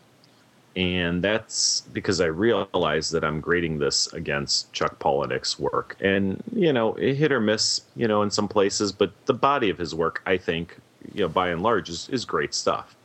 and 0.74 1.22
that's 1.22 1.82
because 1.92 2.20
I 2.20 2.26
realized 2.26 3.12
that 3.12 3.22
I'm 3.22 3.40
grading 3.40 3.78
this 3.78 4.12
against 4.12 4.72
Chuck 4.72 4.98
Palahniuk's 4.98 5.56
work, 5.60 5.96
and 6.00 6.42
you 6.52 6.72
know, 6.72 6.94
it 6.94 7.14
hit 7.14 7.30
or 7.30 7.38
miss, 7.38 7.82
you 7.94 8.08
know, 8.08 8.22
in 8.22 8.30
some 8.32 8.48
places, 8.48 8.90
but 8.90 9.12
the 9.26 9.34
body 9.34 9.70
of 9.70 9.78
his 9.78 9.94
work, 9.94 10.20
I 10.26 10.36
think, 10.36 10.78
you 11.12 11.20
know, 11.20 11.28
by 11.28 11.50
and 11.50 11.62
large, 11.62 11.88
is, 11.88 12.08
is 12.08 12.24
great 12.24 12.54
stuff. 12.54 12.96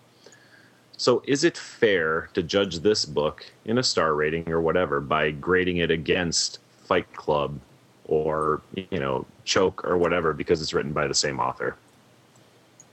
So, 0.99 1.23
is 1.25 1.45
it 1.45 1.57
fair 1.57 2.29
to 2.33 2.43
judge 2.43 2.79
this 2.79 3.05
book 3.05 3.45
in 3.63 3.77
a 3.77 3.83
star 3.83 4.13
rating 4.15 4.49
or 4.49 4.59
whatever 4.59 4.99
by 4.99 5.31
grading 5.31 5.77
it 5.77 5.89
against 5.89 6.59
Fight 6.83 7.09
Club 7.13 7.57
or 8.03 8.61
you 8.75 8.99
know 8.99 9.25
Choke 9.45 9.85
or 9.85 9.97
whatever 9.97 10.33
because 10.33 10.61
it's 10.61 10.73
written 10.73 10.91
by 10.91 11.07
the 11.07 11.13
same 11.13 11.39
author? 11.39 11.77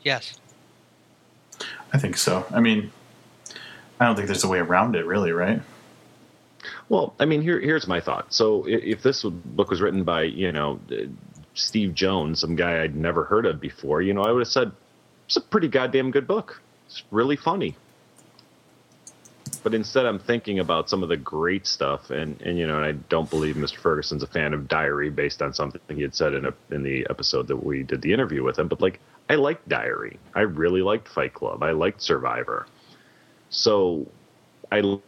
Yes. 0.05 0.39
I 1.93 1.99
think 1.99 2.17
so. 2.17 2.47
I 2.53 2.61
mean, 2.61 2.93
I 3.99 4.07
don't 4.07 4.15
think 4.15 4.29
there's 4.29 4.45
a 4.45 4.49
way 4.49 4.61
around 4.61 4.95
it, 4.95 5.05
really, 5.05 5.33
right? 5.33 5.61
Well, 6.89 7.13
I 7.19 7.25
mean, 7.25 7.43
here 7.43 7.59
here's 7.59 7.89
my 7.89 7.99
thought. 7.99 8.33
So, 8.33 8.65
if 8.69 9.03
this 9.03 9.25
book 9.25 9.69
was 9.69 9.81
written 9.81 10.05
by 10.05 10.23
you 10.23 10.53
know 10.53 10.79
uh, 10.93 11.07
Steve 11.55 11.93
Jones, 11.93 12.39
some 12.39 12.55
guy 12.55 12.85
I'd 12.85 12.95
never 12.95 13.25
heard 13.25 13.47
of 13.47 13.61
before, 13.61 14.01
you 14.01 14.15
know, 14.15 14.23
I 14.23 14.31
would 14.31 14.43
have 14.43 14.49
said 14.49 14.71
it's 15.27 15.37
a 15.37 15.41
pretty 15.41 15.67
goddamn 15.67 16.13
good 16.13 16.29
book. 16.29 16.63
It's 16.87 17.03
really 17.11 17.35
funny. 17.35 17.75
But 19.67 19.75
instead, 19.75 20.07
I'm 20.07 20.21
thinking 20.21 20.61
about 20.61 20.89
some 20.89 21.03
of 21.03 21.09
the 21.09 21.17
great 21.17 21.67
stuff, 21.67 22.11
and, 22.11 22.41
and 22.41 22.57
you 22.57 22.69
know, 22.69 22.77
and 22.77 22.85
I 22.85 22.93
don't 23.09 23.29
believe 23.29 23.57
Mr. 23.57 23.79
Ferguson's 23.79 24.23
a 24.23 24.29
fan 24.29 24.55
of 24.55 24.69
Diary 24.69 25.11
based 25.11 25.43
on 25.43 25.53
something 25.53 25.81
he 25.89 26.03
had 26.03 26.15
said 26.15 26.35
in 26.35 26.47
a 26.47 26.55
in 26.71 26.85
the 26.85 27.05
episode 27.11 27.49
that 27.49 27.57
we 27.57 27.83
did 27.83 28.01
the 28.01 28.13
interview 28.13 28.45
with 28.45 28.61
him. 28.61 28.69
But 28.69 28.81
like, 28.81 29.01
I 29.29 29.35
liked 29.35 29.69
Diary. 29.69 30.21
I 30.37 30.43
really 30.43 30.83
liked 30.83 31.09
Fight 31.09 31.35
Club. 31.35 31.65
I 31.65 31.73
liked 31.73 32.01
Survivor. 32.01 32.69
So, 33.51 34.07
I 34.71 35.01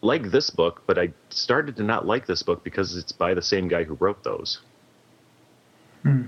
like 0.00 0.32
this 0.32 0.50
book, 0.50 0.82
but 0.84 0.98
I 0.98 1.12
started 1.30 1.76
to 1.76 1.84
not 1.84 2.04
like 2.04 2.26
this 2.26 2.42
book 2.42 2.64
because 2.64 2.96
it's 2.96 3.12
by 3.12 3.34
the 3.34 3.42
same 3.42 3.68
guy 3.68 3.84
who 3.84 3.94
wrote 3.94 4.24
those. 4.24 4.62
Hmm. 6.02 6.22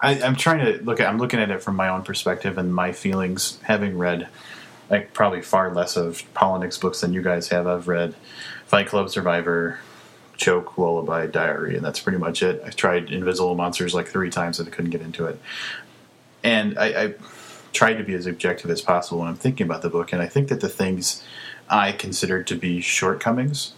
I, 0.00 0.22
I'm 0.22 0.34
trying 0.34 0.64
to 0.64 0.82
look 0.82 0.98
at. 0.98 1.10
I'm 1.10 1.18
looking 1.18 1.40
at 1.40 1.50
it 1.50 1.62
from 1.62 1.76
my 1.76 1.90
own 1.90 2.04
perspective 2.04 2.56
and 2.56 2.74
my 2.74 2.92
feelings, 2.92 3.58
having 3.64 3.98
read 3.98 4.30
like 4.90 5.12
probably 5.14 5.40
far 5.40 5.72
less 5.72 5.96
of 5.96 6.22
Palahniuk's 6.34 6.78
books 6.78 7.00
than 7.00 7.12
you 7.12 7.22
guys 7.22 7.48
have. 7.48 7.66
I've 7.66 7.88
read 7.88 8.14
Fight 8.66 8.88
Club, 8.88 9.08
Survivor, 9.08 9.78
Choke, 10.36 10.76
Lullaby, 10.76 11.26
Diary, 11.26 11.76
and 11.76 11.84
that's 11.84 12.00
pretty 12.00 12.18
much 12.18 12.42
it. 12.42 12.62
I 12.64 12.70
tried 12.70 13.10
Invisible 13.10 13.54
Monsters 13.54 13.94
like 13.94 14.08
three 14.08 14.30
times 14.30 14.58
and 14.58 14.68
I 14.68 14.72
couldn't 14.72 14.90
get 14.90 15.00
into 15.00 15.26
it. 15.26 15.40
And 16.42 16.78
I, 16.78 16.86
I 17.04 17.14
tried 17.72 17.94
to 17.94 18.04
be 18.04 18.14
as 18.14 18.26
objective 18.26 18.70
as 18.70 18.80
possible 18.80 19.20
when 19.20 19.28
I'm 19.28 19.36
thinking 19.36 19.66
about 19.66 19.82
the 19.82 19.90
book, 19.90 20.12
and 20.12 20.20
I 20.20 20.26
think 20.26 20.48
that 20.48 20.60
the 20.60 20.68
things 20.68 21.22
I 21.68 21.92
considered 21.92 22.46
to 22.48 22.56
be 22.56 22.80
shortcomings, 22.80 23.74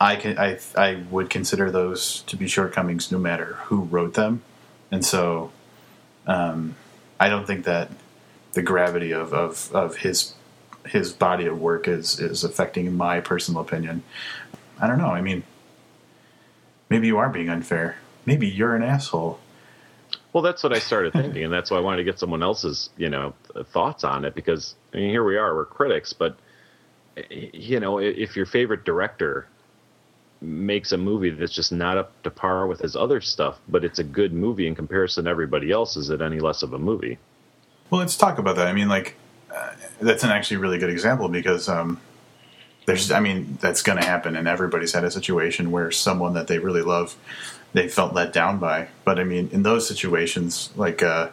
I 0.00 0.16
can 0.16 0.38
I 0.38 0.58
I 0.76 1.02
would 1.10 1.30
consider 1.30 1.70
those 1.70 2.22
to 2.22 2.36
be 2.36 2.46
shortcomings 2.46 3.10
no 3.10 3.18
matter 3.18 3.54
who 3.64 3.80
wrote 3.80 4.14
them, 4.14 4.42
and 4.92 5.04
so 5.04 5.50
um, 6.26 6.76
I 7.18 7.28
don't 7.28 7.46
think 7.46 7.64
that 7.64 7.90
the 8.52 8.62
gravity 8.62 9.12
of, 9.12 9.32
of, 9.32 9.70
of 9.74 9.96
his 9.96 10.34
his 10.86 11.12
body 11.12 11.46
of 11.46 11.60
work 11.60 11.86
is 11.86 12.18
is 12.18 12.44
affecting 12.44 12.96
my 12.96 13.20
personal 13.20 13.60
opinion. 13.60 14.02
I 14.80 14.86
don't 14.86 14.98
know. 14.98 15.08
I 15.10 15.20
mean, 15.20 15.42
maybe 16.88 17.06
you 17.06 17.18
are 17.18 17.28
being 17.28 17.48
unfair. 17.48 17.96
Maybe 18.24 18.46
you're 18.46 18.74
an 18.74 18.82
asshole. 18.82 19.38
Well, 20.32 20.42
that's 20.42 20.62
what 20.62 20.72
I 20.72 20.78
started 20.78 21.12
thinking, 21.14 21.44
and 21.44 21.52
that's 21.52 21.70
why 21.70 21.78
I 21.78 21.80
wanted 21.80 21.98
to 21.98 22.04
get 22.04 22.18
someone 22.18 22.42
else's, 22.42 22.90
you 22.96 23.08
know, 23.08 23.34
thoughts 23.72 24.04
on 24.04 24.24
it. 24.24 24.34
Because 24.34 24.74
I 24.92 24.98
mean, 24.98 25.10
here 25.10 25.24
we 25.24 25.36
are, 25.36 25.54
we're 25.54 25.64
critics, 25.64 26.12
but 26.12 26.38
you 27.30 27.80
know, 27.80 27.98
if 27.98 28.36
your 28.36 28.46
favorite 28.46 28.84
director 28.84 29.48
makes 30.40 30.92
a 30.92 30.96
movie 30.96 31.30
that's 31.30 31.52
just 31.52 31.72
not 31.72 31.98
up 31.98 32.22
to 32.22 32.30
par 32.30 32.66
with 32.66 32.80
his 32.80 32.94
other 32.94 33.20
stuff, 33.20 33.58
but 33.68 33.84
it's 33.84 33.98
a 33.98 34.04
good 34.04 34.32
movie 34.32 34.68
in 34.68 34.74
comparison 34.74 35.24
to 35.24 35.30
everybody 35.30 35.72
else, 35.72 35.96
is 35.96 36.10
it 36.10 36.20
any 36.20 36.38
less 36.38 36.62
of 36.62 36.72
a 36.74 36.78
movie? 36.78 37.18
Well, 37.90 38.00
let's 38.00 38.16
talk 38.16 38.38
about 38.38 38.56
that. 38.56 38.66
I 38.66 38.72
mean, 38.72 38.88
like 38.88 39.16
uh, 39.54 39.72
that's 40.00 40.24
an 40.24 40.30
actually 40.30 40.58
really 40.58 40.78
good 40.78 40.90
example 40.90 41.28
because 41.28 41.68
um, 41.68 42.00
there's, 42.86 43.10
I 43.10 43.20
mean, 43.20 43.58
that's 43.60 43.82
going 43.82 43.98
to 43.98 44.04
happen, 44.04 44.36
and 44.36 44.46
everybody's 44.46 44.92
had 44.92 45.04
a 45.04 45.10
situation 45.10 45.70
where 45.70 45.90
someone 45.90 46.34
that 46.34 46.48
they 46.48 46.58
really 46.58 46.82
love 46.82 47.16
they 47.72 47.88
felt 47.88 48.14
let 48.14 48.32
down 48.32 48.58
by. 48.58 48.88
But 49.04 49.18
I 49.18 49.24
mean, 49.24 49.48
in 49.52 49.62
those 49.62 49.86
situations, 49.86 50.70
like 50.76 51.02
uh, 51.02 51.30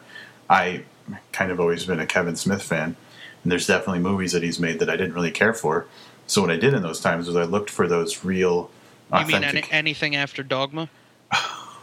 I 0.49 0.83
kind 1.31 1.51
of 1.51 1.59
always 1.59 1.85
been 1.85 1.99
a 1.99 2.05
Kevin 2.05 2.35
Smith 2.35 2.61
fan, 2.61 2.95
and 3.43 3.51
there's 3.51 3.67
definitely 3.67 3.99
movies 3.99 4.31
that 4.33 4.43
he's 4.43 4.59
made 4.59 4.79
that 4.79 4.89
I 4.89 4.97
didn't 4.97 5.13
really 5.13 5.31
care 5.31 5.53
for. 5.53 5.85
So 6.27 6.41
what 6.41 6.51
I 6.51 6.57
did 6.57 6.73
in 6.73 6.81
those 6.81 6.99
times 6.99 7.27
was 7.27 7.35
I 7.35 7.43
looked 7.43 7.69
for 7.69 7.87
those 7.87 8.25
real. 8.25 8.69
Authentic... 9.11 9.33
You 9.33 9.39
mean 9.39 9.49
any, 9.49 9.71
anything 9.71 10.15
after 10.15 10.43
Dogma? 10.43 10.89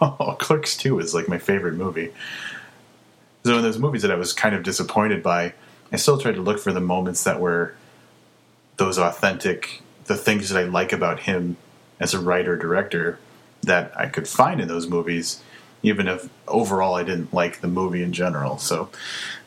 oh, 0.00 0.36
Clerks 0.38 0.76
Two 0.76 0.98
is 0.98 1.14
like 1.14 1.28
my 1.28 1.38
favorite 1.38 1.74
movie. 1.74 2.12
So 3.44 3.56
in 3.56 3.62
those 3.62 3.78
movies 3.78 4.02
that 4.02 4.10
I 4.10 4.16
was 4.16 4.32
kind 4.32 4.54
of 4.54 4.62
disappointed 4.62 5.22
by, 5.22 5.54
I 5.92 5.96
still 5.96 6.18
tried 6.18 6.36
to 6.36 6.42
look 6.42 6.58
for 6.58 6.72
the 6.72 6.80
moments 6.80 7.24
that 7.24 7.40
were 7.40 7.74
those 8.76 8.98
authentic, 8.98 9.82
the 10.04 10.16
things 10.16 10.48
that 10.48 10.58
I 10.58 10.64
like 10.64 10.92
about 10.92 11.20
him 11.20 11.56
as 12.00 12.14
a 12.14 12.20
writer 12.20 12.56
director 12.56 13.18
that 13.62 13.92
I 13.98 14.06
could 14.06 14.26
find 14.26 14.60
in 14.60 14.68
those 14.68 14.88
movies, 14.88 15.42
even 15.82 16.08
if 16.08 16.28
overall 16.48 16.94
I 16.94 17.02
didn't 17.02 17.34
like 17.34 17.60
the 17.60 17.68
movie 17.68 18.02
in 18.02 18.12
general. 18.12 18.58
So 18.58 18.90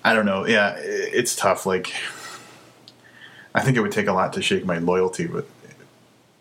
I 0.04 0.14
don't 0.14 0.26
know. 0.26 0.46
Yeah, 0.46 0.76
it's 0.78 1.36
tough. 1.36 1.66
Like 1.66 1.94
I 3.54 3.62
think 3.62 3.78
it 3.78 3.82
would 3.82 3.92
take 3.92 4.08
a 4.08 4.14
lot 4.14 4.34
to 4.34 4.42
shake 4.42 4.66
my 4.66 4.78
loyalty 4.78 5.28
with, 5.28 5.50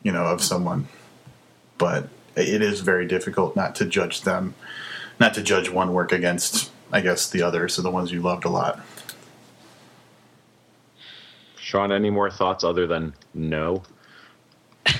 you 0.02 0.12
know, 0.12 0.24
of 0.26 0.42
someone, 0.42 0.88
but 1.78 2.08
it 2.36 2.62
is 2.62 2.80
very 2.80 3.06
difficult 3.06 3.54
not 3.54 3.76
to 3.76 3.84
judge 3.84 4.22
them, 4.22 4.54
not 5.20 5.34
to 5.34 5.42
judge 5.42 5.70
one 5.70 5.92
work 5.92 6.10
against, 6.10 6.72
I 6.94 7.00
guess, 7.00 7.28
the 7.28 7.42
others, 7.42 7.74
so 7.74 7.82
the 7.82 7.90
ones 7.90 8.12
you 8.12 8.22
loved 8.22 8.44
a 8.44 8.48
lot. 8.48 8.78
Sean, 11.56 11.90
any 11.90 12.08
more 12.08 12.30
thoughts 12.30 12.62
other 12.62 12.86
than 12.86 13.12
no? 13.34 13.82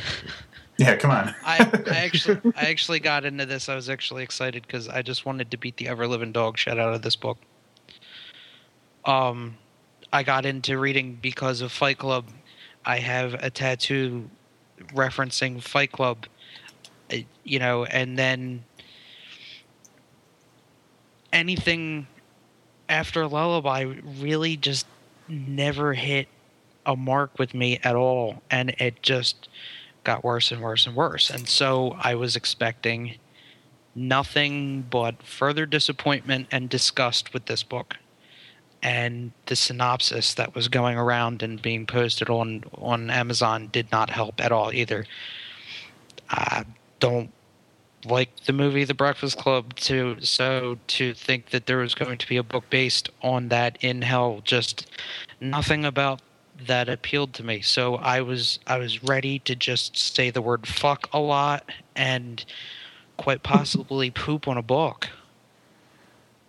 Yeah, 0.77 0.97
come 0.97 1.13
on. 1.13 1.33
I, 1.45 1.71
I, 1.87 1.99
actually 1.99 2.53
I 2.57 2.63
actually 2.63 2.99
got 2.99 3.25
into 3.25 3.47
this. 3.47 3.69
I 3.69 3.77
was 3.77 3.89
actually 3.89 4.25
excited 4.25 4.67
because 4.67 4.89
I 4.89 5.03
just 5.03 5.25
wanted 5.25 5.53
to 5.53 5.57
beat 5.57 5.77
the 5.77 5.87
ever 5.87 6.09
living 6.09 6.33
dog 6.33 6.59
shit 6.59 6.81
out 6.81 6.93
of 6.93 7.03
this 7.03 7.15
book. 7.15 7.39
Um, 9.05 9.57
I 10.13 10.25
got 10.25 10.45
into 10.45 10.77
reading 10.77 11.17
because 11.23 11.61
of 11.61 11.71
Fight 11.71 11.99
Club. 11.99 12.27
I 12.85 12.99
have 12.99 13.35
a 13.35 13.51
tattoo 13.51 14.29
referencing 14.93 15.63
Fight 15.63 15.93
Club, 15.93 16.27
uh, 17.13 17.19
you 17.45 17.61
know, 17.61 17.85
and 17.85 18.19
then 18.19 18.65
anything 21.35 22.07
after 22.89 23.27
Lullaby 23.27 23.83
really 23.83 24.57
just 24.57 24.87
never 25.29 25.93
hit 25.93 26.29
a 26.87 26.97
mark 26.97 27.39
with 27.39 27.53
me 27.53 27.81
at 27.83 27.97
all, 27.97 28.43
and 28.51 28.71
it 28.79 29.03
just 29.03 29.49
got 30.05 30.23
worse 30.23 30.53
and 30.53 30.63
worse 30.63 30.87
and 30.87 30.95
worse. 30.95 31.31
And 31.31 31.49
so 31.49 31.97
I 31.99 32.15
was 32.15 32.37
expecting 32.37 33.17
nothing 33.95 34.83
but 34.83 35.23
further 35.23 35.67
disappointment 35.67 36.49
and 36.51 36.69
disgust 36.69 37.33
with 37.33 37.47
this 37.47 37.63
book. 37.63 37.97
And 38.83 39.33
the 39.47 39.57
synopsis 39.57 40.35
that 40.35 40.55
was 40.55 40.69
going 40.69 40.99
around 40.99 41.43
and 41.43 41.63
being 41.63 41.87
posted 41.87 42.29
on, 42.29 42.65
on 42.77 43.09
Amazon 43.09 43.71
did 43.73 43.91
not 43.91 44.11
help 44.11 44.43
at 44.45 44.53
all 44.53 44.75
either. 44.75 45.07
I 46.29 46.65
don't 47.01 47.33
like 48.05 48.45
the 48.45 48.53
movie 48.53 48.85
The 48.85 48.95
Breakfast 48.95 49.39
Club 49.39 49.75
to 49.77 50.17
so 50.21 50.79
to 50.89 51.15
think 51.15 51.51
that 51.51 51.67
there 51.67 51.79
was 51.79 51.95
going 51.95 52.19
to 52.19 52.29
be 52.29 52.37
a 52.37 52.43
book 52.43 52.65
based 52.71 53.09
on 53.23 53.49
that 53.49 53.79
in 53.81 54.03
hell 54.03 54.41
just 54.45 54.91
nothing 55.41 55.85
about 55.85 56.21
that 56.67 56.89
appealed 56.89 57.35
to 57.35 57.43
me. 57.43 57.61
So 57.61 57.97
I 57.97 58.21
was 58.21 58.59
I 58.67 58.79
was 58.79 59.03
ready 59.03 59.39
to 59.41 59.55
just 59.55 59.97
say 59.97 60.31
the 60.31 60.43
word 60.43 60.67
fuck 60.67 61.09
a 61.13 61.19
lot 61.19 61.71
and 61.95 62.45
quite 63.17 63.43
possibly 63.43 64.11
poop 64.11 64.49
on 64.49 64.57
a 64.57 64.63
book. 64.63 65.09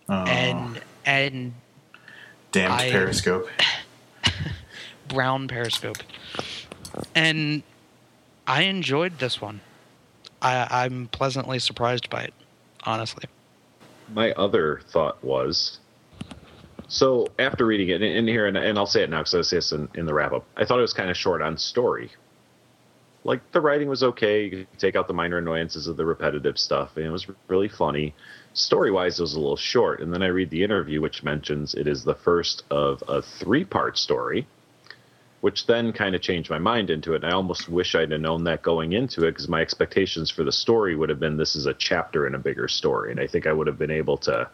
Oh. 0.08 0.24
And 0.24 0.80
and 1.04 1.54
damned 2.52 2.72
I, 2.72 2.90
periscope. 2.90 3.48
brown 5.08 5.48
periscope. 5.48 5.98
And 7.14 7.62
I 8.46 8.62
enjoyed 8.62 9.18
this 9.18 9.40
one. 9.40 9.60
I, 10.46 10.84
I'm 10.84 11.08
pleasantly 11.08 11.58
surprised 11.58 12.08
by 12.08 12.22
it, 12.22 12.34
honestly. 12.84 13.24
My 14.12 14.30
other 14.32 14.80
thought 14.88 15.22
was 15.24 15.80
so 16.86 17.26
after 17.38 17.66
reading 17.66 17.88
it, 17.88 18.00
in 18.00 18.28
here, 18.28 18.46
and, 18.46 18.56
and 18.56 18.78
I'll 18.78 18.86
say 18.86 19.02
it 19.02 19.10
now 19.10 19.18
because 19.18 19.34
I 19.34 19.42
say 19.42 19.56
this 19.56 19.72
in, 19.72 19.88
in 19.94 20.06
the 20.06 20.14
wrap 20.14 20.32
up, 20.32 20.44
I 20.56 20.64
thought 20.64 20.78
it 20.78 20.82
was 20.82 20.92
kind 20.92 21.10
of 21.10 21.16
short 21.16 21.42
on 21.42 21.58
story. 21.58 22.10
Like 23.24 23.40
the 23.50 23.60
writing 23.60 23.88
was 23.88 24.04
okay. 24.04 24.44
You 24.44 24.50
could 24.50 24.78
take 24.78 24.94
out 24.94 25.08
the 25.08 25.14
minor 25.14 25.38
annoyances 25.38 25.88
of 25.88 25.96
the 25.96 26.04
repetitive 26.04 26.58
stuff, 26.58 26.96
and 26.96 27.04
it 27.04 27.10
was 27.10 27.26
really 27.48 27.68
funny. 27.68 28.14
Story 28.52 28.92
wise, 28.92 29.18
it 29.18 29.22
was 29.22 29.34
a 29.34 29.40
little 29.40 29.56
short. 29.56 30.00
And 30.00 30.14
then 30.14 30.22
I 30.22 30.28
read 30.28 30.50
the 30.50 30.62
interview, 30.62 31.00
which 31.00 31.24
mentions 31.24 31.74
it 31.74 31.88
is 31.88 32.04
the 32.04 32.14
first 32.14 32.62
of 32.70 33.02
a 33.08 33.20
three 33.20 33.64
part 33.64 33.98
story, 33.98 34.46
which 35.40 35.66
then 35.66 35.92
kind 35.92 36.14
of 36.14 36.22
changed 36.22 36.50
my 36.50 36.58
mind 36.58 36.90
into 36.90 37.14
it. 37.14 37.22
And 37.22 37.26
I 37.26 37.34
almost 37.34 37.68
wish 37.68 37.94
I'd 37.94 38.10
have 38.10 38.20
known 38.20 38.44
that 38.44 38.62
going 38.62 38.92
into 38.92 39.24
it 39.26 39.32
because 39.32 39.48
my 39.48 39.60
expectations 39.60 40.30
for 40.30 40.44
the 40.44 40.52
story 40.52 40.96
would 40.96 41.08
have 41.08 41.20
been 41.20 41.36
this 41.36 41.56
is 41.56 41.66
a 41.66 41.74
chapter 41.74 42.26
in 42.26 42.34
a 42.34 42.38
bigger 42.38 42.68
story. 42.68 43.10
And 43.10 43.20
I 43.20 43.26
think 43.26 43.46
I 43.46 43.52
would 43.52 43.66
have 43.66 43.78
been 43.78 43.90
able 43.90 44.16
to 44.18 44.48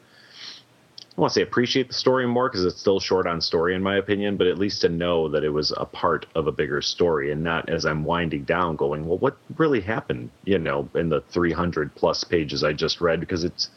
I 1.16 1.20
want 1.20 1.34
to 1.34 1.40
say 1.40 1.42
appreciate 1.42 1.88
the 1.88 1.94
story 1.94 2.26
more 2.26 2.48
because 2.48 2.64
it's 2.64 2.80
still 2.80 2.98
short 2.98 3.26
on 3.26 3.42
story 3.42 3.74
in 3.74 3.82
my 3.82 3.96
opinion, 3.96 4.38
but 4.38 4.46
at 4.46 4.58
least 4.58 4.80
to 4.80 4.88
know 4.88 5.28
that 5.28 5.44
it 5.44 5.50
was 5.50 5.70
a 5.76 5.84
part 5.84 6.24
of 6.34 6.46
a 6.46 6.52
bigger 6.52 6.80
story 6.80 7.30
and 7.30 7.44
not 7.44 7.68
as 7.68 7.84
I'm 7.84 8.04
winding 8.04 8.44
down 8.44 8.76
going, 8.76 9.06
well, 9.06 9.18
what 9.18 9.36
really 9.58 9.82
happened, 9.82 10.30
you 10.44 10.58
know, 10.58 10.88
in 10.94 11.10
the 11.10 11.20
300 11.20 11.94
plus 11.94 12.24
pages 12.24 12.64
I 12.64 12.72
just 12.72 13.02
read 13.02 13.20
because 13.20 13.44
it's 13.44 13.68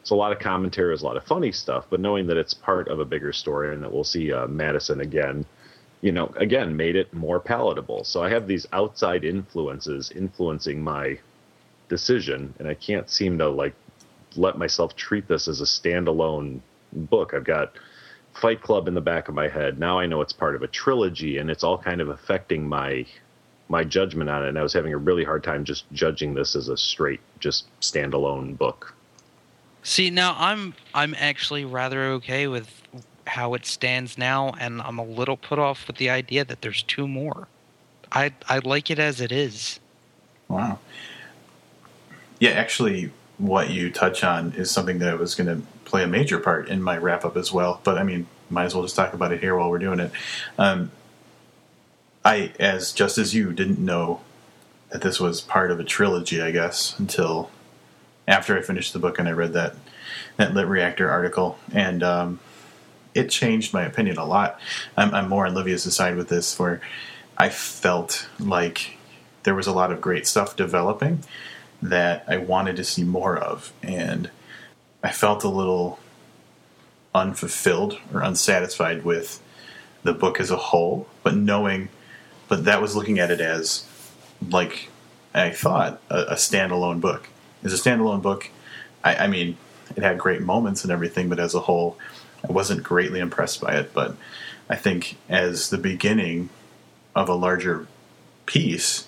it's 0.00 0.10
a 0.10 0.16
lot 0.16 0.32
of 0.32 0.40
commentary, 0.40 0.92
it's 0.92 1.02
a 1.02 1.06
lot 1.06 1.16
of 1.16 1.24
funny 1.24 1.52
stuff, 1.52 1.86
but 1.90 2.00
knowing 2.00 2.26
that 2.26 2.36
it's 2.36 2.54
part 2.54 2.88
of 2.88 2.98
a 2.98 3.04
bigger 3.04 3.32
story 3.32 3.72
and 3.72 3.84
that 3.84 3.92
we'll 3.92 4.02
see 4.02 4.32
uh, 4.32 4.48
Madison 4.48 5.00
again, 5.00 5.44
you 6.00 6.12
know, 6.12 6.32
again 6.36 6.76
made 6.76 6.96
it 6.96 7.12
more 7.12 7.40
palatable. 7.40 8.04
So 8.04 8.22
I 8.22 8.30
have 8.30 8.46
these 8.46 8.66
outside 8.72 9.24
influences 9.24 10.10
influencing 10.10 10.82
my 10.82 11.18
decision, 11.88 12.54
and 12.58 12.68
I 12.68 12.74
can't 12.74 13.10
seem 13.10 13.38
to 13.38 13.48
like 13.48 13.74
let 14.36 14.56
myself 14.56 14.96
treat 14.96 15.28
this 15.28 15.48
as 15.48 15.60
a 15.60 15.64
standalone 15.64 16.60
book. 16.92 17.34
I've 17.34 17.44
got 17.44 17.72
Fight 18.32 18.62
Club 18.62 18.88
in 18.88 18.94
the 18.94 19.00
back 19.00 19.28
of 19.28 19.34
my 19.34 19.48
head. 19.48 19.78
Now 19.78 19.98
I 19.98 20.06
know 20.06 20.20
it's 20.20 20.32
part 20.32 20.54
of 20.54 20.62
a 20.62 20.68
trilogy, 20.68 21.38
and 21.38 21.50
it's 21.50 21.64
all 21.64 21.78
kind 21.78 22.00
of 22.00 22.08
affecting 22.08 22.66
my 22.66 23.06
my 23.68 23.84
judgment 23.84 24.30
on 24.30 24.44
it. 24.44 24.48
And 24.48 24.58
I 24.58 24.62
was 24.62 24.72
having 24.72 24.92
a 24.92 24.98
really 24.98 25.24
hard 25.24 25.44
time 25.44 25.64
just 25.64 25.84
judging 25.92 26.34
this 26.34 26.56
as 26.56 26.68
a 26.68 26.76
straight, 26.76 27.20
just 27.38 27.66
standalone 27.80 28.56
book. 28.56 28.94
See, 29.82 30.10
now 30.10 30.34
I'm 30.38 30.74
I'm 30.94 31.14
actually 31.14 31.64
rather 31.64 32.04
okay 32.12 32.46
with 32.46 32.82
how 33.30 33.54
it 33.54 33.64
stands 33.64 34.18
now, 34.18 34.52
and 34.58 34.82
I'm 34.82 34.98
a 34.98 35.04
little 35.04 35.36
put 35.36 35.58
off 35.58 35.86
with 35.86 35.96
the 35.96 36.10
idea 36.10 36.44
that 36.44 36.62
there's 36.62 36.82
two 36.82 37.06
more. 37.06 37.46
I 38.10 38.32
I 38.48 38.58
like 38.58 38.90
it 38.90 38.98
as 38.98 39.20
it 39.20 39.30
is. 39.30 39.78
Wow. 40.48 40.80
Yeah, 42.40 42.50
actually, 42.50 43.12
what 43.38 43.70
you 43.70 43.90
touch 43.90 44.24
on 44.24 44.52
is 44.56 44.70
something 44.70 44.98
that 44.98 45.18
was 45.18 45.34
going 45.34 45.46
to 45.46 45.66
play 45.84 46.02
a 46.02 46.08
major 46.08 46.40
part 46.40 46.68
in 46.68 46.82
my 46.82 46.96
wrap 46.98 47.24
up 47.24 47.36
as 47.36 47.52
well. 47.52 47.80
But 47.84 47.98
I 47.98 48.02
mean, 48.02 48.26
might 48.48 48.64
as 48.64 48.74
well 48.74 48.82
just 48.82 48.96
talk 48.96 49.14
about 49.14 49.32
it 49.32 49.40
here 49.40 49.56
while 49.56 49.70
we're 49.70 49.78
doing 49.78 50.00
it. 50.00 50.10
Um, 50.58 50.90
I, 52.24 52.52
as 52.58 52.92
just 52.92 53.16
as 53.16 53.32
you, 53.32 53.52
didn't 53.52 53.78
know 53.78 54.20
that 54.90 55.02
this 55.02 55.20
was 55.20 55.40
part 55.40 55.70
of 55.70 55.78
a 55.78 55.84
trilogy. 55.84 56.42
I 56.42 56.50
guess 56.50 56.98
until 56.98 57.50
after 58.26 58.58
I 58.58 58.62
finished 58.62 58.92
the 58.92 58.98
book 58.98 59.20
and 59.20 59.28
I 59.28 59.32
read 59.32 59.52
that 59.52 59.76
that 60.36 60.52
LitReactor 60.52 61.08
article, 61.08 61.58
and 61.72 62.02
um, 62.02 62.40
it 63.14 63.28
changed 63.28 63.72
my 63.72 63.82
opinion 63.82 64.16
a 64.16 64.24
lot. 64.24 64.60
I'm, 64.96 65.14
I'm 65.14 65.28
more 65.28 65.46
on 65.46 65.54
Livia's 65.54 65.82
side 65.94 66.16
with 66.16 66.28
this, 66.28 66.58
where 66.58 66.80
I 67.36 67.48
felt 67.48 68.28
like 68.38 68.98
there 69.42 69.54
was 69.54 69.66
a 69.66 69.72
lot 69.72 69.92
of 69.92 70.00
great 70.00 70.26
stuff 70.26 70.56
developing 70.56 71.24
that 71.82 72.24
I 72.28 72.36
wanted 72.36 72.76
to 72.76 72.84
see 72.84 73.04
more 73.04 73.36
of, 73.36 73.72
and 73.82 74.30
I 75.02 75.10
felt 75.10 75.44
a 75.44 75.48
little 75.48 75.98
unfulfilled 77.14 77.98
or 78.12 78.20
unsatisfied 78.20 79.04
with 79.04 79.42
the 80.02 80.12
book 80.12 80.40
as 80.40 80.50
a 80.50 80.56
whole. 80.56 81.06
But 81.22 81.34
knowing, 81.34 81.88
but 82.48 82.64
that 82.64 82.82
was 82.82 82.94
looking 82.94 83.18
at 83.18 83.30
it 83.30 83.40
as 83.40 83.86
like 84.48 84.88
I 85.34 85.50
thought 85.50 86.00
a, 86.10 86.20
a 86.22 86.34
standalone 86.34 87.00
book. 87.00 87.28
As 87.62 87.72
a 87.72 87.76
standalone 87.76 88.22
book, 88.22 88.50
I, 89.04 89.16
I 89.16 89.26
mean, 89.26 89.56
it 89.96 90.02
had 90.02 90.18
great 90.18 90.42
moments 90.42 90.84
and 90.84 90.92
everything, 90.92 91.28
but 91.28 91.38
as 91.38 91.54
a 91.54 91.60
whole, 91.60 91.98
I 92.48 92.52
wasn't 92.52 92.82
greatly 92.82 93.20
impressed 93.20 93.60
by 93.60 93.74
it. 93.76 93.92
But 93.94 94.16
I 94.68 94.76
think 94.76 95.16
as 95.28 95.70
the 95.70 95.78
beginning 95.78 96.48
of 97.14 97.28
a 97.28 97.34
larger 97.34 97.86
piece, 98.46 99.06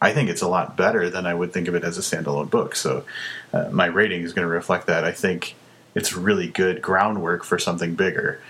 I 0.00 0.12
think 0.12 0.30
it's 0.30 0.42
a 0.42 0.48
lot 0.48 0.76
better 0.76 1.10
than 1.10 1.26
I 1.26 1.34
would 1.34 1.52
think 1.52 1.68
of 1.68 1.74
it 1.74 1.84
as 1.84 1.98
a 1.98 2.00
standalone 2.00 2.50
book. 2.50 2.76
So 2.76 3.04
uh, 3.52 3.68
my 3.70 3.86
rating 3.86 4.22
is 4.22 4.32
going 4.32 4.46
to 4.46 4.52
reflect 4.52 4.86
that. 4.86 5.04
I 5.04 5.12
think 5.12 5.56
it's 5.94 6.14
really 6.14 6.46
good 6.46 6.80
groundwork 6.80 7.44
for 7.44 7.58
something 7.58 7.94
bigger. 7.94 8.40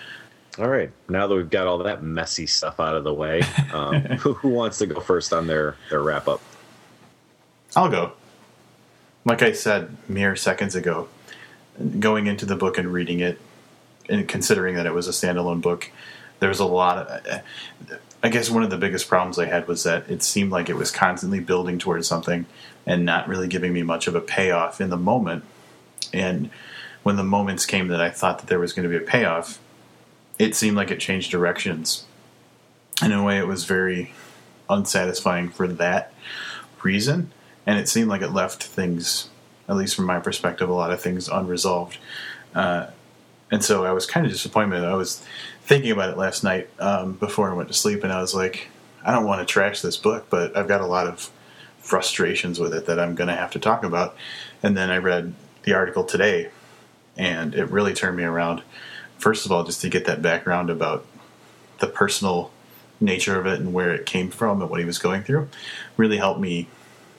All 0.59 0.69
right. 0.69 0.91
Now 1.09 1.27
that 1.27 1.35
we've 1.35 1.49
got 1.49 1.67
all 1.67 1.79
that 1.79 2.03
messy 2.03 2.47
stuff 2.47 2.81
out 2.81 2.97
of 2.97 3.05
the 3.05 3.15
way, 3.15 3.43
um, 3.73 4.01
who, 4.03 4.35
who, 4.35 4.49
wants 4.51 4.79
to 4.79 4.87
go 4.87 5.01
first 5.01 5.33
on 5.33 5.47
their, 5.47 5.77
their 5.89 6.03
wrap 6.03 6.29
up? 6.29 6.41
I'll 7.77 7.91
go. 7.91 8.13
like 9.25 9.43
I 9.43 9.53
said 9.53 9.97
mere 10.09 10.37
seconds 10.37 10.75
ago, 10.75 11.09
going 12.01 12.27
into 12.27 12.45
the 12.45 12.57
book 12.57 12.77
and 12.77 12.93
reading 12.93 13.21
it, 13.21 13.41
and 14.09 14.27
considering 14.29 14.75
that 14.77 14.87
it 14.87 14.95
was 14.95 15.09
a 15.09 15.13
standalone 15.13 15.61
book, 15.61 15.91
there 16.41 16.49
was 16.49 16.61
a 16.61 16.67
lot 16.67 17.07
of. 17.07 17.43
I 18.23 18.31
guess 18.31 18.51
one 18.51 18.65
of 18.65 18.71
the 18.71 18.77
biggest 18.77 19.09
problems 19.09 19.39
I 19.39 19.47
had 19.47 19.69
was 19.69 19.85
that 19.85 20.11
it 20.11 20.25
seemed 20.25 20.51
like 20.51 20.69
it 20.69 20.75
was 20.75 20.91
constantly 20.91 21.39
building 21.39 21.79
towards 21.79 22.09
something 22.09 22.47
and 22.85 23.05
not 23.05 23.29
really 23.29 23.47
giving 23.47 23.73
me 23.73 23.83
much 23.85 24.09
of 24.09 24.17
a 24.17 24.21
payoff 24.21 24.81
in 24.81 24.91
the 24.91 24.97
moment. 24.97 25.45
And 26.13 26.51
when 27.05 27.17
the 27.17 27.23
moments 27.23 27.65
came 27.65 27.89
that 27.89 28.01
I 28.01 28.11
thought 28.11 28.41
that 28.41 28.49
there 28.49 28.59
was 28.59 28.73
going 28.73 28.91
to 28.91 28.99
be 28.99 29.03
a 29.03 29.07
payoff, 29.07 29.61
it 30.39 30.57
seemed 30.57 30.77
like 30.77 30.91
it 30.91 30.99
changed 30.99 31.31
directions. 31.31 32.07
And 33.01 33.13
in 33.13 33.19
a 33.21 33.25
way, 33.25 33.39
it 33.39 33.47
was 33.47 33.65
very 33.65 34.13
unsatisfying 34.69 35.51
for 35.51 35.69
that 35.69 36.13
reason. 36.83 37.31
And 37.67 37.79
it 37.79 37.89
seemed 37.89 38.09
like 38.09 38.23
it 38.23 38.33
left 38.33 38.65
things, 38.65 39.29
at 39.69 39.77
least 39.77 39.95
from 39.95 40.07
my 40.07 40.19
perspective, 40.19 40.69
a 40.69 40.73
lot 40.73 40.91
of 40.91 41.01
things 41.01 41.29
unresolved. 41.29 41.99
Uh, 42.55 42.87
and 43.51 43.65
so 43.65 43.85
I 43.85 43.93
was 43.93 44.07
kind 44.07 44.27
of 44.27 44.33
disappointed. 44.33 44.85
I 44.85 44.95
was 44.95 45.23
thinking 45.63 45.91
about 45.91 46.11
it 46.11 46.17
last 46.17 46.45
night 46.45 46.69
um, 46.79 47.15
before 47.15 47.51
I 47.51 47.55
went 47.55 47.69
to 47.69 47.75
sleep, 47.75 48.05
and 48.05 48.13
I 48.13 48.21
was 48.21 48.35
like, 48.35 48.69
I 49.05 49.13
don't 49.13 49.27
want 49.27 49.41
to 49.41 49.51
trash 49.51 49.81
this 49.81 49.97
book, 49.97 50.27
but 50.31 50.57
I've 50.57 50.69
got 50.69 50.81
a 50.81 50.87
lot 50.87 51.07
of 51.07 51.31
frustrations 51.79 52.59
with 52.59 52.75
it 52.75 52.87
that 52.87 52.99
I'm 52.99 53.15
going 53.15 53.29
to 53.29 53.35
have 53.35 53.51
to 53.53 53.59
talk 53.59 53.85
about. 53.85 54.17
And 54.63 54.77
then 54.77 54.91
I 54.91 54.99
read 54.99 55.35
the 55.63 55.73
article 55.73 56.05
today, 56.05 56.51
and 57.17 57.55
it 57.55 57.65
really 57.71 57.95
turned 57.95 58.17
me 58.17 58.25
around. 58.25 58.63
First 59.17 59.47
of 59.47 59.53
all, 59.53 59.65
just 59.65 59.81
to 59.81 59.89
get 59.89 60.05
that 60.05 60.23
background 60.23 60.71
about 60.71 61.07
the 61.79 61.87
personal 61.87 62.51
nature 63.01 63.39
of 63.39 63.47
it 63.47 63.61
and 63.61 63.73
where 63.73 63.93
it 63.93 64.07
came 64.07 64.31
from 64.31 64.61
and 64.61 64.71
what 64.71 64.81
he 64.81 64.85
was 64.85 64.99
going 64.99 65.23
through 65.23 65.49
really 65.97 66.17
helped 66.17 66.41
me 66.41 66.69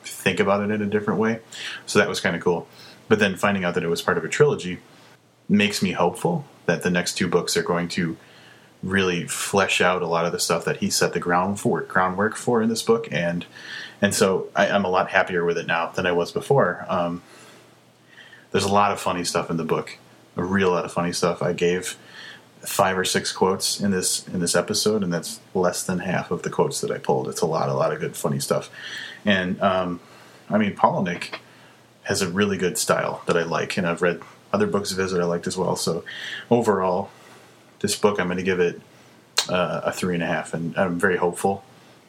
think 0.03 0.39
about 0.39 0.61
it 0.61 0.71
in 0.71 0.81
a 0.81 0.85
different 0.85 1.19
way. 1.19 1.39
So 1.85 1.99
that 1.99 2.09
was 2.09 2.19
kind 2.19 2.35
of 2.35 2.41
cool. 2.41 2.67
But 3.07 3.19
then 3.19 3.37
finding 3.37 3.63
out 3.63 3.73
that 3.75 3.83
it 3.83 3.89
was 3.89 4.01
part 4.01 4.17
of 4.17 4.23
a 4.23 4.29
trilogy 4.29 4.79
makes 5.49 5.81
me 5.81 5.91
hopeful 5.91 6.45
that 6.67 6.83
the 6.83 6.91
next 6.91 7.15
two 7.15 7.27
books 7.27 7.57
are 7.57 7.63
going 7.63 7.87
to 7.89 8.15
really 8.81 9.27
flesh 9.27 9.81
out 9.81 10.01
a 10.01 10.07
lot 10.07 10.25
of 10.25 10.31
the 10.31 10.39
stuff 10.39 10.63
that 10.63 10.77
he 10.77 10.89
set 10.89 11.11
the 11.11 11.19
ground 11.19 11.59
for 11.59 11.81
groundwork 11.81 12.37
for 12.37 12.61
in 12.61 12.69
this 12.69 12.81
book 12.81 13.09
and 13.11 13.45
and 14.01 14.15
so 14.15 14.47
I, 14.55 14.67
am 14.67 14.85
a 14.85 14.89
lot 14.89 15.09
happier 15.09 15.43
with 15.43 15.57
it 15.57 15.67
now 15.67 15.87
than 15.87 16.05
I 16.05 16.13
was 16.13 16.31
before. 16.31 16.85
Um, 16.87 17.21
there's 18.51 18.63
a 18.63 18.71
lot 18.71 18.91
of 18.91 18.99
funny 18.99 19.23
stuff 19.23 19.49
in 19.49 19.57
the 19.57 19.65
book, 19.65 19.97
a 20.37 20.43
real 20.43 20.71
lot 20.71 20.85
of 20.85 20.91
funny 20.91 21.11
stuff. 21.11 21.41
I 21.41 21.53
gave 21.53 21.97
five 22.61 22.97
or 22.97 23.05
six 23.05 23.31
quotes 23.31 23.79
in 23.79 23.91
this 23.91 24.27
in 24.29 24.39
this 24.39 24.55
episode, 24.55 25.03
and 25.03 25.13
that's 25.13 25.39
less 25.53 25.83
than 25.83 25.99
half 25.99 26.31
of 26.31 26.43
the 26.43 26.49
quotes 26.49 26.81
that 26.81 26.91
I 26.91 26.97
pulled. 26.97 27.27
It's 27.27 27.41
a 27.41 27.45
lot, 27.45 27.69
a 27.69 27.73
lot 27.73 27.93
of 27.93 27.99
good 27.99 28.15
funny 28.15 28.39
stuff, 28.39 28.69
and 29.25 29.61
um, 29.61 29.99
I 30.49 30.57
mean 30.57 30.75
Palahniuk 30.75 31.35
has 32.03 32.21
a 32.21 32.29
really 32.29 32.57
good 32.57 32.77
style 32.77 33.21
that 33.27 33.37
I 33.37 33.43
like, 33.43 33.77
and 33.77 33.85
I've 33.85 34.01
read 34.01 34.21
other 34.51 34.67
books 34.67 34.91
of 34.91 34.97
his 34.97 35.11
that 35.11 35.21
I 35.21 35.25
liked 35.25 35.47
as 35.47 35.57
well. 35.57 35.75
So 35.75 36.03
overall, 36.49 37.09
this 37.79 37.95
book 37.95 38.19
I'm 38.19 38.27
going 38.27 38.37
to 38.37 38.43
give 38.43 38.59
it 38.59 38.81
uh, 39.47 39.81
a 39.85 39.91
three 39.91 40.13
and 40.13 40.23
a 40.23 40.27
half, 40.27 40.53
and 40.53 40.77
I'm 40.77 40.99
very 40.99 41.17
hopeful 41.17 41.63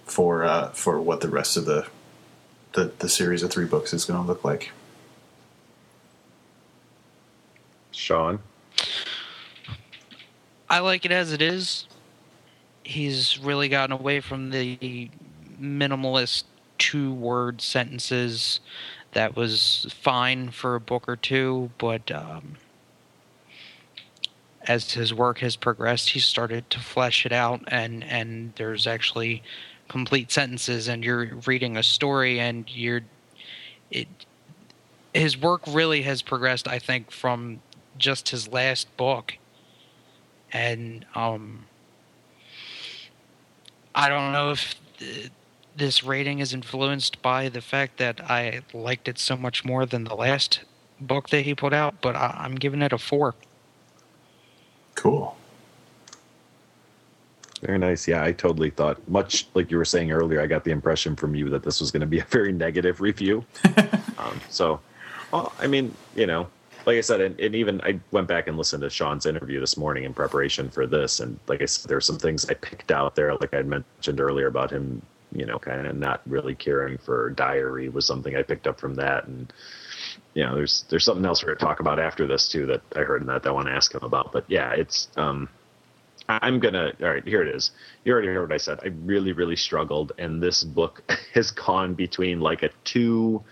for 0.04 0.44
uh, 0.44 0.70
for 0.70 1.00
what 1.00 1.20
the 1.20 1.28
rest 1.28 1.56
of 1.56 1.64
the, 1.64 1.86
the 2.72 2.92
the 2.98 3.08
series 3.08 3.42
of 3.42 3.50
three 3.50 3.66
books 3.66 3.92
is 3.92 4.04
going 4.04 4.20
to 4.20 4.26
look 4.26 4.44
like. 4.44 4.72
Sean, 7.92 8.40
I 10.68 10.78
like 10.80 11.04
it 11.04 11.12
as 11.12 11.32
it 11.32 11.42
is. 11.42 11.86
He's 12.82 13.38
really 13.38 13.68
gotten 13.68 13.92
away 13.92 14.20
from 14.20 14.50
the 14.50 15.10
minimalist 15.60 16.44
two 16.78 17.12
word 17.12 17.60
sentences 17.60 18.60
that 19.12 19.36
was 19.36 19.86
fine 19.90 20.50
for 20.50 20.74
a 20.74 20.80
book 20.80 21.08
or 21.08 21.16
two, 21.16 21.70
but 21.78 22.10
um, 22.12 22.56
as 24.62 24.92
his 24.92 25.12
work 25.12 25.38
has 25.38 25.56
progressed, 25.56 26.10
he 26.10 26.20
started 26.20 26.68
to 26.70 26.80
flesh 26.80 27.26
it 27.26 27.32
out, 27.32 27.62
and 27.68 28.04
and 28.04 28.52
there's 28.56 28.86
actually 28.86 29.42
complete 29.88 30.30
sentences, 30.30 30.86
and 30.88 31.04
you're 31.04 31.34
reading 31.46 31.76
a 31.76 31.82
story, 31.82 32.38
and 32.38 32.70
you're 32.70 33.02
it. 33.90 34.08
His 35.12 35.36
work 35.36 35.62
really 35.66 36.02
has 36.02 36.22
progressed, 36.22 36.68
I 36.68 36.78
think, 36.78 37.10
from 37.10 37.62
just 37.98 38.28
his 38.28 38.46
last 38.48 38.96
book, 38.96 39.38
and 40.52 41.04
um, 41.14 41.66
I 43.94 44.08
don't 44.08 44.32
know 44.32 44.52
if. 44.52 44.74
This 45.80 46.04
rating 46.04 46.40
is 46.40 46.52
influenced 46.52 47.22
by 47.22 47.48
the 47.48 47.62
fact 47.62 47.96
that 47.96 48.20
I 48.30 48.60
liked 48.74 49.08
it 49.08 49.18
so 49.18 49.34
much 49.34 49.64
more 49.64 49.86
than 49.86 50.04
the 50.04 50.14
last 50.14 50.60
book 51.00 51.30
that 51.30 51.46
he 51.46 51.54
put 51.54 51.72
out, 51.72 52.02
but 52.02 52.14
I, 52.14 52.44
am 52.44 52.54
giving 52.54 52.82
it 52.82 52.92
a 52.92 52.98
four. 52.98 53.34
Cool. 54.94 55.34
Very 57.62 57.78
nice. 57.78 58.06
Yeah, 58.06 58.22
I 58.22 58.32
totally 58.32 58.68
thought, 58.68 58.96
much 59.08 59.48
like 59.54 59.70
you 59.70 59.78
were 59.78 59.86
saying 59.86 60.12
earlier, 60.12 60.42
I 60.42 60.46
got 60.46 60.64
the 60.64 60.70
impression 60.70 61.16
from 61.16 61.34
you 61.34 61.48
that 61.48 61.62
this 61.62 61.80
was 61.80 61.90
going 61.90 62.02
to 62.02 62.06
be 62.06 62.18
a 62.20 62.24
very 62.24 62.52
negative 62.52 63.00
review. 63.00 63.42
um, 64.18 64.38
so, 64.50 64.80
well, 65.32 65.50
I 65.58 65.66
mean, 65.66 65.94
you 66.14 66.26
know, 66.26 66.46
like 66.84 66.98
I 66.98 67.00
said, 67.00 67.22
and, 67.22 67.40
and, 67.40 67.54
even 67.54 67.80
I 67.80 67.98
went 68.10 68.28
back 68.28 68.48
and 68.48 68.58
listened 68.58 68.82
to 68.82 68.90
Sean's 68.90 69.24
interview 69.24 69.60
this 69.60 69.78
morning 69.78 70.04
in 70.04 70.12
preparation 70.12 70.68
for 70.68 70.86
this. 70.86 71.20
And 71.20 71.38
like 71.46 71.62
I 71.62 71.66
said, 71.66 71.88
there 71.88 71.96
are 71.96 72.02
some 72.02 72.18
things 72.18 72.48
I 72.50 72.54
picked 72.54 72.90
out 72.90 73.14
there, 73.14 73.34
like 73.36 73.54
I 73.54 73.62
mentioned 73.62 74.20
earlier 74.20 74.46
about 74.46 74.70
him, 74.70 75.00
you 75.32 75.46
know, 75.46 75.58
kind 75.58 75.86
of 75.86 75.96
not 75.96 76.20
really 76.26 76.54
caring 76.54 76.98
for 76.98 77.30
diary 77.30 77.88
was 77.88 78.06
something 78.06 78.36
I 78.36 78.42
picked 78.42 78.66
up 78.66 78.80
from 78.80 78.94
that. 78.96 79.26
And, 79.26 79.52
you 80.34 80.44
know, 80.44 80.54
there's 80.54 80.84
there's 80.90 81.04
something 81.04 81.24
else 81.24 81.42
we're 81.42 81.48
going 81.48 81.58
to 81.58 81.64
talk 81.64 81.80
about 81.80 81.98
after 81.98 82.26
this 82.26 82.48
too 82.48 82.66
that 82.66 82.82
I 82.96 83.00
heard 83.00 83.20
in 83.20 83.28
that, 83.28 83.42
that 83.42 83.50
I 83.50 83.52
want 83.52 83.68
to 83.68 83.72
ask 83.72 83.94
him 83.94 84.02
about. 84.02 84.32
But 84.32 84.44
yeah, 84.48 84.72
it's 84.72 85.08
um, 85.16 85.48
I'm 86.28 86.60
gonna 86.60 86.92
all 87.00 87.08
right. 87.08 87.26
Here 87.26 87.42
it 87.42 87.54
is. 87.54 87.72
You 88.04 88.12
already 88.12 88.28
heard 88.28 88.48
what 88.48 88.54
I 88.54 88.58
said. 88.58 88.78
I 88.84 88.88
really, 89.04 89.32
really 89.32 89.56
struggled, 89.56 90.12
and 90.18 90.42
this 90.42 90.62
book 90.62 91.02
has 91.34 91.50
gone 91.50 91.94
between 91.94 92.40
like 92.40 92.62
a 92.62 92.70
two 92.84 93.42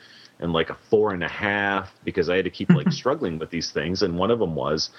and 0.41 0.53
like 0.53 0.71
a 0.71 0.77
four 0.89 1.13
and 1.13 1.25
a 1.25 1.29
half 1.29 1.93
because 2.05 2.29
I 2.29 2.37
had 2.37 2.45
to 2.45 2.51
keep 2.51 2.71
like 2.71 2.93
struggling 2.93 3.39
with 3.39 3.51
these 3.51 3.73
things. 3.73 4.03
And 4.03 4.17
one 4.17 4.31
of 4.31 4.39
them 4.39 4.55
was, 4.55 4.91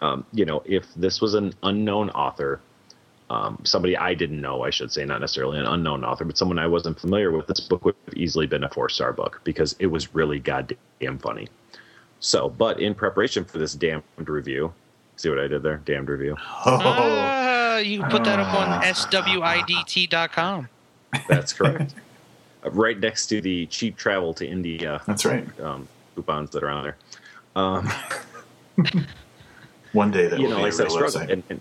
um, 0.00 0.24
you 0.32 0.44
know, 0.44 0.62
if 0.64 0.84
this 0.94 1.20
was 1.20 1.34
an 1.34 1.54
unknown 1.64 2.10
author, 2.10 2.60
um, 3.30 3.58
somebody 3.64 3.96
I 3.96 4.14
didn't 4.14 4.40
know, 4.40 4.62
I 4.62 4.70
should 4.70 4.92
say, 4.92 5.04
not 5.04 5.20
necessarily 5.20 5.58
an 5.58 5.66
unknown 5.66 6.04
author, 6.04 6.24
but 6.24 6.36
someone 6.36 6.58
I 6.58 6.66
wasn't 6.66 6.98
familiar 6.98 7.32
with, 7.32 7.46
this 7.46 7.60
book 7.60 7.84
would 7.84 7.94
have 8.06 8.14
easily 8.14 8.46
been 8.46 8.64
a 8.64 8.68
four 8.68 8.88
star 8.88 9.12
book 9.12 9.40
because 9.44 9.74
it 9.78 9.86
was 9.86 10.14
really 10.14 10.38
goddamn 10.38 11.18
funny. 11.18 11.48
So, 12.20 12.48
but 12.48 12.80
in 12.80 12.94
preparation 12.94 13.44
for 13.44 13.58
this 13.58 13.74
damned 13.74 14.02
review, 14.18 14.72
see 15.16 15.28
what 15.28 15.38
I 15.38 15.48
did 15.48 15.62
there? 15.62 15.78
Damned 15.84 16.08
review. 16.08 16.36
Oh. 16.66 17.74
Uh, 17.74 17.78
you 17.78 18.04
put 18.04 18.22
that 18.22 18.38
up 18.38 18.54
on 18.54 18.82
swidt.com. 18.94 20.68
That's 21.28 21.52
correct. 21.52 21.94
right 22.70 22.98
next 22.98 23.26
to 23.26 23.40
the 23.40 23.66
cheap 23.66 23.96
travel 23.96 24.32
to 24.34 24.46
India. 24.46 25.02
That's 25.06 25.24
right. 25.24 25.44
Um, 25.60 25.88
coupons 26.14 26.50
that 26.50 26.62
are 26.62 26.70
on 26.70 26.84
there. 26.84 26.96
Um, 27.56 27.90
One 29.92 30.12
day 30.12 30.28
that 30.28 30.38
you 30.38 30.48
know, 30.48 30.56
like 30.56 30.66
I 30.66 30.70
said, 30.70 30.90
struggle, 30.90 31.20
and, 31.20 31.42
and 31.50 31.60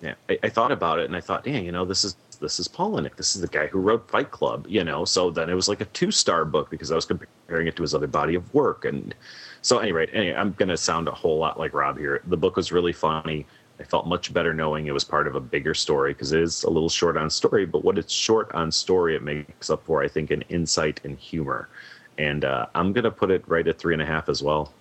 yeah, 0.00 0.14
I, 0.28 0.38
I, 0.44 0.48
thought 0.48 0.70
about 0.70 1.00
it 1.00 1.06
and 1.06 1.16
I 1.16 1.20
thought, 1.20 1.44
dang, 1.44 1.64
you 1.64 1.72
know, 1.72 1.84
this 1.84 2.04
is 2.04 2.16
this 2.40 2.60
is 2.60 2.68
Palahniuk. 2.68 3.16
This 3.16 3.34
is 3.34 3.42
the 3.42 3.48
guy 3.48 3.66
who 3.66 3.80
wrote 3.80 4.08
Fight 4.08 4.30
Club. 4.30 4.66
You 4.68 4.84
know, 4.84 5.04
so 5.04 5.30
then 5.30 5.50
it 5.50 5.54
was 5.54 5.68
like 5.68 5.80
a 5.80 5.86
two 5.86 6.10
star 6.10 6.44
book 6.44 6.70
because 6.70 6.92
I 6.92 6.94
was 6.94 7.04
comparing 7.04 7.66
it 7.66 7.76
to 7.76 7.82
his 7.82 7.94
other 7.94 8.06
body 8.06 8.34
of 8.34 8.52
work. 8.54 8.84
And 8.84 9.14
so, 9.62 9.78
anyway, 9.78 10.06
anyway, 10.12 10.36
I'm 10.36 10.52
going 10.52 10.68
to 10.68 10.76
sound 10.76 11.08
a 11.08 11.12
whole 11.12 11.38
lot 11.38 11.58
like 11.58 11.74
Rob 11.74 11.98
here. 11.98 12.22
The 12.26 12.36
book 12.36 12.56
was 12.56 12.70
really 12.70 12.92
funny. 12.92 13.46
I 13.80 13.84
felt 13.84 14.06
much 14.06 14.32
better 14.32 14.52
knowing 14.52 14.86
it 14.86 14.94
was 14.94 15.04
part 15.04 15.26
of 15.26 15.36
a 15.36 15.40
bigger 15.40 15.74
story 15.74 16.12
because 16.12 16.32
it 16.32 16.40
is 16.40 16.64
a 16.64 16.70
little 16.70 16.88
short 16.88 17.16
on 17.16 17.30
story. 17.30 17.66
But 17.66 17.84
what 17.84 17.98
it's 17.98 18.12
short 18.12 18.52
on 18.52 18.72
story, 18.72 19.14
it 19.14 19.22
makes 19.22 19.70
up 19.70 19.84
for, 19.84 20.02
I 20.02 20.08
think, 20.08 20.30
in 20.30 20.42
insight 20.42 21.00
and 21.04 21.18
humor. 21.18 21.68
And 22.18 22.44
uh, 22.44 22.66
I'm 22.74 22.92
going 22.92 23.04
to 23.04 23.10
put 23.10 23.30
it 23.30 23.44
right 23.46 23.66
at 23.66 23.78
three 23.78 23.94
and 23.94 24.02
a 24.02 24.06
half 24.06 24.28
as 24.28 24.42
well. 24.42 24.72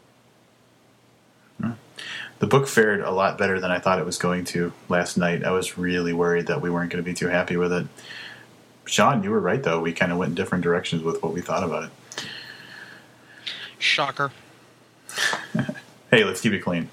The 2.39 2.47
book 2.47 2.67
fared 2.67 3.01
a 3.01 3.11
lot 3.11 3.37
better 3.37 3.59
than 3.59 3.71
I 3.71 3.79
thought 3.79 3.99
it 3.99 4.05
was 4.05 4.17
going 4.17 4.45
to 4.45 4.71
last 4.89 5.17
night. 5.17 5.43
I 5.43 5.51
was 5.51 5.77
really 5.77 6.13
worried 6.13 6.47
that 6.47 6.61
we 6.61 6.69
weren't 6.69 6.91
going 6.91 7.03
to 7.03 7.09
be 7.09 7.15
too 7.15 7.27
happy 7.27 7.57
with 7.57 7.73
it. 7.73 7.87
Sean, 8.85 9.23
you 9.23 9.31
were 9.31 9.39
right 9.39 9.61
though. 9.61 9.81
We 9.81 9.91
kind 9.91 10.11
of 10.11 10.17
went 10.17 10.29
in 10.29 10.35
different 10.35 10.63
directions 10.63 11.03
with 11.03 11.21
what 11.21 11.33
we 11.33 11.41
thought 11.41 11.63
about 11.63 11.85
it. 11.85 11.89
Shocker. 13.79 14.31
hey, 16.11 16.23
let's 16.23 16.41
keep 16.41 16.53
it 16.53 16.59
clean. 16.59 16.89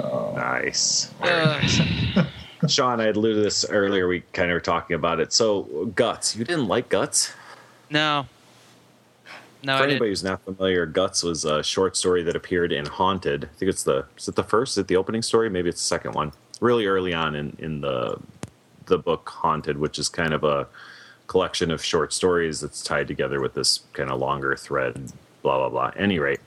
Oh. 0.00 0.32
Nice. 0.36 1.12
Uh. 1.20 1.60
Sean, 2.68 3.00
I 3.00 3.04
had 3.04 3.16
alluded 3.16 3.36
to 3.36 3.42
this 3.42 3.64
earlier. 3.68 4.08
We 4.08 4.20
kind 4.32 4.50
of 4.50 4.54
were 4.54 4.60
talking 4.60 4.94
about 4.94 5.20
it. 5.20 5.32
So, 5.32 5.92
Guts. 5.94 6.36
You 6.36 6.44
didn't 6.44 6.68
like 6.68 6.88
Guts? 6.88 7.32
No. 7.90 8.26
No, 9.62 9.76
For 9.76 9.84
anybody 9.84 10.10
who's 10.10 10.22
not 10.22 10.42
familiar, 10.44 10.86
Guts 10.86 11.22
was 11.22 11.44
a 11.44 11.62
short 11.62 11.96
story 11.96 12.22
that 12.22 12.36
appeared 12.36 12.72
in 12.72 12.86
Haunted. 12.86 13.44
I 13.44 13.56
think 13.58 13.68
it's 13.68 13.82
the 13.82 14.04
is 14.16 14.28
it 14.28 14.36
the 14.36 14.44
first? 14.44 14.72
Is 14.74 14.78
it 14.78 14.88
the 14.88 14.96
opening 14.96 15.22
story? 15.22 15.50
Maybe 15.50 15.68
it's 15.68 15.80
the 15.80 15.88
second 15.88 16.14
one. 16.14 16.32
Really 16.60 16.86
early 16.86 17.12
on 17.12 17.34
in 17.34 17.56
in 17.58 17.80
the 17.80 18.18
the 18.86 18.98
book 18.98 19.28
Haunted, 19.28 19.78
which 19.78 19.98
is 19.98 20.08
kind 20.08 20.32
of 20.32 20.44
a 20.44 20.66
collection 21.26 21.70
of 21.70 21.84
short 21.84 22.12
stories 22.12 22.60
that's 22.60 22.82
tied 22.82 23.06
together 23.06 23.40
with 23.40 23.54
this 23.54 23.80
kind 23.92 24.10
of 24.10 24.18
longer 24.18 24.56
thread 24.56 25.12
blah 25.42 25.58
blah 25.58 25.68
blah. 25.68 25.90
Any 25.96 26.18
rate, 26.18 26.40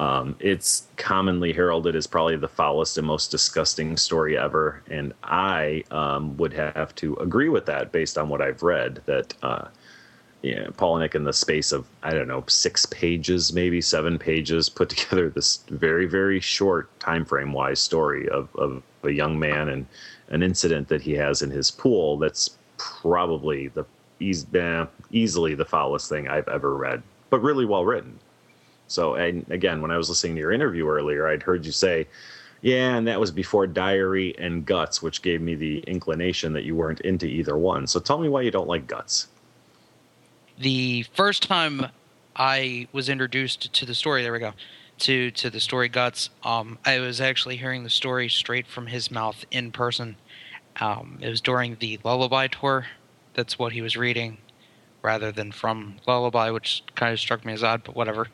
um, 0.00 0.36
it's 0.40 0.86
commonly 0.96 1.52
heralded 1.52 1.96
as 1.96 2.06
probably 2.06 2.36
the 2.36 2.48
foulest 2.48 2.98
and 2.98 3.06
most 3.06 3.30
disgusting 3.30 3.96
story 3.96 4.36
ever, 4.36 4.82
and 4.90 5.12
I 5.22 5.84
um, 5.90 6.36
would 6.36 6.52
have 6.52 6.94
to 6.96 7.14
agree 7.16 7.48
with 7.48 7.66
that 7.66 7.92
based 7.92 8.18
on 8.18 8.28
what 8.28 8.40
I've 8.40 8.62
read. 8.62 9.00
That 9.06 9.34
uh, 9.42 9.66
yeah, 10.44 10.66
Palahniuk, 10.66 11.14
in 11.14 11.24
the 11.24 11.32
space 11.32 11.72
of 11.72 11.86
I 12.02 12.12
don't 12.12 12.28
know 12.28 12.44
six 12.48 12.84
pages, 12.84 13.54
maybe 13.54 13.80
seven 13.80 14.18
pages, 14.18 14.68
put 14.68 14.88
together 14.94 15.30
this 15.30 15.64
very 15.70 16.04
very 16.04 16.38
short 16.38 16.88
time 17.00 17.24
frame 17.24 17.52
wise 17.54 17.80
story 17.80 18.28
of 18.28 18.54
of 18.56 18.82
a 19.04 19.10
young 19.10 19.38
man 19.38 19.70
and 19.70 19.86
an 20.28 20.42
incident 20.42 20.88
that 20.88 21.00
he 21.00 21.12
has 21.12 21.40
in 21.40 21.50
his 21.50 21.70
pool. 21.70 22.18
That's 22.18 22.58
probably 22.76 23.68
the 23.68 23.86
eh, 24.20 24.86
easily 25.10 25.54
the 25.54 25.64
foulest 25.64 26.10
thing 26.10 26.28
I've 26.28 26.48
ever 26.48 26.76
read, 26.76 27.02
but 27.30 27.40
really 27.40 27.64
well 27.64 27.86
written. 27.86 28.18
So, 28.86 29.14
and 29.14 29.50
again, 29.50 29.80
when 29.80 29.90
I 29.90 29.96
was 29.96 30.10
listening 30.10 30.34
to 30.34 30.40
your 30.40 30.52
interview 30.52 30.86
earlier, 30.86 31.26
I'd 31.26 31.42
heard 31.42 31.64
you 31.64 31.72
say, 31.72 32.06
yeah, 32.60 32.96
and 32.96 33.08
that 33.08 33.18
was 33.18 33.30
before 33.30 33.66
Diary 33.66 34.34
and 34.38 34.66
Guts, 34.66 35.02
which 35.02 35.22
gave 35.22 35.40
me 35.40 35.54
the 35.54 35.78
inclination 35.80 36.52
that 36.52 36.64
you 36.64 36.76
weren't 36.76 37.00
into 37.00 37.26
either 37.26 37.56
one. 37.56 37.86
So 37.86 37.98
tell 37.98 38.18
me 38.18 38.28
why 38.28 38.42
you 38.42 38.50
don't 38.50 38.68
like 38.68 38.86
Guts. 38.86 39.28
The 40.58 41.04
first 41.14 41.42
time 41.42 41.86
I 42.36 42.88
was 42.92 43.08
introduced 43.08 43.72
to 43.72 43.86
the 43.86 43.94
story, 43.94 44.22
there 44.22 44.32
we 44.32 44.38
go, 44.38 44.52
to 45.00 45.30
to 45.32 45.50
the 45.50 45.60
story 45.60 45.88
Guts, 45.88 46.30
um, 46.44 46.78
I 46.84 47.00
was 47.00 47.20
actually 47.20 47.56
hearing 47.56 47.82
the 47.84 47.90
story 47.90 48.28
straight 48.28 48.66
from 48.66 48.86
his 48.86 49.10
mouth 49.10 49.44
in 49.50 49.72
person. 49.72 50.16
Um, 50.80 51.18
it 51.20 51.28
was 51.28 51.40
during 51.40 51.76
the 51.76 51.98
Lullaby 52.04 52.48
tour. 52.48 52.86
That's 53.34 53.58
what 53.58 53.72
he 53.72 53.82
was 53.82 53.96
reading, 53.96 54.38
rather 55.02 55.32
than 55.32 55.52
from 55.52 55.96
Lullaby, 56.06 56.50
which 56.50 56.82
kind 56.94 57.12
of 57.12 57.20
struck 57.20 57.44
me 57.44 57.52
as 57.52 57.62
odd, 57.62 57.82
but 57.84 57.96
whatever 57.96 58.28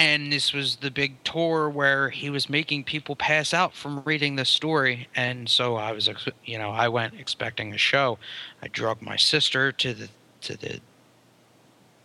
and 0.00 0.32
this 0.32 0.54
was 0.54 0.76
the 0.76 0.90
big 0.90 1.22
tour 1.24 1.68
where 1.68 2.08
he 2.08 2.30
was 2.30 2.48
making 2.48 2.82
people 2.84 3.14
pass 3.14 3.52
out 3.52 3.74
from 3.74 4.02
reading 4.06 4.36
the 4.36 4.44
story 4.46 5.06
and 5.14 5.46
so 5.46 5.76
i 5.76 5.92
was 5.92 6.08
you 6.44 6.56
know 6.56 6.70
i 6.70 6.88
went 6.88 7.12
expecting 7.14 7.74
a 7.74 7.78
show 7.78 8.18
i 8.62 8.68
drug 8.68 9.02
my 9.02 9.16
sister 9.16 9.70
to 9.70 9.92
the 9.92 10.08
to 10.40 10.56
the 10.56 10.80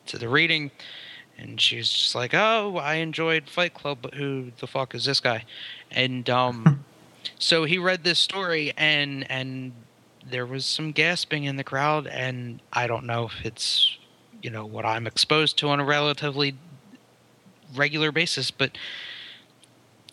to 0.06 0.18
the 0.18 0.30
reading 0.30 0.72
and 1.38 1.60
she's 1.60 1.90
just 1.90 2.16
like 2.16 2.34
oh 2.34 2.78
i 2.78 2.96
enjoyed 2.96 3.50
fight 3.50 3.74
club 3.74 4.00
but 4.02 4.14
who 4.14 4.52
the 4.60 4.68
fuck 4.68 4.96
is 4.96 5.06
this 5.06 5.20
guy 5.20 5.44
and 5.92 6.30
um 6.30 6.84
so 7.40 7.64
he 7.66 7.78
read 7.78 8.04
this 8.04 8.20
story 8.20 8.74
and 8.78 9.30
and 9.30 9.72
there 10.28 10.46
was 10.46 10.66
some 10.66 10.92
gasping 10.92 11.44
in 11.44 11.56
the 11.56 11.64
crowd 11.64 12.08
and 12.08 12.62
i 12.74 12.88
don't 12.88 13.06
know 13.06 13.26
if 13.26 13.46
it's 13.46 13.98
you 14.42 14.50
know 14.50 14.66
what 14.66 14.86
i'm 14.86 15.06
exposed 15.06 15.58
to 15.58 15.68
on 15.70 15.80
a 15.80 15.86
relatively 15.86 16.56
regular 17.74 18.12
basis, 18.12 18.52
but 18.52 18.78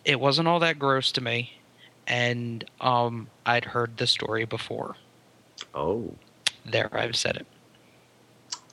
it 0.05 0.21
wasn't 0.21 0.49
all 0.49 0.61
that 0.61 0.79
gross 0.79 1.13
to 1.13 1.21
me. 1.21 1.59
And 2.07 2.65
um, 2.81 3.29
I'd 3.47 3.67
heard 3.67 3.97
the 3.97 4.07
story 4.07 4.45
before. 4.45 4.97
Oh. 5.75 6.15
There, 6.65 6.89
I've 6.93 7.17
said 7.17 7.37
it. 7.37 7.47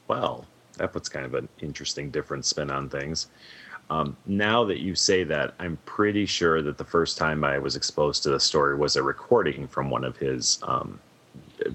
Well, 0.08 0.46
that 0.80 0.92
puts 0.92 1.08
kind 1.08 1.26
of 1.26 1.36
an 1.36 1.48
interesting 1.62 2.10
different 2.10 2.46
spin 2.46 2.72
on 2.72 2.90
things. 2.90 3.28
Um, 3.90 4.16
now 4.26 4.64
that 4.66 4.80
you 4.80 4.96
say 4.96 5.24
that, 5.24 5.54
I'm 5.60 5.78
pretty 5.86 6.26
sure 6.26 6.62
that 6.62 6.78
the 6.78 6.84
first 6.84 7.18
time 7.18 7.44
I 7.44 7.58
was 7.58 7.76
exposed 7.76 8.24
to 8.24 8.30
the 8.30 8.40
story 8.40 8.76
was 8.76 8.96
a 8.96 9.04
recording 9.04 9.68
from 9.68 9.90
one 9.90 10.04
of 10.04 10.18
his 10.18 10.60
um, 10.64 11.00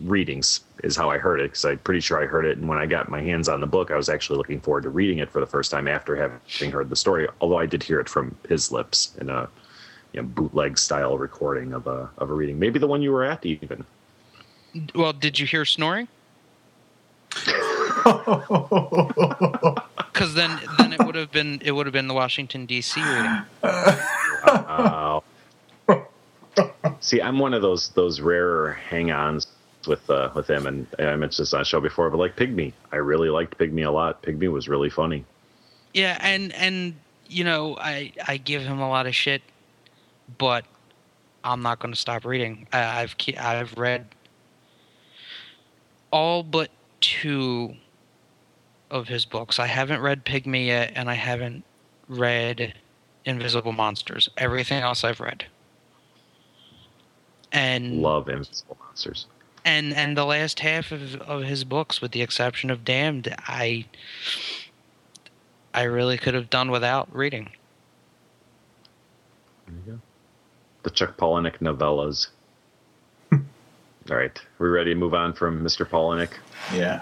readings 0.03 0.61
is 0.83 0.97
how 0.97 1.11
I 1.11 1.19
heard 1.19 1.41
it 1.41 1.45
because 1.45 1.65
I'm 1.65 1.79
pretty 1.79 2.01
sure 2.01 2.23
I 2.23 2.27
heard 2.27 2.45
it. 2.45 2.59
And 2.59 2.69
when 2.69 2.79
I 2.79 2.87
got 2.87 3.09
my 3.09 3.21
hands 3.21 3.49
on 3.49 3.61
the 3.61 3.67
book, 3.67 3.91
I 3.91 3.97
was 3.97 4.09
actually 4.09 4.39
looking 4.39 4.61
forward 4.61 4.85
to 4.85 4.91
reading 4.91 5.19
it 5.19 5.31
for 5.31 5.41
the 5.41 5.47
first 5.47 5.71
time 5.71 5.89
after 5.89 6.15
having 6.15 6.71
heard 6.71 6.89
the 6.89 6.97
story. 6.97 7.29
Although 7.41 7.59
I 7.59 7.67
did 7.67 7.83
hear 7.83 8.01
it 8.01 8.09
from 8.09 8.37
his 8.49 8.71
lips 8.71 9.15
in 9.21 9.29
a 9.29 9.49
you 10.13 10.23
know, 10.23 10.29
bootleg 10.29 10.79
style 10.79 11.19
recording 11.19 11.73
of 11.73 11.89
a 11.89 12.09
of 12.19 12.31
a 12.31 12.35
reading, 12.35 12.59
maybe 12.59 12.79
the 12.79 12.87
one 12.87 13.03
you 13.03 13.11
were 13.11 13.25
at 13.25 13.45
even. 13.45 13.85
Well, 14.95 15.13
did 15.13 15.39
you 15.39 15.47
hear 15.47 15.65
snoring? 15.65 16.09
Because 20.13 20.35
then, 20.35 20.61
then 20.79 20.93
it 20.93 21.05
would 21.05 21.15
have 21.15 21.33
been 21.33 21.61
it 21.65 21.73
would 21.73 21.87
have 21.87 21.93
been 21.93 22.09
the 22.09 22.15
Washington 22.15 22.67
D.C. 22.67 23.01
reading. 23.03 23.43
Wow. 24.47 25.25
See, 27.01 27.21
I'm 27.21 27.39
one 27.39 27.55
of 27.55 27.63
those 27.63 27.89
those 27.91 28.21
rarer 28.21 28.73
hang-ons 28.73 29.47
with 29.87 30.09
uh, 30.11 30.31
with 30.35 30.49
him, 30.49 30.67
and 30.67 30.87
I 30.99 31.17
mentioned 31.17 31.45
this 31.47 31.55
on 31.55 31.63
a 31.63 31.65
show 31.65 31.81
before, 31.81 32.11
but 32.11 32.19
like 32.19 32.37
Pygmy, 32.37 32.73
I 32.93 32.97
really 32.97 33.31
liked 33.31 33.59
Pygmy 33.59 33.87
a 33.87 33.91
lot. 33.91 34.23
Pygmy 34.23 34.51
was 34.53 34.69
really 34.69 34.91
funny. 34.91 35.25
Yeah, 35.93 36.19
and 36.21 36.53
and 36.55 36.95
you 37.29 37.45
know, 37.45 37.77
I 37.79 38.13
I 38.27 38.37
give 38.37 38.63
him 38.63 38.81
a 38.81 38.89
lot 38.89 39.07
of 39.07 39.15
shit, 39.15 39.43
but 40.39 40.65
I'm 41.43 41.63
not 41.63 41.79
going 41.79 41.93
to 41.93 42.01
stop 42.01 42.25
reading. 42.25 42.67
I, 42.73 43.03
I've 43.03 43.17
I've 43.39 43.77
read 43.79 44.07
all 46.11 46.43
but 46.43 46.71
two 47.01 47.75
of 48.91 49.09
his 49.09 49.25
books. 49.25 49.59
I 49.59 49.67
haven't 49.67 50.01
read 50.01 50.25
Pygmy 50.25 50.67
yet, 50.67 50.93
and 50.95 51.11
I 51.11 51.15
haven't 51.15 51.65
read 52.09 52.75
Invisible 53.25 53.73
Monsters. 53.73 54.29
Everything 54.37 54.83
else 54.83 55.05
I've 55.05 55.21
read. 55.21 55.47
And 57.53 58.03
love 58.03 58.29
Invisible 58.29 58.77
Monsters 58.81 59.27
and 59.65 59.95
and 59.95 60.17
the 60.17 60.25
last 60.25 60.61
half 60.61 60.93
of, 60.93 61.21
of 61.23 61.43
his 61.43 61.65
books, 61.65 62.01
with 62.01 62.13
the 62.13 62.23
exception 62.23 62.71
of 62.71 62.85
Damned, 62.85 63.35
I 63.49 63.87
I 65.73 65.85
really 65.85 66.19
could 66.19 66.35
have 66.35 66.51
done 66.51 66.71
without 66.71 67.15
reading. 67.15 67.51
There 69.67 69.77
you 69.87 69.93
go. 69.93 70.01
The 70.83 70.91
Chuck 70.91 71.17
Palahniuk 71.17 71.59
novellas. 71.59 72.29
All 73.33 73.41
right, 74.17 74.39
we're 74.59 74.71
ready 74.71 74.93
to 74.93 75.01
move 75.01 75.15
on 75.15 75.33
from 75.33 75.65
Mr. 75.65 75.89
Palahniuk. 75.89 76.33
Yeah. 76.75 77.01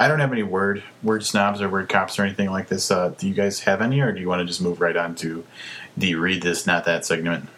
I 0.00 0.08
don't 0.08 0.18
have 0.20 0.32
any 0.32 0.42
word 0.42 0.82
word 1.02 1.26
snobs 1.26 1.60
or 1.60 1.68
word 1.68 1.90
cops 1.90 2.18
or 2.18 2.22
anything 2.22 2.50
like 2.50 2.68
this. 2.68 2.90
Uh, 2.90 3.10
do 3.10 3.28
you 3.28 3.34
guys 3.34 3.60
have 3.60 3.82
any, 3.82 4.00
or 4.00 4.12
do 4.12 4.20
you 4.20 4.28
want 4.28 4.40
to 4.40 4.46
just 4.46 4.62
move 4.62 4.80
right 4.80 4.96
on 4.96 5.14
to 5.16 5.44
the 5.94 6.14
read 6.14 6.42
this, 6.42 6.66
not 6.66 6.86
that 6.86 7.04
segment? 7.04 7.50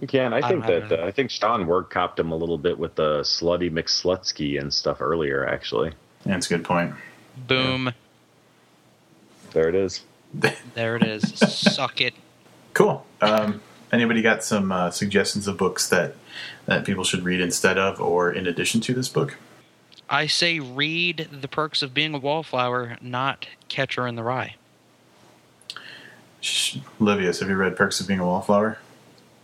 You 0.00 0.08
can. 0.08 0.34
I 0.34 0.46
think 0.46 0.64
I 0.64 0.80
that 0.80 1.00
uh, 1.00 1.06
I 1.06 1.12
think 1.12 1.30
Sean 1.30 1.68
work 1.68 1.88
copped 1.88 2.18
him 2.18 2.32
a 2.32 2.36
little 2.36 2.58
bit 2.58 2.80
with 2.80 2.96
the 2.96 3.20
slutty 3.20 3.70
McSlutsky 3.70 4.60
and 4.60 4.74
stuff 4.74 5.00
earlier. 5.00 5.46
Actually, 5.46 5.92
that's 6.24 6.46
a 6.46 6.48
good 6.48 6.64
point. 6.64 6.94
Boom. 7.46 7.86
Yeah. 7.86 7.92
There 9.52 9.68
it 9.68 9.76
is. 9.76 10.02
there 10.74 10.96
it 10.96 11.04
is. 11.04 11.22
Suck 11.38 12.00
it. 12.00 12.14
Cool. 12.74 13.06
Um, 13.20 13.62
anybody 13.92 14.20
got 14.20 14.42
some 14.42 14.72
uh, 14.72 14.90
suggestions 14.90 15.46
of 15.46 15.56
books 15.56 15.88
that 15.90 16.16
that 16.66 16.84
people 16.84 17.04
should 17.04 17.22
read 17.22 17.40
instead 17.40 17.78
of 17.78 18.00
or 18.00 18.32
in 18.32 18.48
addition 18.48 18.80
to 18.80 18.94
this 18.94 19.08
book? 19.08 19.36
I 20.08 20.26
say 20.26 20.60
read 20.60 21.28
The 21.32 21.48
Perks 21.48 21.82
of 21.82 21.92
Being 21.92 22.14
a 22.14 22.18
Wallflower, 22.18 22.96
not 23.00 23.48
Catcher 23.68 24.06
in 24.06 24.14
the 24.14 24.22
Rye. 24.22 24.54
Livius, 27.00 27.40
have 27.40 27.48
you 27.48 27.56
read 27.56 27.76
Perks 27.76 28.00
of 28.00 28.06
Being 28.06 28.20
a 28.20 28.26
Wallflower? 28.26 28.78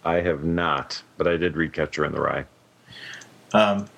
I 0.05 0.17
have 0.17 0.45
not, 0.45 1.03
but 1.17 1.27
I 1.27 1.37
did 1.37 1.57
read 1.57 1.73
Catcher 1.73 2.05
in 2.05 2.13
the 2.13 2.21
Rye. 2.21 2.45
Um, 3.53 3.89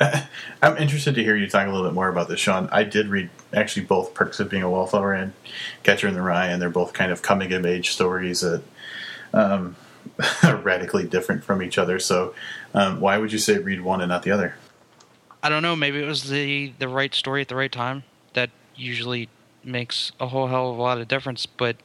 I'm 0.62 0.76
interested 0.78 1.14
to 1.14 1.22
hear 1.22 1.36
you 1.36 1.48
talk 1.48 1.66
a 1.66 1.70
little 1.70 1.86
bit 1.86 1.94
more 1.94 2.08
about 2.08 2.28
this, 2.28 2.40
Sean. 2.40 2.68
I 2.72 2.82
did 2.82 3.06
read 3.06 3.30
actually 3.52 3.86
both 3.86 4.14
Perks 4.14 4.40
of 4.40 4.50
Being 4.50 4.64
a 4.64 4.70
Wallflower 4.70 5.12
and 5.12 5.32
Catcher 5.84 6.08
in 6.08 6.14
the 6.14 6.22
Rye, 6.22 6.46
and 6.46 6.60
they're 6.60 6.70
both 6.70 6.92
kind 6.92 7.12
of 7.12 7.22
coming 7.22 7.52
of 7.52 7.64
age 7.64 7.90
stories 7.90 8.40
that 8.40 8.62
um, 9.32 9.76
are 10.42 10.56
radically 10.56 11.06
different 11.06 11.44
from 11.44 11.62
each 11.62 11.78
other. 11.78 12.00
So, 12.00 12.34
um, 12.74 13.00
why 13.00 13.18
would 13.18 13.32
you 13.32 13.38
say 13.38 13.58
read 13.58 13.80
one 13.80 14.00
and 14.00 14.08
not 14.08 14.24
the 14.24 14.32
other? 14.32 14.56
I 15.42 15.48
don't 15.48 15.62
know. 15.62 15.76
Maybe 15.76 16.02
it 16.02 16.06
was 16.06 16.28
the 16.28 16.72
the 16.78 16.88
right 16.88 17.14
story 17.14 17.40
at 17.42 17.48
the 17.48 17.56
right 17.56 17.70
time. 17.70 18.04
That 18.34 18.50
usually 18.74 19.28
makes 19.64 20.12
a 20.20 20.28
whole 20.28 20.48
hell 20.48 20.70
of 20.70 20.78
a 20.78 20.82
lot 20.82 20.98
of 20.98 21.08
difference. 21.08 21.46
But 21.46 21.76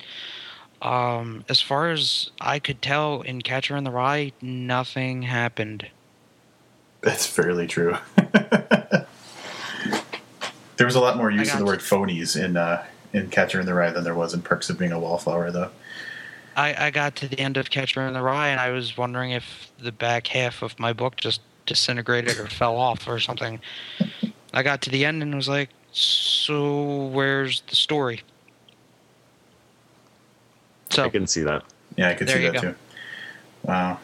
um, 0.82 1.45
as 1.49 1.62
far 1.62 1.91
as 1.91 2.32
I 2.41 2.60
could 2.60 2.82
tell 2.82 3.22
in 3.22 3.41
Catcher 3.41 3.78
in 3.78 3.84
the 3.84 3.91
Rye, 3.91 4.32
nothing 4.41 5.24
happened. 5.24 5.88
That's 7.01 7.26
fairly 7.26 7.68
true. 7.68 7.97
there 8.16 9.06
was 10.80 10.95
a 10.95 10.99
lot 10.99 11.18
more 11.18 11.30
use 11.30 11.54
of 11.54 11.60
the 11.60 11.66
word 11.66 11.80
phonies 11.80 12.41
in 12.41 12.58
uh, 12.58 12.86
in 13.12 13.30
Catcher 13.30 13.60
in 13.60 13.66
the 13.66 13.74
Rye 13.74 13.91
than 13.91 14.04
there 14.04 14.16
was 14.16 14.34
in 14.34 14.41
Perks 14.41 14.70
of 14.70 14.80
Being 14.80 14.91
a 14.91 14.99
Wallflower, 14.99 15.51
though. 15.51 15.70
I, 16.56 16.88
I 16.88 16.91
got 16.91 17.16
to 17.18 17.28
the 17.28 17.39
end 17.39 17.58
of 17.58 17.70
Catcher 17.70 18.06
in 18.06 18.14
the 18.14 18.22
Rye, 18.22 18.49
and 18.49 18.60
I 18.60 18.70
was 18.70 18.97
wondering 18.97 19.32
if 19.32 19.72
the 19.80 19.91
back 19.91 20.28
half 20.28 20.62
of 20.62 20.80
my 20.80 20.93
book 20.93 21.16
just 21.16 21.41
disintegrated 21.66 22.38
or 22.39 22.47
fell 22.47 22.78
off 22.78 23.07
or 23.07 23.20
something. 23.20 23.59
I 24.53 24.64
got 24.64 24.82
to 24.84 24.89
the 24.89 25.05
end 25.05 25.22
and 25.22 25.34
was 25.34 25.49
like, 25.49 25.70
"So 25.91 27.05
where's 27.07 27.61
the 27.61 27.76
story?" 27.76 28.22
So 30.89 31.03
I 31.03 31.09
can 31.09 31.28
see 31.28 31.41
that. 31.41 31.64
Yeah, 31.97 32.09
I 32.09 32.14
could 32.14 32.30
see 32.30 32.39
that 32.39 32.53
go. 32.53 32.61
too. 32.61 32.76
Wow. 33.64 33.99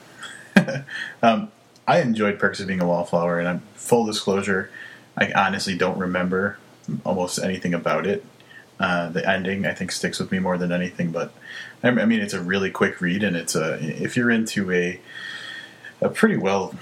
um, 1.24 1.52
I 1.88 2.02
enjoyed 2.02 2.40
Perks 2.40 2.60
of 2.60 2.68
Being 2.68 2.82
a 2.82 2.88
Wallflower, 2.88 3.40
and 3.40 3.48
I'm 3.48 3.62
full 3.76 4.06
disclosure, 4.06 4.70
I 5.20 5.32
honestly 5.34 5.76
don't 5.76 5.98
remember 5.98 6.58
almost 7.04 7.40
anything 7.40 7.74
about 7.74 8.08
it. 8.08 8.24
Uh, 8.80 9.10
the 9.10 9.30
ending, 9.30 9.66
I 9.66 9.74
think, 9.74 9.92
sticks 9.92 10.20
with 10.20 10.32
me 10.32 10.40
more 10.40 10.58
than 10.58 10.72
anything. 10.72 11.12
But 11.12 11.34
I 11.84 11.92
mean, 11.92 12.22
it's 12.22 12.34
a 12.34 12.42
really 12.42 12.72
quick 12.72 13.02
read, 13.02 13.24
and 13.24 13.36
it's 13.36 13.56
a 13.56 13.78
if 13.82 14.16
you're 14.16 14.32
into 14.32 14.72
a 14.72 15.00
a 16.02 16.08
pretty 16.08 16.38
well 16.38 16.74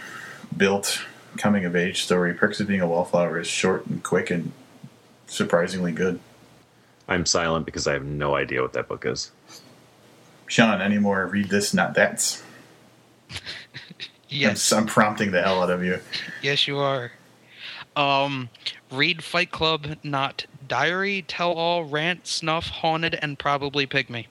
built 0.57 1.05
coming 1.37 1.65
of 1.65 1.75
age 1.75 2.03
story. 2.03 2.33
Perks 2.33 2.59
of 2.59 2.67
Being 2.67 2.81
a 2.81 2.87
Wallflower 2.87 3.39
is 3.39 3.47
short 3.47 3.85
and 3.85 4.03
quick 4.03 4.29
and 4.29 4.51
surprisingly 5.27 5.91
good. 5.91 6.19
I'm 7.07 7.25
silent 7.25 7.65
because 7.65 7.87
I 7.87 7.93
have 7.93 8.05
no 8.05 8.35
idea 8.35 8.61
what 8.61 8.73
that 8.73 8.87
book 8.87 9.05
is. 9.05 9.31
Sean, 10.47 10.81
any 10.81 10.97
more 10.97 11.25
read 11.25 11.49
this, 11.49 11.73
not 11.73 11.93
that's? 11.93 12.43
yes. 14.29 14.71
I'm, 14.71 14.79
I'm, 14.79 14.85
prompting 14.87 15.31
the 15.31 15.41
hell 15.41 15.61
out 15.61 15.69
of 15.69 15.83
you. 15.83 15.99
Yes, 16.41 16.67
you 16.67 16.77
are. 16.77 17.11
Um, 17.95 18.49
read 18.91 19.23
Fight 19.23 19.51
Club, 19.51 19.97
not 20.03 20.45
Diary, 20.67 21.23
Tell 21.27 21.53
All, 21.53 21.85
Rant, 21.85 22.27
Snuff, 22.27 22.67
Haunted, 22.67 23.17
and 23.21 23.39
probably 23.39 23.87
Pygmy. 23.87 24.27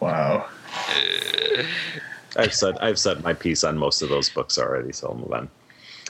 wow. 0.00 0.46
I've 2.36 2.54
said 2.54 2.78
I've 2.80 2.98
said 2.98 3.22
my 3.22 3.34
piece 3.34 3.64
on 3.64 3.76
most 3.76 4.02
of 4.02 4.08
those 4.08 4.30
books 4.30 4.58
already, 4.58 4.92
so 4.92 5.08
I'll 5.08 5.16
move 5.16 5.32
on. 5.32 5.48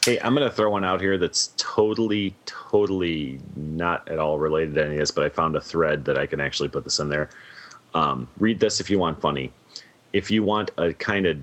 Hey, 0.05 0.19
I'm 0.21 0.35
going 0.35 0.49
to 0.49 0.55
throw 0.55 0.71
one 0.71 0.85
out 0.85 1.01
here 1.01 1.19
that's 1.19 1.53
totally, 1.59 2.35
totally 2.47 3.39
not 3.55 4.09
at 4.09 4.19
all 4.19 4.39
related 4.39 4.75
to 4.77 4.85
any 4.85 4.95
of 4.95 5.01
this, 5.01 5.11
but 5.11 5.25
I 5.25 5.29
found 5.29 5.57
a 5.57 5.61
thread 5.61 6.07
that 6.07 6.17
I 6.17 6.25
can 6.25 6.41
actually 6.41 6.71
put 6.71 6.85
this 6.85 7.01
in 7.01 7.11
there. 7.11 7.29
Um, 7.93 8.27
read 8.39 8.61
this 8.61 8.81
if 8.81 8.89
you 8.89 8.99
want 8.99 9.21
funny. 9.21 9.53
If 10.15 10.31
you 10.31 10.43
want 10.43 10.71
a 10.79 10.95
kind 10.95 11.27
of 11.27 11.39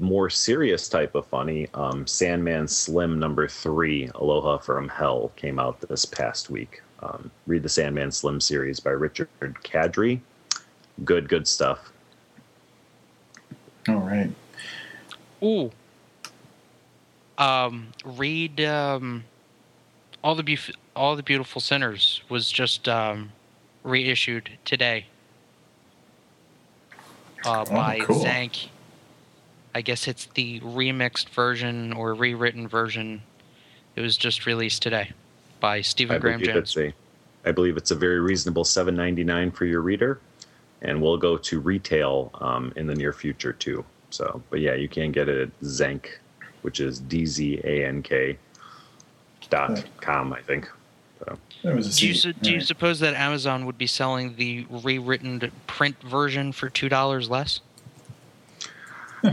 more 0.00 0.28
serious 0.28 0.88
type 0.88 1.14
of 1.14 1.24
funny, 1.26 1.68
um, 1.72 2.04
Sandman 2.04 2.66
Slim 2.66 3.18
number 3.18 3.46
three, 3.46 4.10
Aloha 4.16 4.58
from 4.58 4.88
Hell, 4.88 5.30
came 5.36 5.60
out 5.60 5.80
this 5.80 6.04
past 6.04 6.50
week. 6.50 6.82
Um, 7.02 7.30
read 7.46 7.62
the 7.62 7.68
Sandman 7.68 8.10
Slim 8.10 8.40
series 8.40 8.80
by 8.80 8.90
Richard 8.90 9.28
Kadrey. 9.40 10.20
Good, 11.04 11.28
good 11.28 11.46
stuff. 11.46 11.89
All 13.88 13.96
right. 13.96 14.30
Ooh, 15.42 15.70
um, 17.38 17.88
read 18.04 18.60
um, 18.60 19.24
all 20.22 20.34
the 20.34 20.42
Bef- 20.42 20.74
all 20.94 21.16
the 21.16 21.22
beautiful 21.22 21.60
sinners 21.60 22.22
was 22.28 22.50
just 22.50 22.88
um, 22.88 23.32
reissued 23.82 24.50
today 24.64 25.06
uh, 27.44 27.62
oh, 27.62 27.64
by 27.64 28.00
cool. 28.00 28.24
Dzanc. 28.24 28.68
I 29.74 29.82
guess 29.82 30.08
it's 30.08 30.26
the 30.34 30.60
remixed 30.60 31.28
version 31.30 31.92
or 31.92 32.12
rewritten 32.14 32.68
version. 32.68 33.22
It 33.96 34.00
was 34.00 34.16
just 34.16 34.44
released 34.44 34.82
today 34.82 35.12
by 35.60 35.80
Stephen 35.80 36.16
I 36.16 36.18
Graham 36.18 36.42
Jones. 36.42 36.76
A, 36.76 36.92
I 37.44 37.52
believe 37.52 37.76
it's 37.76 37.90
a 37.90 37.94
very 37.94 38.20
reasonable 38.20 38.64
seven 38.64 38.96
ninety 38.96 39.24
nine 39.24 39.50
for 39.50 39.64
your 39.64 39.80
reader, 39.80 40.20
and 40.82 41.00
we'll 41.00 41.16
go 41.16 41.36
to 41.36 41.60
retail 41.60 42.30
um, 42.40 42.72
in 42.76 42.86
the 42.86 42.94
near 42.94 43.12
future 43.12 43.52
too. 43.52 43.84
So, 44.10 44.42
but 44.50 44.60
yeah, 44.60 44.74
you 44.74 44.88
can 44.88 45.12
get 45.12 45.28
it 45.28 45.40
at 45.40 45.60
Dzanc 45.60 46.06
which 46.62 46.80
is 46.80 47.00
dzanc 47.02 48.36
dot 49.48 49.84
com, 50.00 50.32
I 50.32 50.40
think. 50.40 50.68
So. 51.20 51.38
do 51.62 52.06
you, 52.06 52.14
su- 52.14 52.32
do 52.32 52.52
you 52.52 52.60
suppose 52.60 53.00
that 53.00 53.14
Amazon 53.14 53.66
would 53.66 53.76
be 53.76 53.86
selling 53.86 54.36
the 54.36 54.66
rewritten 54.70 55.50
print 55.66 56.00
version 56.02 56.52
for 56.52 56.70
two 56.70 56.88
dollars 56.88 57.28
less? 57.28 57.60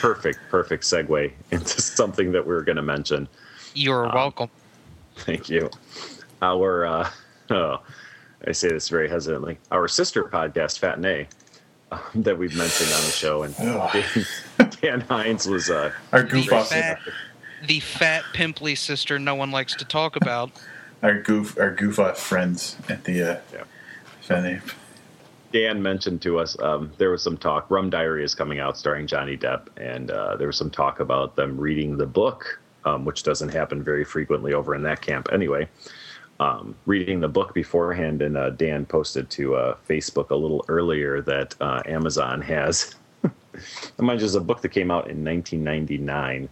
perfect, 0.00 0.40
perfect 0.50 0.84
segue 0.84 1.32
into 1.50 1.80
something 1.80 2.32
that 2.32 2.46
we 2.46 2.54
are 2.54 2.62
going 2.62 2.76
to 2.76 2.82
mention. 2.82 3.26
You're 3.74 4.06
um, 4.06 4.14
welcome. 4.14 4.50
Thank 5.16 5.48
you. 5.48 5.70
Our, 6.42 6.84
uh, 6.84 7.10
oh, 7.50 7.80
I 8.46 8.52
say 8.52 8.68
this 8.68 8.88
very 8.88 9.08
hesitantly. 9.08 9.58
Our 9.70 9.86
sister 9.88 10.24
podcast, 10.24 10.78
Fat 10.78 10.96
and 10.96 11.06
A, 11.06 11.28
um, 11.92 12.00
that 12.16 12.36
we've 12.36 12.56
mentioned 12.56 12.90
on 12.92 13.00
the 13.02 13.10
show, 13.10 13.42
and 13.42 13.56
Dan, 14.58 14.70
Dan 14.80 15.00
Hines 15.02 15.46
was 15.46 15.70
uh, 15.70 15.92
our 16.12 16.22
goof 16.22 16.48
the 16.48 16.62
fat, 16.62 16.98
the 17.66 17.80
fat 17.80 18.24
pimply 18.32 18.74
sister 18.74 19.18
no 19.18 19.34
one 19.34 19.50
likes 19.50 19.74
to 19.76 19.84
talk 19.84 20.16
about. 20.16 20.50
our 21.02 21.20
goof, 21.20 21.58
our 21.58 21.74
goof 21.74 21.98
off 21.98 22.18
friends 22.18 22.76
at 22.88 23.04
the 23.04 23.22
uh, 23.22 23.40
yeah. 23.52 24.60
Dan 25.52 25.82
mentioned 25.82 26.22
to 26.22 26.38
us 26.38 26.58
um, 26.60 26.90
there 26.96 27.10
was 27.10 27.22
some 27.22 27.36
talk. 27.36 27.70
Rum 27.70 27.90
Diary 27.90 28.24
is 28.24 28.34
coming 28.34 28.58
out, 28.58 28.78
starring 28.78 29.06
Johnny 29.06 29.36
Depp, 29.36 29.66
and 29.76 30.10
uh, 30.10 30.36
there 30.36 30.46
was 30.46 30.56
some 30.56 30.70
talk 30.70 31.00
about 31.00 31.36
them 31.36 31.58
reading 31.60 31.98
the 31.98 32.06
book, 32.06 32.58
um, 32.86 33.04
which 33.04 33.22
doesn't 33.22 33.50
happen 33.50 33.82
very 33.82 34.04
frequently 34.04 34.54
over 34.54 34.74
in 34.74 34.82
that 34.84 35.02
camp 35.02 35.28
anyway 35.30 35.68
um, 36.40 36.74
reading 36.86 37.20
the 37.20 37.28
book 37.28 37.54
beforehand, 37.54 38.22
and 38.22 38.36
uh, 38.36 38.50
Dan 38.50 38.84
posted 38.84 39.30
to 39.30 39.54
uh, 39.54 39.76
Facebook 39.88 40.30
a 40.30 40.36
little 40.36 40.64
earlier 40.68 41.20
that 41.22 41.54
uh, 41.60 41.82
Amazon 41.86 42.40
has. 42.40 42.94
mind 43.98 44.20
you, 44.20 44.26
is 44.26 44.34
a 44.34 44.40
book 44.40 44.60
that 44.62 44.70
came 44.70 44.90
out 44.90 45.08
in 45.08 45.24
1999. 45.24 46.48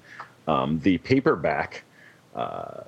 Um, 0.47 0.81
the 0.81 0.99
paperback 0.99 1.85
uh, 2.35 2.83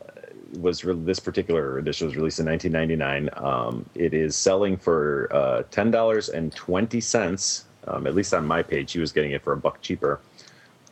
was 0.58 0.84
re- 0.84 0.94
this 0.94 1.18
particular 1.18 1.78
edition 1.78 2.06
was 2.06 2.16
released 2.16 2.40
in 2.40 2.46
1999. 2.46 3.30
Um, 3.44 3.86
it 3.94 4.14
is 4.14 4.36
selling 4.36 4.76
for 4.76 5.28
uh, 5.32 5.62
ten 5.70 5.90
dollars 5.90 6.28
and 6.28 6.54
twenty 6.54 7.00
cents. 7.00 7.64
Um, 7.86 8.06
at 8.06 8.14
least 8.14 8.32
on 8.32 8.46
my 8.46 8.62
page, 8.62 8.92
he 8.92 9.00
was 9.00 9.12
getting 9.12 9.32
it 9.32 9.42
for 9.42 9.52
a 9.52 9.56
buck 9.56 9.80
cheaper. 9.80 10.20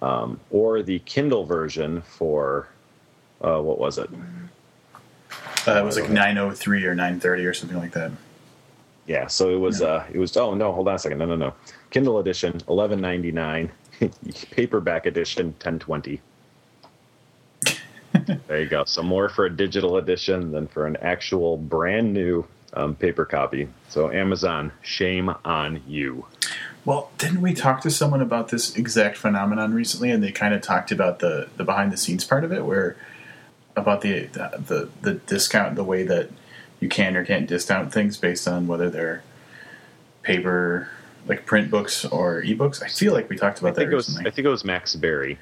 Um, 0.03 0.41
or 0.51 0.83
the 0.83 0.99
Kindle 1.01 1.45
version 1.45 2.03
for 2.03 2.69
uh, 3.43 3.61
what 3.61 3.79
was 3.79 3.99
it? 3.99 4.11
Uh, 5.67 5.79
it 5.79 5.85
was 5.85 5.99
like 5.99 6.11
903 6.11 6.85
or 6.85 6.95
930 6.95 7.47
or 7.47 7.55
something 7.55 7.79
like 7.79 7.93
that. 7.93 8.13
Yeah, 9.07 9.27
so 9.27 9.51
it 9.51 9.59
was. 9.59 9.81
Yeah. 9.81 9.87
Uh, 9.89 10.07
it 10.13 10.19
was. 10.19 10.37
Oh 10.37 10.55
no, 10.55 10.73
hold 10.73 10.89
on 10.89 10.95
a 10.95 10.99
second. 10.99 11.19
No, 11.19 11.27
no, 11.27 11.37
no. 11.37 11.55
Kindle 11.91 12.19
edition, 12.19 12.53
1199. 12.67 13.71
Paperback 14.51 15.07
edition, 15.07 15.47
1020. 15.47 16.21
there 18.47 18.61
you 18.61 18.69
go. 18.69 18.85
So 18.85 19.03
more 19.03 19.29
for 19.29 19.47
a 19.47 19.51
digital 19.51 19.97
edition 19.97 20.53
than 20.53 20.67
for 20.67 20.87
an 20.87 20.97
actual 20.99 21.57
brand 21.57 22.13
new 22.13 22.47
um, 22.73 22.95
paper 22.95 23.25
copy. 23.25 23.69
So 23.89 24.11
Amazon, 24.11 24.73
shame 24.83 25.35
on 25.45 25.83
you. 25.87 26.27
Well, 26.85 27.11
didn't 27.19 27.43
we 27.43 27.53
talk 27.53 27.83
to 27.83 27.91
someone 27.91 28.23
about 28.23 28.49
this 28.49 28.75
exact 28.75 29.17
phenomenon 29.17 29.75
recently? 29.75 30.11
And 30.11 30.23
they 30.23 30.33
kind 30.33 30.55
of 30.55 30.63
talked 30.63 30.91
about 30.91 31.19
the 31.19 31.49
the 31.57 31.65
behind 31.65 31.93
the 31.93 31.97
scenes 31.97 32.25
part 32.25 32.45
of 32.45 32.53
it, 32.53 32.65
where 32.65 32.97
about 33.77 34.01
the, 34.01 34.27
the 34.27 34.89
the 35.03 35.15
discount, 35.15 35.77
the 35.77 35.85
way 35.85 36.03
that 36.03 36.31
you 36.81 36.89
can 36.89 37.17
or 37.17 37.25
can't 37.25 37.47
discount 37.47 37.93
things 37.93 38.17
based 38.17 38.49
on 38.49 38.67
whether 38.67 38.91
they're 38.91 39.23
paper, 40.23 40.89
like 41.27 41.47
print 41.47 41.71
books 41.71 42.05
or 42.05 42.43
ebooks. 42.43 42.83
I 42.83 42.89
feel 42.89 43.13
like 43.13 43.29
we 43.29 43.37
talked 43.37 43.61
about 43.61 43.75
that 43.75 43.89
recently. 43.89 44.25
Was, 44.25 44.33
I 44.33 44.35
think 44.35 44.47
it 44.47 44.51
was 44.51 44.65
Max 44.65 44.97
Barry. 44.97 45.39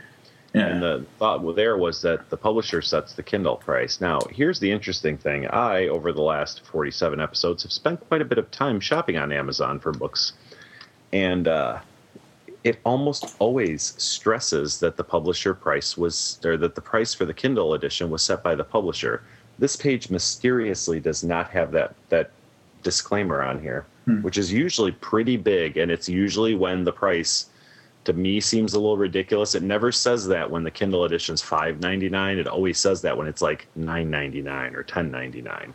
Yeah. 0.55 0.67
And 0.67 0.83
the 0.83 1.05
thought 1.19 1.57
there 1.57 1.77
was 1.77 2.03
that 2.03 2.31
the 2.31 2.37
publisher 2.37 2.81
sets 2.81 3.13
the 3.13 3.23
Kindle 3.23 3.57
price. 3.57 4.01
Now, 4.01 4.21
here's 4.31 4.59
the 4.59 4.71
interesting 4.71 5.19
thing. 5.19 5.47
I, 5.47 5.89
over 5.89 6.11
the 6.11 6.23
last 6.23 6.65
47 6.67 7.21
episodes, 7.21 7.63
have 7.65 7.73
spent 7.73 8.01
quite 8.09 8.23
a 8.23 8.25
bit 8.25 8.39
of 8.39 8.51
time 8.51 8.81
shopping 8.81 9.19
on 9.19 9.31
Amazon 9.31 9.79
for 9.79 9.93
books. 9.93 10.33
And 11.13 11.47
uh, 11.47 11.81
it 12.65 12.81
almost 12.85 13.37
always 13.39 13.95
stresses 13.99 14.81
that 14.81 14.97
the 14.97 15.05
publisher 15.05 15.55
price 15.55 15.97
was, 15.97 16.39
or 16.45 16.57
that 16.57 16.75
the 16.75 16.81
price 16.81 17.15
for 17.15 17.25
the 17.25 17.35
Kindle 17.35 17.75
edition 17.75 18.11
was 18.11 18.23
set 18.23 18.43
by 18.43 18.55
the 18.55 18.65
publisher. 18.65 19.23
This 19.59 19.77
page 19.77 20.11
mysteriously 20.11 21.01
does 21.01 21.25
not 21.25 21.51
have 21.51 21.73
that 21.73 21.95
that 22.09 22.31
disclaimer 22.83 23.43
on 23.43 23.61
here, 23.61 23.87
hmm. 24.05 24.23
which 24.23 24.39
is 24.39 24.53
usually 24.53 24.93
pretty 24.93 25.37
big, 25.37 25.77
and 25.77 25.91
it's 25.91 26.09
usually 26.09 26.55
when 26.55 26.85
the 26.85 26.93
price 26.93 27.47
to 28.05 28.13
me 28.13 28.41
seems 28.41 28.75
a 28.75 28.81
little 28.81 28.97
ridiculous. 28.97 29.55
It 29.55 29.63
never 29.63 29.93
says 29.93 30.27
that 30.29 30.51
when 30.51 30.63
the 30.63 30.71
Kindle 30.71 31.05
edition 31.05 31.35
is 31.35 31.43
five 31.43 31.81
ninety 31.81 32.09
nine. 32.09 32.39
It 32.39 32.47
always 32.47 32.79
says 32.79 33.03
that 33.03 33.17
when 33.17 33.27
it's 33.27 33.43
like 33.43 33.67
nine 33.77 34.11
ninety 34.11 34.43
nine 34.43 34.75
or 34.75 34.83
ten 34.83 35.11
ninety 35.11 35.43
nine. 35.43 35.75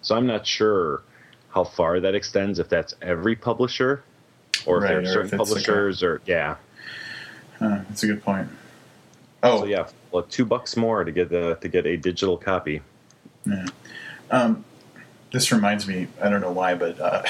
So 0.00 0.16
I'm 0.16 0.26
not 0.26 0.46
sure 0.46 1.02
how 1.50 1.64
far 1.64 2.00
that 2.00 2.14
extends. 2.14 2.58
If 2.58 2.68
that's 2.68 2.94
every 3.02 3.36
publisher, 3.36 4.04
or 4.66 4.80
right, 4.80 4.98
if 4.98 5.08
certain 5.08 5.38
publishers, 5.38 6.02
or 6.02 6.20
yeah. 6.26 6.56
Huh, 7.58 7.80
that's 7.88 8.02
a 8.02 8.06
good 8.06 8.22
point. 8.22 8.48
Oh, 9.42 9.60
so 9.60 9.64
yeah, 9.66 9.88
well, 10.10 10.22
two 10.22 10.44
bucks 10.44 10.76
more 10.76 11.04
to 11.04 11.12
get 11.12 11.30
the 11.30 11.56
to 11.60 11.68
get 11.68 11.86
a 11.86 11.96
digital 11.96 12.36
copy. 12.36 12.82
Yeah. 13.46 13.66
Um, 14.30 14.64
this 15.32 15.50
reminds 15.50 15.88
me. 15.88 16.08
I 16.20 16.28
don't 16.28 16.40
know 16.40 16.52
why, 16.52 16.74
but 16.74 17.00
uh, 17.00 17.24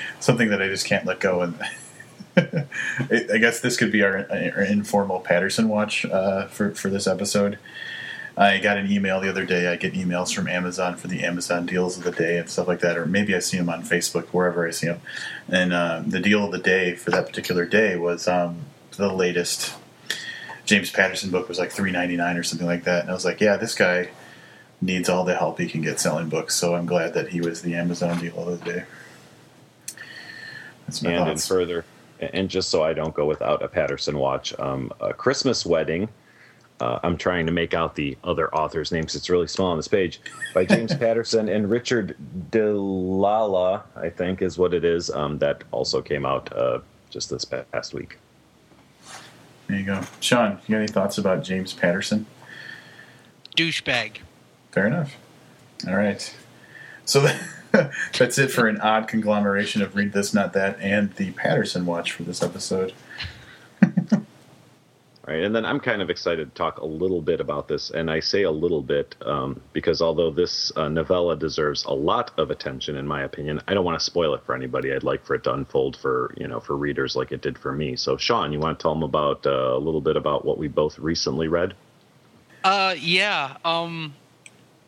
something 0.20 0.50
that 0.50 0.62
I 0.62 0.68
just 0.68 0.86
can't 0.86 1.04
let 1.04 1.20
go. 1.20 1.42
And 1.42 1.58
I 3.10 3.38
guess 3.38 3.60
this 3.60 3.76
could 3.76 3.92
be 3.92 4.02
our, 4.02 4.26
our 4.30 4.62
informal 4.62 5.20
Patterson 5.20 5.68
watch 5.68 6.04
uh, 6.06 6.46
for 6.46 6.74
for 6.74 6.88
this 6.88 7.06
episode. 7.06 7.58
I 8.36 8.58
got 8.58 8.78
an 8.78 8.90
email 8.90 9.20
the 9.20 9.28
other 9.28 9.46
day. 9.46 9.68
I 9.68 9.76
get 9.76 9.94
emails 9.94 10.34
from 10.34 10.48
Amazon 10.48 10.96
for 10.96 11.06
the 11.06 11.22
Amazon 11.22 11.66
deals 11.66 11.96
of 11.96 12.02
the 12.02 12.10
day 12.10 12.38
and 12.38 12.50
stuff 12.50 12.66
like 12.66 12.80
that, 12.80 12.98
or 12.98 13.06
maybe 13.06 13.34
I 13.34 13.38
see 13.38 13.58
them 13.58 13.68
on 13.68 13.84
Facebook, 13.84 14.26
wherever 14.28 14.66
I 14.66 14.70
see 14.72 14.88
them. 14.88 15.00
And 15.48 15.72
uh, 15.72 16.02
the 16.04 16.18
deal 16.18 16.44
of 16.44 16.50
the 16.50 16.58
day 16.58 16.96
for 16.96 17.10
that 17.12 17.26
particular 17.26 17.64
day 17.64 17.96
was 17.96 18.26
um, 18.26 18.58
the 18.96 19.12
latest 19.12 19.74
James 20.64 20.90
Patterson 20.90 21.30
book 21.30 21.48
was 21.48 21.58
like 21.58 21.70
three 21.70 21.92
ninety 21.92 22.16
nine 22.16 22.36
or 22.36 22.42
something 22.42 22.66
like 22.66 22.84
that, 22.84 23.02
and 23.02 23.10
I 23.10 23.14
was 23.14 23.24
like, 23.24 23.40
yeah, 23.40 23.56
this 23.56 23.74
guy 23.74 24.08
needs 24.80 25.08
all 25.08 25.24
the 25.24 25.36
help 25.36 25.58
he 25.58 25.68
can 25.68 25.82
get 25.82 26.00
selling 26.00 26.28
books. 26.28 26.54
So 26.56 26.74
I'm 26.74 26.86
glad 26.86 27.14
that 27.14 27.28
he 27.28 27.40
was 27.40 27.62
the 27.62 27.74
Amazon 27.74 28.18
deal 28.18 28.48
of 28.48 28.58
the 28.60 28.72
day. 28.72 28.84
That's 30.86 31.02
my 31.02 31.12
and 31.12 31.26
thoughts. 31.26 31.46
further, 31.46 31.84
and 32.20 32.48
just 32.48 32.68
so 32.68 32.82
I 32.82 32.94
don't 32.94 33.14
go 33.14 33.26
without 33.26 33.62
a 33.62 33.68
Patterson 33.68 34.18
watch, 34.18 34.58
um, 34.58 34.90
a 35.00 35.14
Christmas 35.14 35.64
Wedding. 35.64 36.08
Uh, 36.80 36.98
I'm 37.02 37.16
trying 37.16 37.46
to 37.46 37.52
make 37.52 37.72
out 37.72 37.94
the 37.94 38.16
other 38.24 38.52
author's 38.54 38.90
names. 38.90 39.14
It's 39.14 39.30
really 39.30 39.46
small 39.46 39.68
on 39.68 39.76
this 39.76 39.88
page. 39.88 40.20
By 40.52 40.64
James 40.64 40.94
Patterson 40.96 41.48
and 41.48 41.70
Richard 41.70 42.16
DiLallo, 42.50 43.82
I 43.96 44.10
think 44.10 44.42
is 44.42 44.58
what 44.58 44.74
it 44.74 44.84
is. 44.84 45.08
Um, 45.10 45.38
that 45.38 45.62
also 45.70 46.02
came 46.02 46.26
out 46.26 46.54
uh, 46.56 46.80
just 47.10 47.30
this 47.30 47.44
past 47.44 47.94
week. 47.94 48.18
There 49.68 49.78
you 49.78 49.84
go, 49.84 50.02
Sean. 50.20 50.58
You 50.66 50.74
got 50.74 50.78
any 50.78 50.88
thoughts 50.88 51.16
about 51.16 51.42
James 51.42 51.72
Patterson? 51.72 52.26
Douchebag. 53.56 54.18
Fair 54.72 54.86
enough. 54.86 55.16
All 55.86 55.94
right. 55.94 56.34
So 57.04 57.26
that's 58.18 58.38
it 58.38 58.50
for 58.50 58.66
an 58.66 58.80
odd 58.80 59.08
conglomeration 59.08 59.80
of 59.80 59.94
Read 59.94 60.12
This, 60.12 60.34
Not 60.34 60.52
That, 60.52 60.78
and 60.80 61.12
the 61.14 61.30
Patterson 61.32 61.86
Watch 61.86 62.12
for 62.12 62.24
this 62.24 62.42
episode. 62.42 62.92
Right, 65.26 65.42
and 65.42 65.54
then 65.54 65.64
I'm 65.64 65.80
kind 65.80 66.02
of 66.02 66.10
excited 66.10 66.50
to 66.50 66.54
talk 66.54 66.78
a 66.78 66.84
little 66.84 67.22
bit 67.22 67.40
about 67.40 67.68
this, 67.68 67.90
and 67.90 68.10
I 68.10 68.20
say 68.20 68.42
a 68.42 68.50
little 68.50 68.82
bit 68.82 69.14
um, 69.22 69.60
because 69.72 70.02
although 70.02 70.30
this 70.30 70.70
uh, 70.76 70.88
novella 70.88 71.36
deserves 71.36 71.84
a 71.84 71.92
lot 71.92 72.32
of 72.36 72.50
attention, 72.50 72.96
in 72.96 73.06
my 73.06 73.22
opinion, 73.22 73.60
I 73.66 73.74
don't 73.74 73.84
want 73.84 73.98
to 73.98 74.04
spoil 74.04 74.34
it 74.34 74.42
for 74.44 74.54
anybody. 74.54 74.92
I'd 74.92 75.02
like 75.02 75.24
for 75.24 75.34
it 75.34 75.44
to 75.44 75.54
unfold 75.54 75.96
for 75.96 76.34
you 76.36 76.46
know 76.46 76.60
for 76.60 76.76
readers 76.76 77.16
like 77.16 77.32
it 77.32 77.42
did 77.42 77.58
for 77.58 77.72
me. 77.72 77.96
So, 77.96 78.16
Sean, 78.16 78.52
you 78.52 78.58
want 78.58 78.78
to 78.78 78.82
tell 78.82 78.94
them 78.94 79.02
about 79.02 79.46
uh, 79.46 79.76
a 79.76 79.78
little 79.78 80.00
bit 80.00 80.16
about 80.16 80.44
what 80.44 80.58
we 80.58 80.68
both 80.68 80.98
recently 80.98 81.48
read? 81.48 81.74
Uh, 82.62 82.94
yeah. 82.98 83.56
Um, 83.64 84.14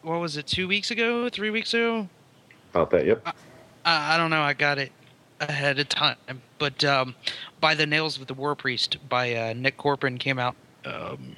what 0.03 0.21
was 0.21 0.37
it? 0.37 0.47
Two 0.47 0.69
weeks 0.69 0.91
ago? 0.91 1.29
Three 1.29 1.51
weeks 1.51 1.75
ago? 1.75 2.09
About 2.73 2.91
that, 2.91 3.07
yep. 3.07 3.27
I, 3.85 4.15
I 4.15 4.17
don't 4.17 4.31
know. 4.31 4.43
I 4.43 4.53
got 4.53 4.79
it 4.79 4.93
ahead 5.41 5.79
of 5.79 5.89
time, 5.89 6.17
but 6.59 6.85
um, 6.85 7.15
by 7.61 7.75
the 7.75 7.87
nails 7.87 8.21
of 8.21 8.27
the 8.27 8.35
war 8.35 8.55
priest 8.55 8.97
by 9.09 9.35
uh, 9.35 9.55
Nik 9.55 9.77
Korpon 9.77 10.19
came 10.19 10.39
out. 10.39 10.57
Um, 10.85 11.37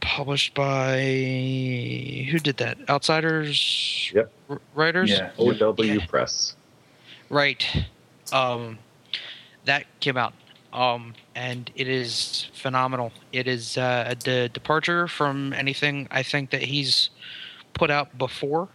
published 0.00 0.54
by 0.54 0.98
who 2.30 2.38
did 2.38 2.56
that? 2.58 2.78
Outsiders. 2.88 4.10
Yep. 4.14 4.32
R- 4.50 4.60
writers. 4.74 5.10
Yeah. 5.10 5.30
OW 5.38 5.74
yeah. 5.78 6.06
Press. 6.06 6.54
Right. 7.28 7.64
Um, 8.32 8.78
that 9.64 9.84
came 10.00 10.16
out 10.16 10.34
um, 10.72 11.14
and 11.34 11.70
it 11.74 11.88
is 11.88 12.48
phenomenal. 12.54 13.12
It 13.32 13.46
is 13.46 13.76
uh, 13.76 14.04
a 14.08 14.14
de- 14.14 14.48
departure 14.48 15.06
from 15.06 15.52
anything 15.52 16.08
I 16.10 16.22
think 16.22 16.50
that 16.50 16.62
he's 16.62 17.10
put 17.74 17.90
out 17.90 18.16
before. 18.16 18.68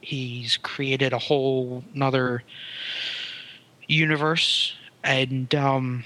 He's 0.00 0.56
created 0.56 1.12
a 1.12 1.18
whole 1.18 1.84
another 1.94 2.42
universe, 3.86 4.74
and 5.02 5.54
um, 5.54 6.04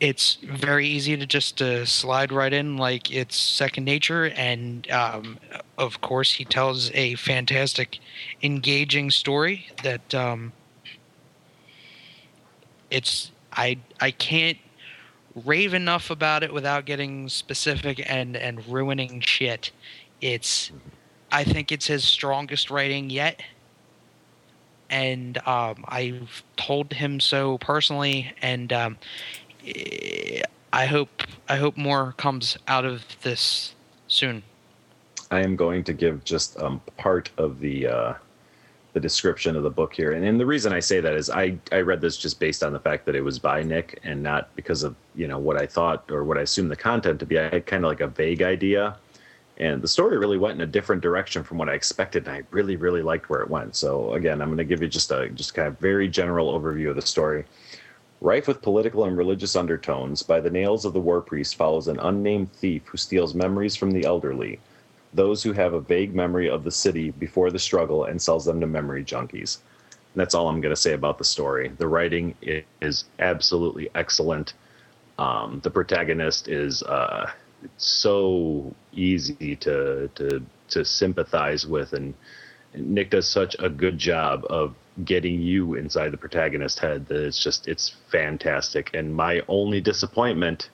it's 0.00 0.38
very 0.42 0.86
easy 0.86 1.16
to 1.16 1.26
just 1.26 1.60
uh, 1.60 1.84
slide 1.84 2.30
right 2.32 2.52
in 2.52 2.76
like 2.76 3.10
it's 3.10 3.36
second 3.36 3.84
nature. 3.84 4.26
And 4.26 4.88
um, 4.90 5.38
of 5.76 6.00
course, 6.00 6.34
he 6.34 6.44
tells 6.44 6.90
a 6.92 7.14
fantastic, 7.16 7.98
engaging 8.42 9.10
story 9.10 9.68
that 9.82 10.14
um, 10.14 10.52
it's 12.90 13.32
I 13.52 13.78
I 14.00 14.10
can't 14.10 14.58
rave 15.44 15.74
enough 15.74 16.10
about 16.10 16.42
it 16.42 16.52
without 16.52 16.84
getting 16.84 17.28
specific 17.28 18.02
and 18.10 18.36
and 18.36 18.66
ruining 18.68 19.20
shit. 19.20 19.72
It's 20.20 20.70
I 21.30 21.44
think 21.44 21.72
it's 21.72 21.86
his 21.86 22.04
strongest 22.04 22.70
writing 22.70 23.10
yet. 23.10 23.42
And 24.90 25.36
um, 25.46 25.84
I've 25.86 26.42
told 26.56 26.94
him 26.94 27.20
so 27.20 27.58
personally, 27.58 28.32
and 28.40 28.72
um, 28.72 28.98
I 30.72 30.86
hope 30.86 31.24
I 31.48 31.56
hope 31.56 31.76
more 31.76 32.14
comes 32.16 32.56
out 32.66 32.86
of 32.86 33.04
this 33.22 33.74
soon. 34.06 34.42
I 35.30 35.40
am 35.40 35.56
going 35.56 35.84
to 35.84 35.92
give 35.92 36.24
just 36.24 36.58
um, 36.58 36.80
part 36.96 37.30
of 37.36 37.60
the 37.60 37.86
uh, 37.86 38.14
the 38.94 39.00
description 39.00 39.56
of 39.56 39.62
the 39.62 39.70
book 39.70 39.94
here. 39.94 40.12
And, 40.12 40.24
and 40.24 40.40
the 40.40 40.46
reason 40.46 40.72
I 40.72 40.80
say 40.80 41.00
that 41.00 41.14
is 41.14 41.30
I, 41.30 41.58
I 41.70 41.80
read 41.80 42.00
this 42.00 42.16
just 42.16 42.40
based 42.40 42.62
on 42.62 42.72
the 42.72 42.80
fact 42.80 43.04
that 43.06 43.14
it 43.14 43.20
was 43.20 43.38
by 43.38 43.62
Nick 43.62 44.00
and 44.02 44.22
not 44.22 44.54
because 44.56 44.82
of, 44.82 44.96
you 45.14 45.28
know, 45.28 45.38
what 45.38 45.56
I 45.56 45.66
thought 45.66 46.10
or 46.10 46.24
what 46.24 46.38
I 46.38 46.42
assumed 46.42 46.70
the 46.70 46.76
content 46.76 47.20
to 47.20 47.26
be. 47.26 47.38
I 47.38 47.48
had 47.48 47.66
kind 47.66 47.84
of 47.84 47.90
like 47.90 48.00
a 48.00 48.08
vague 48.08 48.42
idea. 48.42 48.96
And 49.58 49.82
the 49.82 49.88
story 49.88 50.18
really 50.18 50.38
went 50.38 50.54
in 50.54 50.60
a 50.60 50.70
different 50.70 51.02
direction 51.02 51.42
from 51.42 51.58
what 51.58 51.68
I 51.68 51.74
expected. 51.74 52.26
And 52.26 52.36
I 52.36 52.42
really, 52.50 52.76
really 52.76 53.02
liked 53.02 53.28
where 53.28 53.40
it 53.40 53.50
went. 53.50 53.74
So 53.74 54.14
again, 54.14 54.40
I'm 54.40 54.48
going 54.48 54.58
to 54.58 54.64
give 54.64 54.82
you 54.82 54.88
just 54.88 55.10
a 55.10 55.28
just 55.30 55.54
kind 55.54 55.68
of 55.68 55.78
very 55.78 56.08
general 56.08 56.58
overview 56.58 56.90
of 56.90 56.96
the 56.96 57.02
story. 57.02 57.44
Rife 58.20 58.48
with 58.48 58.62
political 58.62 59.04
and 59.04 59.16
religious 59.16 59.56
undertones, 59.56 60.22
By 60.22 60.40
the 60.40 60.50
Nails 60.50 60.84
of 60.84 60.92
the 60.92 61.00
War 61.00 61.20
Priest 61.20 61.56
follows 61.56 61.88
an 61.88 62.00
unnamed 62.00 62.52
thief 62.52 62.82
who 62.86 62.96
steals 62.96 63.34
memories 63.34 63.76
from 63.76 63.90
the 63.90 64.04
elderly 64.04 64.58
those 65.12 65.42
who 65.42 65.52
have 65.52 65.74
a 65.74 65.80
vague 65.80 66.14
memory 66.14 66.48
of 66.48 66.64
the 66.64 66.70
city 66.70 67.10
before 67.10 67.50
the 67.50 67.58
struggle 67.58 68.04
and 68.04 68.20
sells 68.20 68.44
them 68.44 68.60
to 68.60 68.66
memory 68.66 69.04
junkies. 69.04 69.58
And 70.14 70.20
that's 70.20 70.34
all 70.34 70.48
I'm 70.48 70.60
going 70.60 70.74
to 70.74 70.80
say 70.80 70.92
about 70.92 71.18
the 71.18 71.24
story. 71.24 71.68
The 71.68 71.88
writing 71.88 72.34
is 72.80 73.04
absolutely 73.18 73.88
excellent. 73.94 74.54
Um, 75.18 75.60
the 75.62 75.70
protagonist 75.70 76.48
is 76.48 76.82
uh, 76.82 77.30
so 77.76 78.74
easy 78.92 79.56
to 79.56 80.08
to 80.14 80.42
to 80.70 80.84
sympathize 80.84 81.66
with, 81.66 81.92
and 81.92 82.14
Nick 82.74 83.10
does 83.10 83.28
such 83.28 83.56
a 83.58 83.68
good 83.68 83.98
job 83.98 84.44
of 84.48 84.74
getting 85.04 85.40
you 85.40 85.74
inside 85.74 86.10
the 86.10 86.16
protagonist's 86.16 86.78
head 86.78 87.06
that 87.06 87.24
it's 87.24 87.42
just 87.42 87.68
it's 87.68 87.94
fantastic. 88.10 88.90
And 88.94 89.14
my 89.14 89.42
only 89.48 89.80
disappointment, 89.80 90.70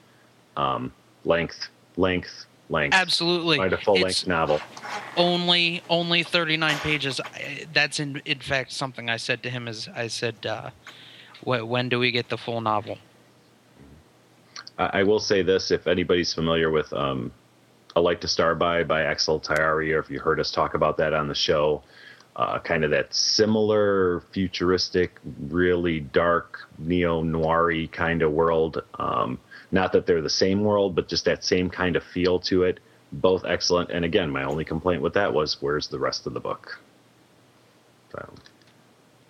um, 0.56 0.92
length, 1.24 1.68
length, 1.96 2.46
length. 2.68 2.94
Absolutely, 2.94 3.58
a 3.58 3.76
full 3.78 4.00
length 4.00 4.26
novel. 4.26 4.60
Only 5.16 5.82
only 5.88 6.22
thirty 6.22 6.56
nine 6.56 6.76
pages. 6.78 7.20
That's 7.72 8.00
in 8.00 8.22
in 8.24 8.40
fact 8.40 8.72
something 8.72 9.08
I 9.08 9.16
said 9.16 9.42
to 9.44 9.50
him. 9.50 9.68
Is 9.68 9.88
I 9.94 10.08
said, 10.08 10.46
uh, 10.46 10.70
when 11.42 11.88
do 11.88 11.98
we 11.98 12.10
get 12.10 12.28
the 12.28 12.38
full 12.38 12.60
novel? 12.60 12.98
I 14.78 15.02
will 15.04 15.20
say 15.20 15.42
this: 15.42 15.70
if 15.70 15.86
anybody's 15.86 16.34
familiar 16.34 16.70
with 16.70 16.92
um, 16.92 17.32
"A 17.94 18.00
Light 18.00 18.20
to 18.22 18.28
Star 18.28 18.54
By" 18.54 18.82
by 18.82 19.02
Axel 19.02 19.40
Taiari, 19.40 19.94
or 19.94 20.00
if 20.00 20.10
you 20.10 20.18
heard 20.18 20.40
us 20.40 20.50
talk 20.50 20.74
about 20.74 20.96
that 20.96 21.12
on 21.12 21.28
the 21.28 21.34
show, 21.34 21.82
uh, 22.36 22.58
kind 22.58 22.84
of 22.84 22.90
that 22.90 23.14
similar 23.14 24.22
futuristic, 24.32 25.20
really 25.48 26.00
dark 26.00 26.68
neo 26.78 27.22
noir 27.22 27.86
kind 27.92 28.22
of 28.22 28.32
world. 28.32 28.82
Um, 28.98 29.38
not 29.70 29.92
that 29.92 30.06
they're 30.06 30.22
the 30.22 30.30
same 30.30 30.62
world, 30.62 30.94
but 30.94 31.08
just 31.08 31.24
that 31.24 31.44
same 31.44 31.70
kind 31.70 31.96
of 31.96 32.02
feel 32.02 32.40
to 32.40 32.64
it. 32.64 32.80
Both 33.12 33.44
excellent. 33.44 33.90
And 33.90 34.04
again, 34.04 34.30
my 34.30 34.42
only 34.42 34.64
complaint 34.64 35.02
with 35.02 35.14
that 35.14 35.32
was 35.32 35.62
where's 35.62 35.86
the 35.86 35.98
rest 35.98 36.26
of 36.26 36.34
the 36.34 36.40
book? 36.40 36.80
So. 38.10 38.34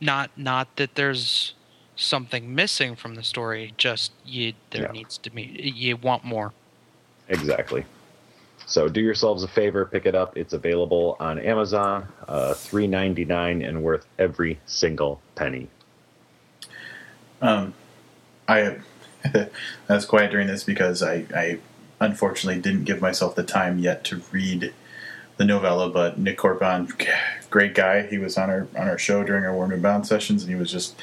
Not 0.00 0.30
not 0.36 0.74
that 0.76 0.94
there's 0.94 1.54
something 1.96 2.54
missing 2.54 2.96
from 2.96 3.14
the 3.14 3.22
story. 3.22 3.74
Just 3.76 4.12
you 4.24 4.54
there 4.70 4.82
yeah. 4.82 4.92
needs 4.92 5.18
to 5.18 5.30
be 5.30 5.42
you 5.42 5.96
want 5.96 6.24
more. 6.24 6.52
Exactly. 7.28 7.84
So 8.66 8.88
do 8.88 9.00
yourselves 9.00 9.42
a 9.42 9.48
favor, 9.48 9.84
pick 9.84 10.06
it 10.06 10.14
up. 10.14 10.36
It's 10.36 10.54
available 10.54 11.16
on 11.20 11.38
Amazon, 11.38 12.08
uh, 12.28 12.54
three 12.54 12.86
ninety 12.86 13.24
nine, 13.24 13.62
and 13.62 13.82
worth 13.82 14.06
every 14.18 14.58
single 14.66 15.20
penny. 15.34 15.68
Um, 17.42 17.74
I 18.48 18.78
I 19.34 19.48
was 19.88 20.04
quiet 20.04 20.30
during 20.30 20.46
this 20.46 20.64
because 20.64 21.02
I, 21.02 21.26
I 21.34 21.58
unfortunately 22.00 22.60
didn't 22.60 22.84
give 22.84 23.00
myself 23.00 23.34
the 23.34 23.42
time 23.42 23.78
yet 23.78 24.04
to 24.04 24.22
read 24.30 24.72
the 25.36 25.44
novella. 25.44 25.88
But 25.90 26.18
Nik 26.18 26.38
Korpon, 26.38 27.06
great 27.50 27.74
guy. 27.74 28.06
He 28.06 28.18
was 28.18 28.36
on 28.38 28.50
our 28.50 28.68
on 28.76 28.88
our 28.88 28.98
show 28.98 29.24
during 29.24 29.44
our 29.44 29.54
Warm 29.54 29.72
and 29.72 29.82
Bound 29.82 30.06
sessions, 30.06 30.42
and 30.42 30.50
he 30.50 30.56
was 30.56 30.70
just 30.70 31.00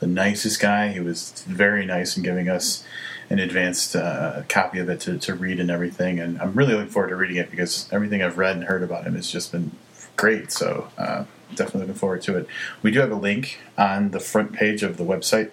the 0.00 0.06
nicest 0.06 0.60
guy. 0.60 0.88
He 0.88 1.00
was 1.00 1.44
very 1.46 1.84
nice 1.86 2.16
in 2.16 2.22
giving 2.22 2.48
us 2.48 2.84
an 3.30 3.38
advanced 3.38 3.94
uh, 3.94 4.42
copy 4.48 4.78
of 4.78 4.88
it 4.88 5.00
to, 5.00 5.18
to 5.18 5.34
read 5.34 5.60
and 5.60 5.70
everything. 5.70 6.18
And 6.18 6.40
I'm 6.40 6.54
really 6.54 6.74
looking 6.74 6.90
forward 6.90 7.10
to 7.10 7.16
reading 7.16 7.36
it 7.36 7.50
because 7.50 7.88
everything 7.92 8.22
I've 8.22 8.38
read 8.38 8.56
and 8.56 8.64
heard 8.64 8.82
about 8.82 9.04
him 9.04 9.14
has 9.16 9.30
just 9.30 9.52
been 9.52 9.72
great. 10.16 10.50
So 10.50 10.88
uh, 10.96 11.24
definitely 11.50 11.82
looking 11.82 11.94
forward 11.94 12.22
to 12.22 12.36
it. 12.38 12.46
We 12.82 12.90
do 12.90 13.00
have 13.00 13.10
a 13.10 13.16
link 13.16 13.60
on 13.76 14.10
the 14.10 14.20
front 14.20 14.52
page 14.52 14.82
of 14.82 14.96
the 14.96 15.04
website. 15.04 15.52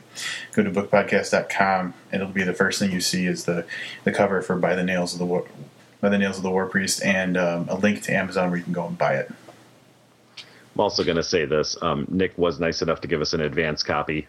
Go 0.53 0.63
to 0.63 0.71
bookpodcast.com, 0.71 1.93
and 2.11 2.21
it'll 2.21 2.33
be 2.33 2.43
the 2.43 2.53
first 2.53 2.79
thing 2.79 2.91
you 2.91 3.01
see 3.01 3.25
is 3.25 3.45
the 3.45 3.65
the 4.03 4.11
cover 4.11 4.41
for 4.41 4.55
"By 4.55 4.75
the 4.75 4.83
Nails 4.83 5.13
of 5.13 5.19
the 5.19 5.25
War." 5.25 5.45
By 6.05 6.09
the 6.09 6.19
Nails 6.19 6.37
of 6.37 6.43
the 6.43 6.51
War 6.51 6.67
Priest, 6.67 7.03
and 7.03 7.35
um, 7.35 7.67
a 7.67 7.73
link 7.73 8.03
to 8.03 8.13
Amazon 8.13 8.51
where 8.51 8.59
you 8.59 8.63
can 8.63 8.73
go 8.73 8.85
and 8.85 8.95
buy 8.95 9.15
it. 9.15 9.31
I'm 10.37 10.79
also 10.79 11.03
going 11.03 11.15
to 11.15 11.23
say 11.23 11.45
this. 11.45 11.75
Um, 11.81 12.05
Nick 12.11 12.37
was 12.37 12.59
nice 12.59 12.83
enough 12.83 13.01
to 13.01 13.07
give 13.07 13.21
us 13.21 13.33
an 13.33 13.41
advance 13.41 13.81
copy. 13.81 14.27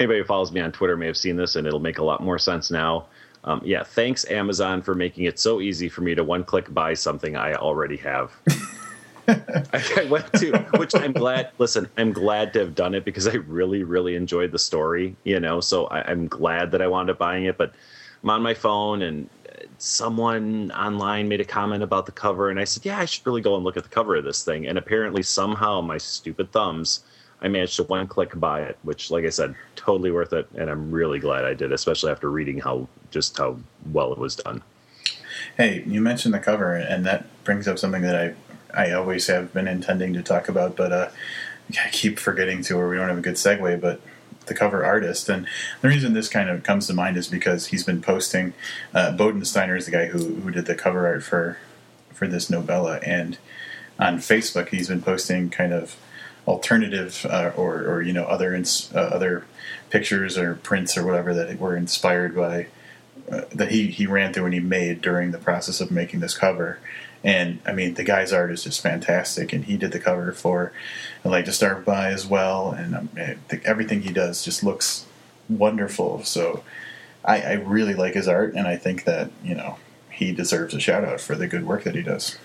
Anybody 0.00 0.20
who 0.20 0.24
follows 0.24 0.50
me 0.50 0.62
on 0.62 0.72
Twitter 0.72 0.96
may 0.96 1.04
have 1.04 1.18
seen 1.18 1.36
this, 1.36 1.56
and 1.56 1.66
it'll 1.66 1.78
make 1.78 1.98
a 1.98 2.02
lot 2.02 2.22
more 2.22 2.38
sense 2.38 2.70
now. 2.70 3.04
Um, 3.44 3.60
yeah, 3.62 3.84
thanks 3.84 4.24
Amazon 4.30 4.80
for 4.80 4.94
making 4.94 5.24
it 5.24 5.38
so 5.38 5.60
easy 5.60 5.90
for 5.90 6.00
me 6.00 6.14
to 6.14 6.24
one 6.24 6.42
click 6.42 6.72
buy 6.72 6.94
something 6.94 7.36
I 7.36 7.52
already 7.52 7.98
have. 7.98 8.32
I 9.28 10.06
went 10.08 10.32
to, 10.32 10.56
which 10.78 10.94
I'm 10.94 11.12
glad. 11.12 11.50
Listen, 11.58 11.86
I'm 11.98 12.14
glad 12.14 12.54
to 12.54 12.60
have 12.60 12.74
done 12.74 12.94
it 12.94 13.04
because 13.04 13.28
I 13.28 13.34
really, 13.34 13.82
really 13.82 14.16
enjoyed 14.16 14.52
the 14.52 14.58
story. 14.58 15.16
You 15.24 15.38
know, 15.38 15.60
so 15.60 15.84
I, 15.88 16.10
am 16.10 16.28
glad 16.28 16.70
that 16.70 16.80
I 16.80 16.86
wound 16.86 17.10
up 17.10 17.18
buying 17.18 17.44
it. 17.44 17.58
But 17.58 17.74
I'm 18.22 18.30
on 18.30 18.40
my 18.40 18.54
phone, 18.54 19.02
and 19.02 19.28
someone 19.78 20.70
online 20.72 21.28
made 21.28 21.40
a 21.40 21.44
comment 21.44 21.82
about 21.82 22.06
the 22.06 22.12
cover, 22.12 22.50
and 22.50 22.58
I 22.58 22.64
said, 22.64 22.84
"Yeah, 22.84 22.98
I 22.98 23.04
should 23.04 23.26
really 23.26 23.42
go 23.42 23.56
and 23.56 23.64
look 23.64 23.76
at 23.76 23.82
the 23.82 23.88
cover 23.88 24.16
of 24.16 24.24
this 24.24 24.44
thing." 24.44 24.66
And 24.66 24.78
apparently, 24.78 25.22
somehow, 25.22 25.80
my 25.80 25.98
stupid 25.98 26.52
thumbs 26.52 27.04
I 27.42 27.48
managed 27.48 27.76
to 27.76 27.82
one 27.82 28.06
click 28.06 28.38
buy 28.38 28.60
it, 28.60 28.78
which, 28.82 29.10
like 29.10 29.24
I 29.24 29.30
said, 29.30 29.54
totally 29.74 30.12
worth 30.12 30.32
it, 30.32 30.46
and 30.54 30.70
I'm 30.70 30.92
really 30.92 31.18
glad 31.18 31.44
I 31.44 31.54
did, 31.54 31.72
especially 31.72 32.12
after 32.12 32.30
reading 32.30 32.58
how 32.58 32.88
just 33.10 33.36
how 33.36 33.58
well 33.92 34.12
it 34.12 34.18
was 34.18 34.36
done. 34.36 34.62
Hey, 35.56 35.82
you 35.86 36.00
mentioned 36.00 36.32
the 36.32 36.38
cover, 36.38 36.74
and 36.76 37.04
that 37.04 37.26
brings 37.42 37.66
up 37.66 37.78
something 37.78 38.02
that 38.02 38.16
I 38.16 38.34
I 38.74 38.92
always 38.92 39.26
have 39.26 39.52
been 39.52 39.68
intending 39.68 40.12
to 40.14 40.22
talk 40.22 40.48
about, 40.48 40.76
but 40.76 40.92
uh, 40.92 41.08
I 41.84 41.90
keep 41.90 42.18
forgetting 42.18 42.62
to, 42.64 42.78
or 42.78 42.88
we 42.88 42.96
don't 42.96 43.08
have 43.08 43.18
a 43.18 43.22
good 43.22 43.34
segue. 43.34 43.80
But 43.80 44.00
the 44.46 44.54
cover 44.54 44.84
artist, 44.84 45.28
and 45.28 45.46
the 45.80 45.88
reason 45.88 46.12
this 46.12 46.28
kind 46.28 46.48
of 46.48 46.62
comes 46.62 46.86
to 46.86 46.94
mind 46.94 47.16
is 47.16 47.28
because 47.28 47.66
he's 47.66 47.84
been 47.84 48.02
posting. 48.02 48.54
Uh, 48.94 49.14
Bodensteiner 49.16 49.76
is 49.76 49.86
the 49.86 49.92
guy 49.92 50.06
who 50.06 50.36
who 50.36 50.50
did 50.50 50.66
the 50.66 50.74
cover 50.74 51.06
art 51.06 51.22
for 51.22 51.58
for 52.12 52.26
this 52.26 52.50
novella, 52.50 52.98
and 52.98 53.38
on 53.98 54.18
Facebook 54.18 54.68
he's 54.68 54.88
been 54.88 55.02
posting 55.02 55.50
kind 55.50 55.72
of 55.72 55.96
alternative 56.46 57.24
uh, 57.28 57.52
or, 57.56 57.82
or 57.82 58.02
you 58.02 58.12
know 58.12 58.24
other 58.24 58.54
ins- 58.54 58.92
uh, 58.94 58.98
other 58.98 59.44
pictures 59.90 60.36
or 60.36 60.54
prints 60.56 60.96
or 60.96 61.06
whatever 61.06 61.34
that 61.34 61.58
were 61.58 61.76
inspired 61.76 62.34
by 62.34 62.66
uh, 63.30 63.42
that 63.54 63.70
he 63.70 63.86
he 63.88 64.06
ran 64.06 64.32
through 64.32 64.46
and 64.46 64.54
he 64.54 64.60
made 64.60 65.00
during 65.00 65.30
the 65.30 65.38
process 65.38 65.80
of 65.80 65.90
making 65.90 66.20
this 66.20 66.36
cover. 66.36 66.78
And 67.24 67.60
I 67.64 67.72
mean, 67.72 67.94
the 67.94 68.04
guy's 68.04 68.32
art 68.32 68.50
is 68.50 68.64
just 68.64 68.80
fantastic, 68.80 69.52
and 69.52 69.64
he 69.64 69.76
did 69.76 69.92
the 69.92 70.00
cover 70.00 70.32
for 70.32 70.72
Like 71.24 71.44
to 71.44 71.52
Start 71.52 71.84
By 71.84 72.08
as 72.08 72.26
well, 72.26 72.72
and 72.72 72.94
um, 72.94 73.08
everything 73.64 74.02
he 74.02 74.12
does 74.12 74.44
just 74.44 74.64
looks 74.64 75.06
wonderful. 75.48 76.24
So 76.24 76.64
I, 77.24 77.40
I 77.40 77.52
really 77.52 77.94
like 77.94 78.14
his 78.14 78.26
art, 78.26 78.54
and 78.54 78.66
I 78.66 78.76
think 78.76 79.04
that 79.04 79.30
you 79.44 79.54
know 79.54 79.78
he 80.10 80.32
deserves 80.32 80.74
a 80.74 80.80
shout 80.80 81.04
out 81.04 81.20
for 81.20 81.36
the 81.36 81.46
good 81.46 81.64
work 81.64 81.84
that 81.84 81.94
he 81.94 82.02
does. 82.02 82.38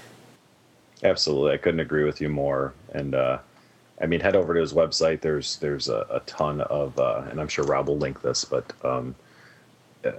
Absolutely, 1.03 1.53
I 1.53 1.57
couldn't 1.57 1.79
agree 1.79 2.03
with 2.03 2.21
you 2.21 2.29
more. 2.29 2.73
And 2.93 3.15
uh, 3.15 3.39
I 3.99 4.05
mean, 4.05 4.19
head 4.19 4.35
over 4.35 4.53
to 4.53 4.59
his 4.59 4.73
website. 4.73 5.21
There's 5.21 5.57
there's 5.57 5.89
a, 5.89 6.05
a 6.09 6.19
ton 6.21 6.61
of, 6.61 6.97
uh, 6.99 7.23
and 7.29 7.41
I'm 7.41 7.47
sure 7.47 7.65
Rob 7.65 7.87
will 7.87 7.97
link 7.97 8.21
this, 8.21 8.45
but 8.45 8.71
um, 8.83 9.15
uh, 10.05 10.11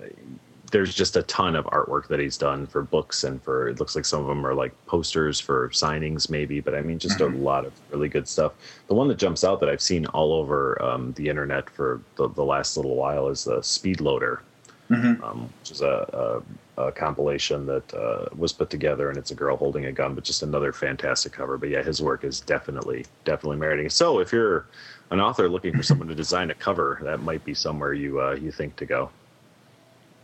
there's 0.70 0.94
just 0.94 1.16
a 1.16 1.22
ton 1.22 1.56
of 1.56 1.64
artwork 1.66 2.08
that 2.08 2.20
he's 2.20 2.36
done 2.36 2.66
for 2.66 2.82
books 2.82 3.24
and 3.24 3.42
for 3.42 3.68
it 3.68 3.80
looks 3.80 3.96
like 3.96 4.04
some 4.04 4.20
of 4.20 4.26
them 4.26 4.46
are 4.46 4.54
like 4.54 4.72
posters 4.86 5.40
for 5.40 5.68
signings 5.70 6.30
maybe, 6.30 6.60
but 6.60 6.74
I 6.74 6.82
mean 6.82 6.98
just 6.98 7.18
mm-hmm. 7.18 7.36
a 7.36 7.38
lot 7.38 7.64
of 7.64 7.72
really 7.90 8.08
good 8.08 8.28
stuff. 8.28 8.52
The 8.86 8.94
one 8.94 9.08
that 9.08 9.18
jumps 9.18 9.44
out 9.44 9.60
that 9.60 9.68
I've 9.68 9.82
seen 9.82 10.06
all 10.06 10.32
over 10.32 10.80
um, 10.82 11.12
the 11.12 11.28
internet 11.28 11.70
for 11.70 12.00
the, 12.16 12.28
the, 12.28 12.44
last 12.44 12.76
little 12.76 12.96
while 12.96 13.28
is 13.28 13.44
the 13.44 13.62
Speed 13.62 14.00
Loader, 14.00 14.42
mm-hmm. 14.90 15.22
um, 15.22 15.48
which 15.60 15.70
is 15.70 15.80
a, 15.80 16.42
a 16.76 16.80
uh, 16.80 16.90
compilation 16.92 17.66
that 17.66 17.94
uh, 17.94 18.26
was 18.36 18.52
put 18.52 18.70
together, 18.70 19.08
and 19.08 19.18
it's 19.18 19.32
a 19.32 19.34
girl 19.34 19.56
holding 19.56 19.86
a 19.86 19.92
gun, 19.92 20.14
but 20.14 20.22
just 20.22 20.42
another 20.42 20.72
fantastic 20.72 21.32
cover. 21.32 21.58
But 21.58 21.70
yeah, 21.70 21.82
his 21.82 22.00
work 22.00 22.24
is 22.24 22.40
definitely 22.40 23.04
definitely 23.24 23.56
meriting. 23.56 23.90
So 23.90 24.20
if 24.20 24.32
you're 24.32 24.66
an 25.10 25.20
author 25.20 25.48
looking 25.48 25.74
for 25.76 25.82
someone 25.82 26.08
to 26.08 26.14
design 26.14 26.50
a 26.50 26.54
cover, 26.54 27.00
that 27.02 27.20
might 27.20 27.44
be 27.44 27.54
somewhere 27.54 27.94
you 27.94 28.20
uh, 28.20 28.34
you 28.34 28.52
think 28.52 28.76
to 28.76 28.86
go. 28.86 29.10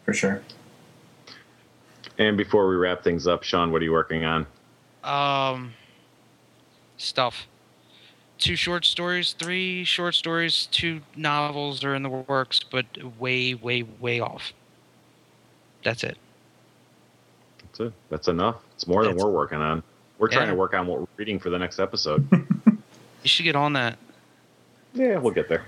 For 0.05 0.13
sure. 0.13 0.43
And 2.19 2.37
before 2.37 2.69
we 2.69 2.77
wrap 2.77 3.03
things 3.03 3.27
up, 3.27 3.43
Sean, 3.43 3.73
what 3.73 3.83
are 3.83 3.85
you 3.85 3.93
working 3.93 4.25
on? 4.25 4.47
Um, 5.03 5.75
stuff. 6.97 7.47
Two 8.39 8.57
short 8.57 8.85
stories, 8.85 9.33
three 9.33 9.85
short 9.85 10.15
stories, 10.15 10.69
two 10.71 11.01
novels 11.17 11.83
are 11.85 11.95
in 11.95 12.03
the 12.03 12.09
works, 12.09 12.61
but 12.61 12.85
way, 13.19 13.55
way, 13.55 13.83
way 13.83 14.21
off. 14.21 14.53
That's 15.83 16.05
it. 16.05 16.19
That's 17.61 17.81
it. 17.81 17.93
That's 18.11 18.29
enough. 18.29 18.57
It's 18.75 18.87
more 18.87 19.05
than 19.05 19.17
we're 19.17 19.31
working 19.31 19.59
on. 19.59 19.83
We're 20.19 20.29
trying 20.29 20.49
to 20.49 20.55
work 20.55 20.75
on 20.75 20.87
what 20.87 21.01
we're 21.01 21.07
reading 21.17 21.39
for 21.39 21.51
the 21.51 21.59
next 21.59 21.79
episode. 21.79 22.27
you 22.67 23.29
should 23.29 23.45
get 23.45 23.57
on 23.57 23.73
that. 23.75 23.99
Yeah, 24.95 25.19
we'll 25.19 25.35
get 25.35 25.49
there. 25.49 25.65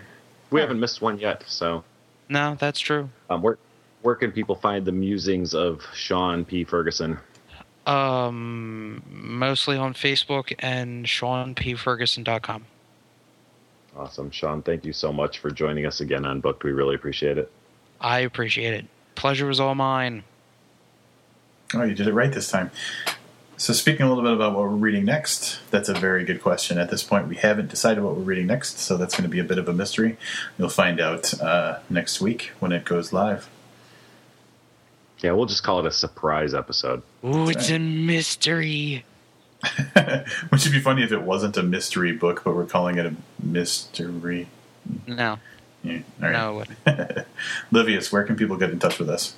We 0.50 0.60
haven't 0.60 0.78
missed 0.78 1.02
one 1.02 1.18
yet, 1.18 1.44
so. 1.46 1.82
No, 2.28 2.56
that's 2.58 2.78
true. 2.78 3.10
Um, 3.28 3.42
where 3.42 3.58
where 4.06 4.14
can 4.14 4.30
people 4.30 4.54
find 4.54 4.84
the 4.84 4.92
musings 4.92 5.52
of 5.52 5.84
Sean 5.92 6.44
P. 6.44 6.62
Ferguson? 6.62 7.18
Um, 7.84 9.02
mostly 9.08 9.76
on 9.76 9.94
Facebook 9.94 10.54
and 10.60 11.06
SeanPFerguson.com. 11.06 12.66
Awesome, 13.96 14.30
Sean. 14.30 14.62
Thank 14.62 14.84
you 14.84 14.92
so 14.92 15.12
much 15.12 15.40
for 15.40 15.50
joining 15.50 15.86
us 15.86 16.00
again 16.00 16.24
on 16.24 16.38
Booked. 16.40 16.62
We 16.62 16.70
really 16.70 16.94
appreciate 16.94 17.36
it. 17.36 17.50
I 18.00 18.20
appreciate 18.20 18.74
it. 18.74 18.86
Pleasure 19.16 19.46
was 19.46 19.58
all 19.58 19.74
mine. 19.74 20.22
Oh, 21.74 21.82
you 21.82 21.96
did 21.96 22.06
it 22.06 22.12
right 22.12 22.32
this 22.32 22.48
time. 22.48 22.70
So, 23.56 23.72
speaking 23.72 24.06
a 24.06 24.08
little 24.08 24.22
bit 24.22 24.34
about 24.34 24.52
what 24.54 24.62
we're 24.62 24.76
reading 24.76 25.04
next, 25.04 25.58
that's 25.72 25.88
a 25.88 25.94
very 25.94 26.24
good 26.24 26.40
question. 26.40 26.78
At 26.78 26.90
this 26.90 27.02
point, 27.02 27.26
we 27.26 27.36
haven't 27.36 27.70
decided 27.70 28.04
what 28.04 28.14
we're 28.14 28.22
reading 28.22 28.46
next, 28.46 28.78
so 28.78 28.96
that's 28.96 29.16
going 29.16 29.24
to 29.24 29.30
be 29.30 29.40
a 29.40 29.44
bit 29.44 29.58
of 29.58 29.68
a 29.68 29.72
mystery. 29.72 30.16
You'll 30.58 30.68
find 30.68 31.00
out 31.00 31.40
uh, 31.40 31.80
next 31.90 32.20
week 32.20 32.52
when 32.60 32.70
it 32.70 32.84
goes 32.84 33.12
live. 33.12 33.48
Yeah, 35.20 35.32
we'll 35.32 35.46
just 35.46 35.62
call 35.62 35.80
it 35.80 35.86
a 35.86 35.90
surprise 35.90 36.54
episode. 36.54 37.02
Ooh, 37.24 37.48
it's 37.48 37.70
a 37.70 37.78
mystery. 37.78 39.04
Which 40.50 40.64
would 40.64 40.72
be 40.72 40.80
funny 40.80 41.02
if 41.02 41.12
it 41.12 41.22
wasn't 41.22 41.56
a 41.56 41.62
mystery 41.62 42.12
book, 42.12 42.42
but 42.44 42.54
we're 42.54 42.66
calling 42.66 42.98
it 42.98 43.06
a 43.06 43.14
mystery. 43.42 44.48
No. 45.06 45.38
Yeah, 45.82 46.00
all 46.22 46.30
right. 46.30 46.68
No. 46.86 47.24
Livius, 47.72 48.12
where 48.12 48.24
can 48.24 48.36
people 48.36 48.56
get 48.56 48.70
in 48.70 48.78
touch 48.78 48.98
with 48.98 49.08
us? 49.08 49.34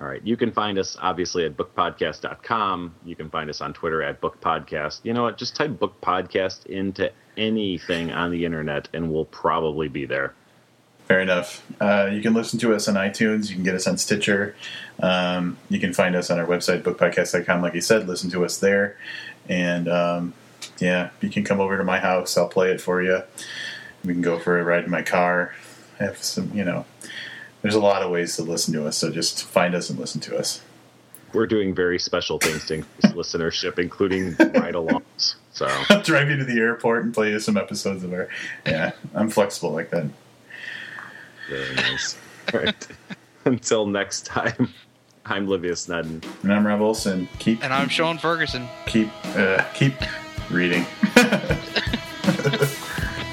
All 0.00 0.06
right. 0.08 0.20
You 0.24 0.36
can 0.36 0.50
find 0.50 0.78
us 0.78 0.96
obviously 1.00 1.44
at 1.44 1.56
bookpodcast.com. 1.56 2.94
You 3.04 3.14
can 3.14 3.30
find 3.30 3.48
us 3.48 3.60
on 3.60 3.72
Twitter 3.72 4.02
at 4.02 4.20
bookpodcast. 4.20 5.00
You 5.04 5.14
know 5.14 5.22
what? 5.22 5.38
Just 5.38 5.54
type 5.54 5.78
book 5.78 6.00
podcast 6.00 6.66
into 6.66 7.12
anything 7.36 8.12
on 8.12 8.32
the 8.32 8.44
internet 8.44 8.88
and 8.92 9.12
we'll 9.12 9.24
probably 9.26 9.88
be 9.88 10.04
there. 10.04 10.34
Fair 11.06 11.20
enough. 11.20 11.62
Uh, 11.80 12.08
you 12.12 12.22
can 12.22 12.32
listen 12.32 12.58
to 12.60 12.74
us 12.74 12.88
on 12.88 12.94
iTunes. 12.94 13.48
You 13.50 13.56
can 13.56 13.64
get 13.64 13.74
us 13.74 13.86
on 13.86 13.98
Stitcher. 13.98 14.56
Um, 15.00 15.58
you 15.68 15.78
can 15.78 15.92
find 15.92 16.16
us 16.16 16.30
on 16.30 16.38
our 16.38 16.46
website, 16.46 16.82
bookpodcast.com. 16.82 17.60
Like 17.60 17.74
you 17.74 17.82
said, 17.82 18.08
listen 18.08 18.30
to 18.30 18.44
us 18.44 18.58
there. 18.58 18.96
And 19.48 19.86
um, 19.88 20.34
yeah, 20.78 21.10
you 21.20 21.28
can 21.28 21.44
come 21.44 21.60
over 21.60 21.76
to 21.76 21.84
my 21.84 21.98
house. 21.98 22.38
I'll 22.38 22.48
play 22.48 22.70
it 22.70 22.80
for 22.80 23.02
you. 23.02 23.22
We 24.04 24.12
can 24.12 24.22
go 24.22 24.38
for 24.38 24.58
a 24.58 24.64
ride 24.64 24.84
in 24.84 24.90
my 24.90 25.02
car. 25.02 25.54
Have 25.98 26.22
some, 26.22 26.50
you 26.54 26.64
know, 26.64 26.86
there's 27.62 27.74
a 27.74 27.80
lot 27.80 28.02
of 28.02 28.10
ways 28.10 28.36
to 28.36 28.42
listen 28.42 28.74
to 28.74 28.86
us, 28.86 28.98
so 28.98 29.10
just 29.10 29.44
find 29.44 29.74
us 29.74 29.88
and 29.88 29.98
listen 29.98 30.20
to 30.22 30.36
us. 30.36 30.60
We're 31.32 31.46
doing 31.46 31.74
very 31.74 31.98
special 31.98 32.38
things 32.38 32.66
to 32.66 32.74
increase 32.74 33.12
listenership, 33.14 33.78
including 33.78 34.36
ride 34.38 34.74
alongs. 34.74 35.36
So 35.52 35.66
I'll 35.88 36.02
drive 36.02 36.28
you 36.28 36.36
to 36.36 36.44
the 36.44 36.58
airport 36.58 37.04
and 37.04 37.14
play 37.14 37.30
you 37.30 37.40
some 37.40 37.56
episodes 37.56 38.04
of 38.04 38.12
our. 38.12 38.28
Yeah, 38.66 38.92
I'm 39.14 39.30
flexible 39.30 39.70
like 39.72 39.90
that. 39.90 40.06
Very 41.48 41.74
nice. 41.74 42.16
All 42.52 42.60
right. 42.60 42.88
Until 43.44 43.86
next 43.86 44.26
time, 44.26 44.72
I'm 45.26 45.46
Livia 45.46 45.72
Nedin. 45.72 46.24
And 46.42 46.52
I'm 46.52 46.66
Rob 46.66 46.80
Olson. 46.80 47.28
Keep 47.38 47.62
and 47.62 47.72
I'm 47.72 47.88
Sean 47.88 48.18
Ferguson. 48.18 48.66
Keep 48.86 49.08
uh, 49.36 49.64
keep 49.74 49.94
reading. 50.50 50.84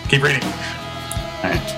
keep 0.10 0.22
reading. 0.22 0.44
All 0.44 1.50
right. 1.50 1.78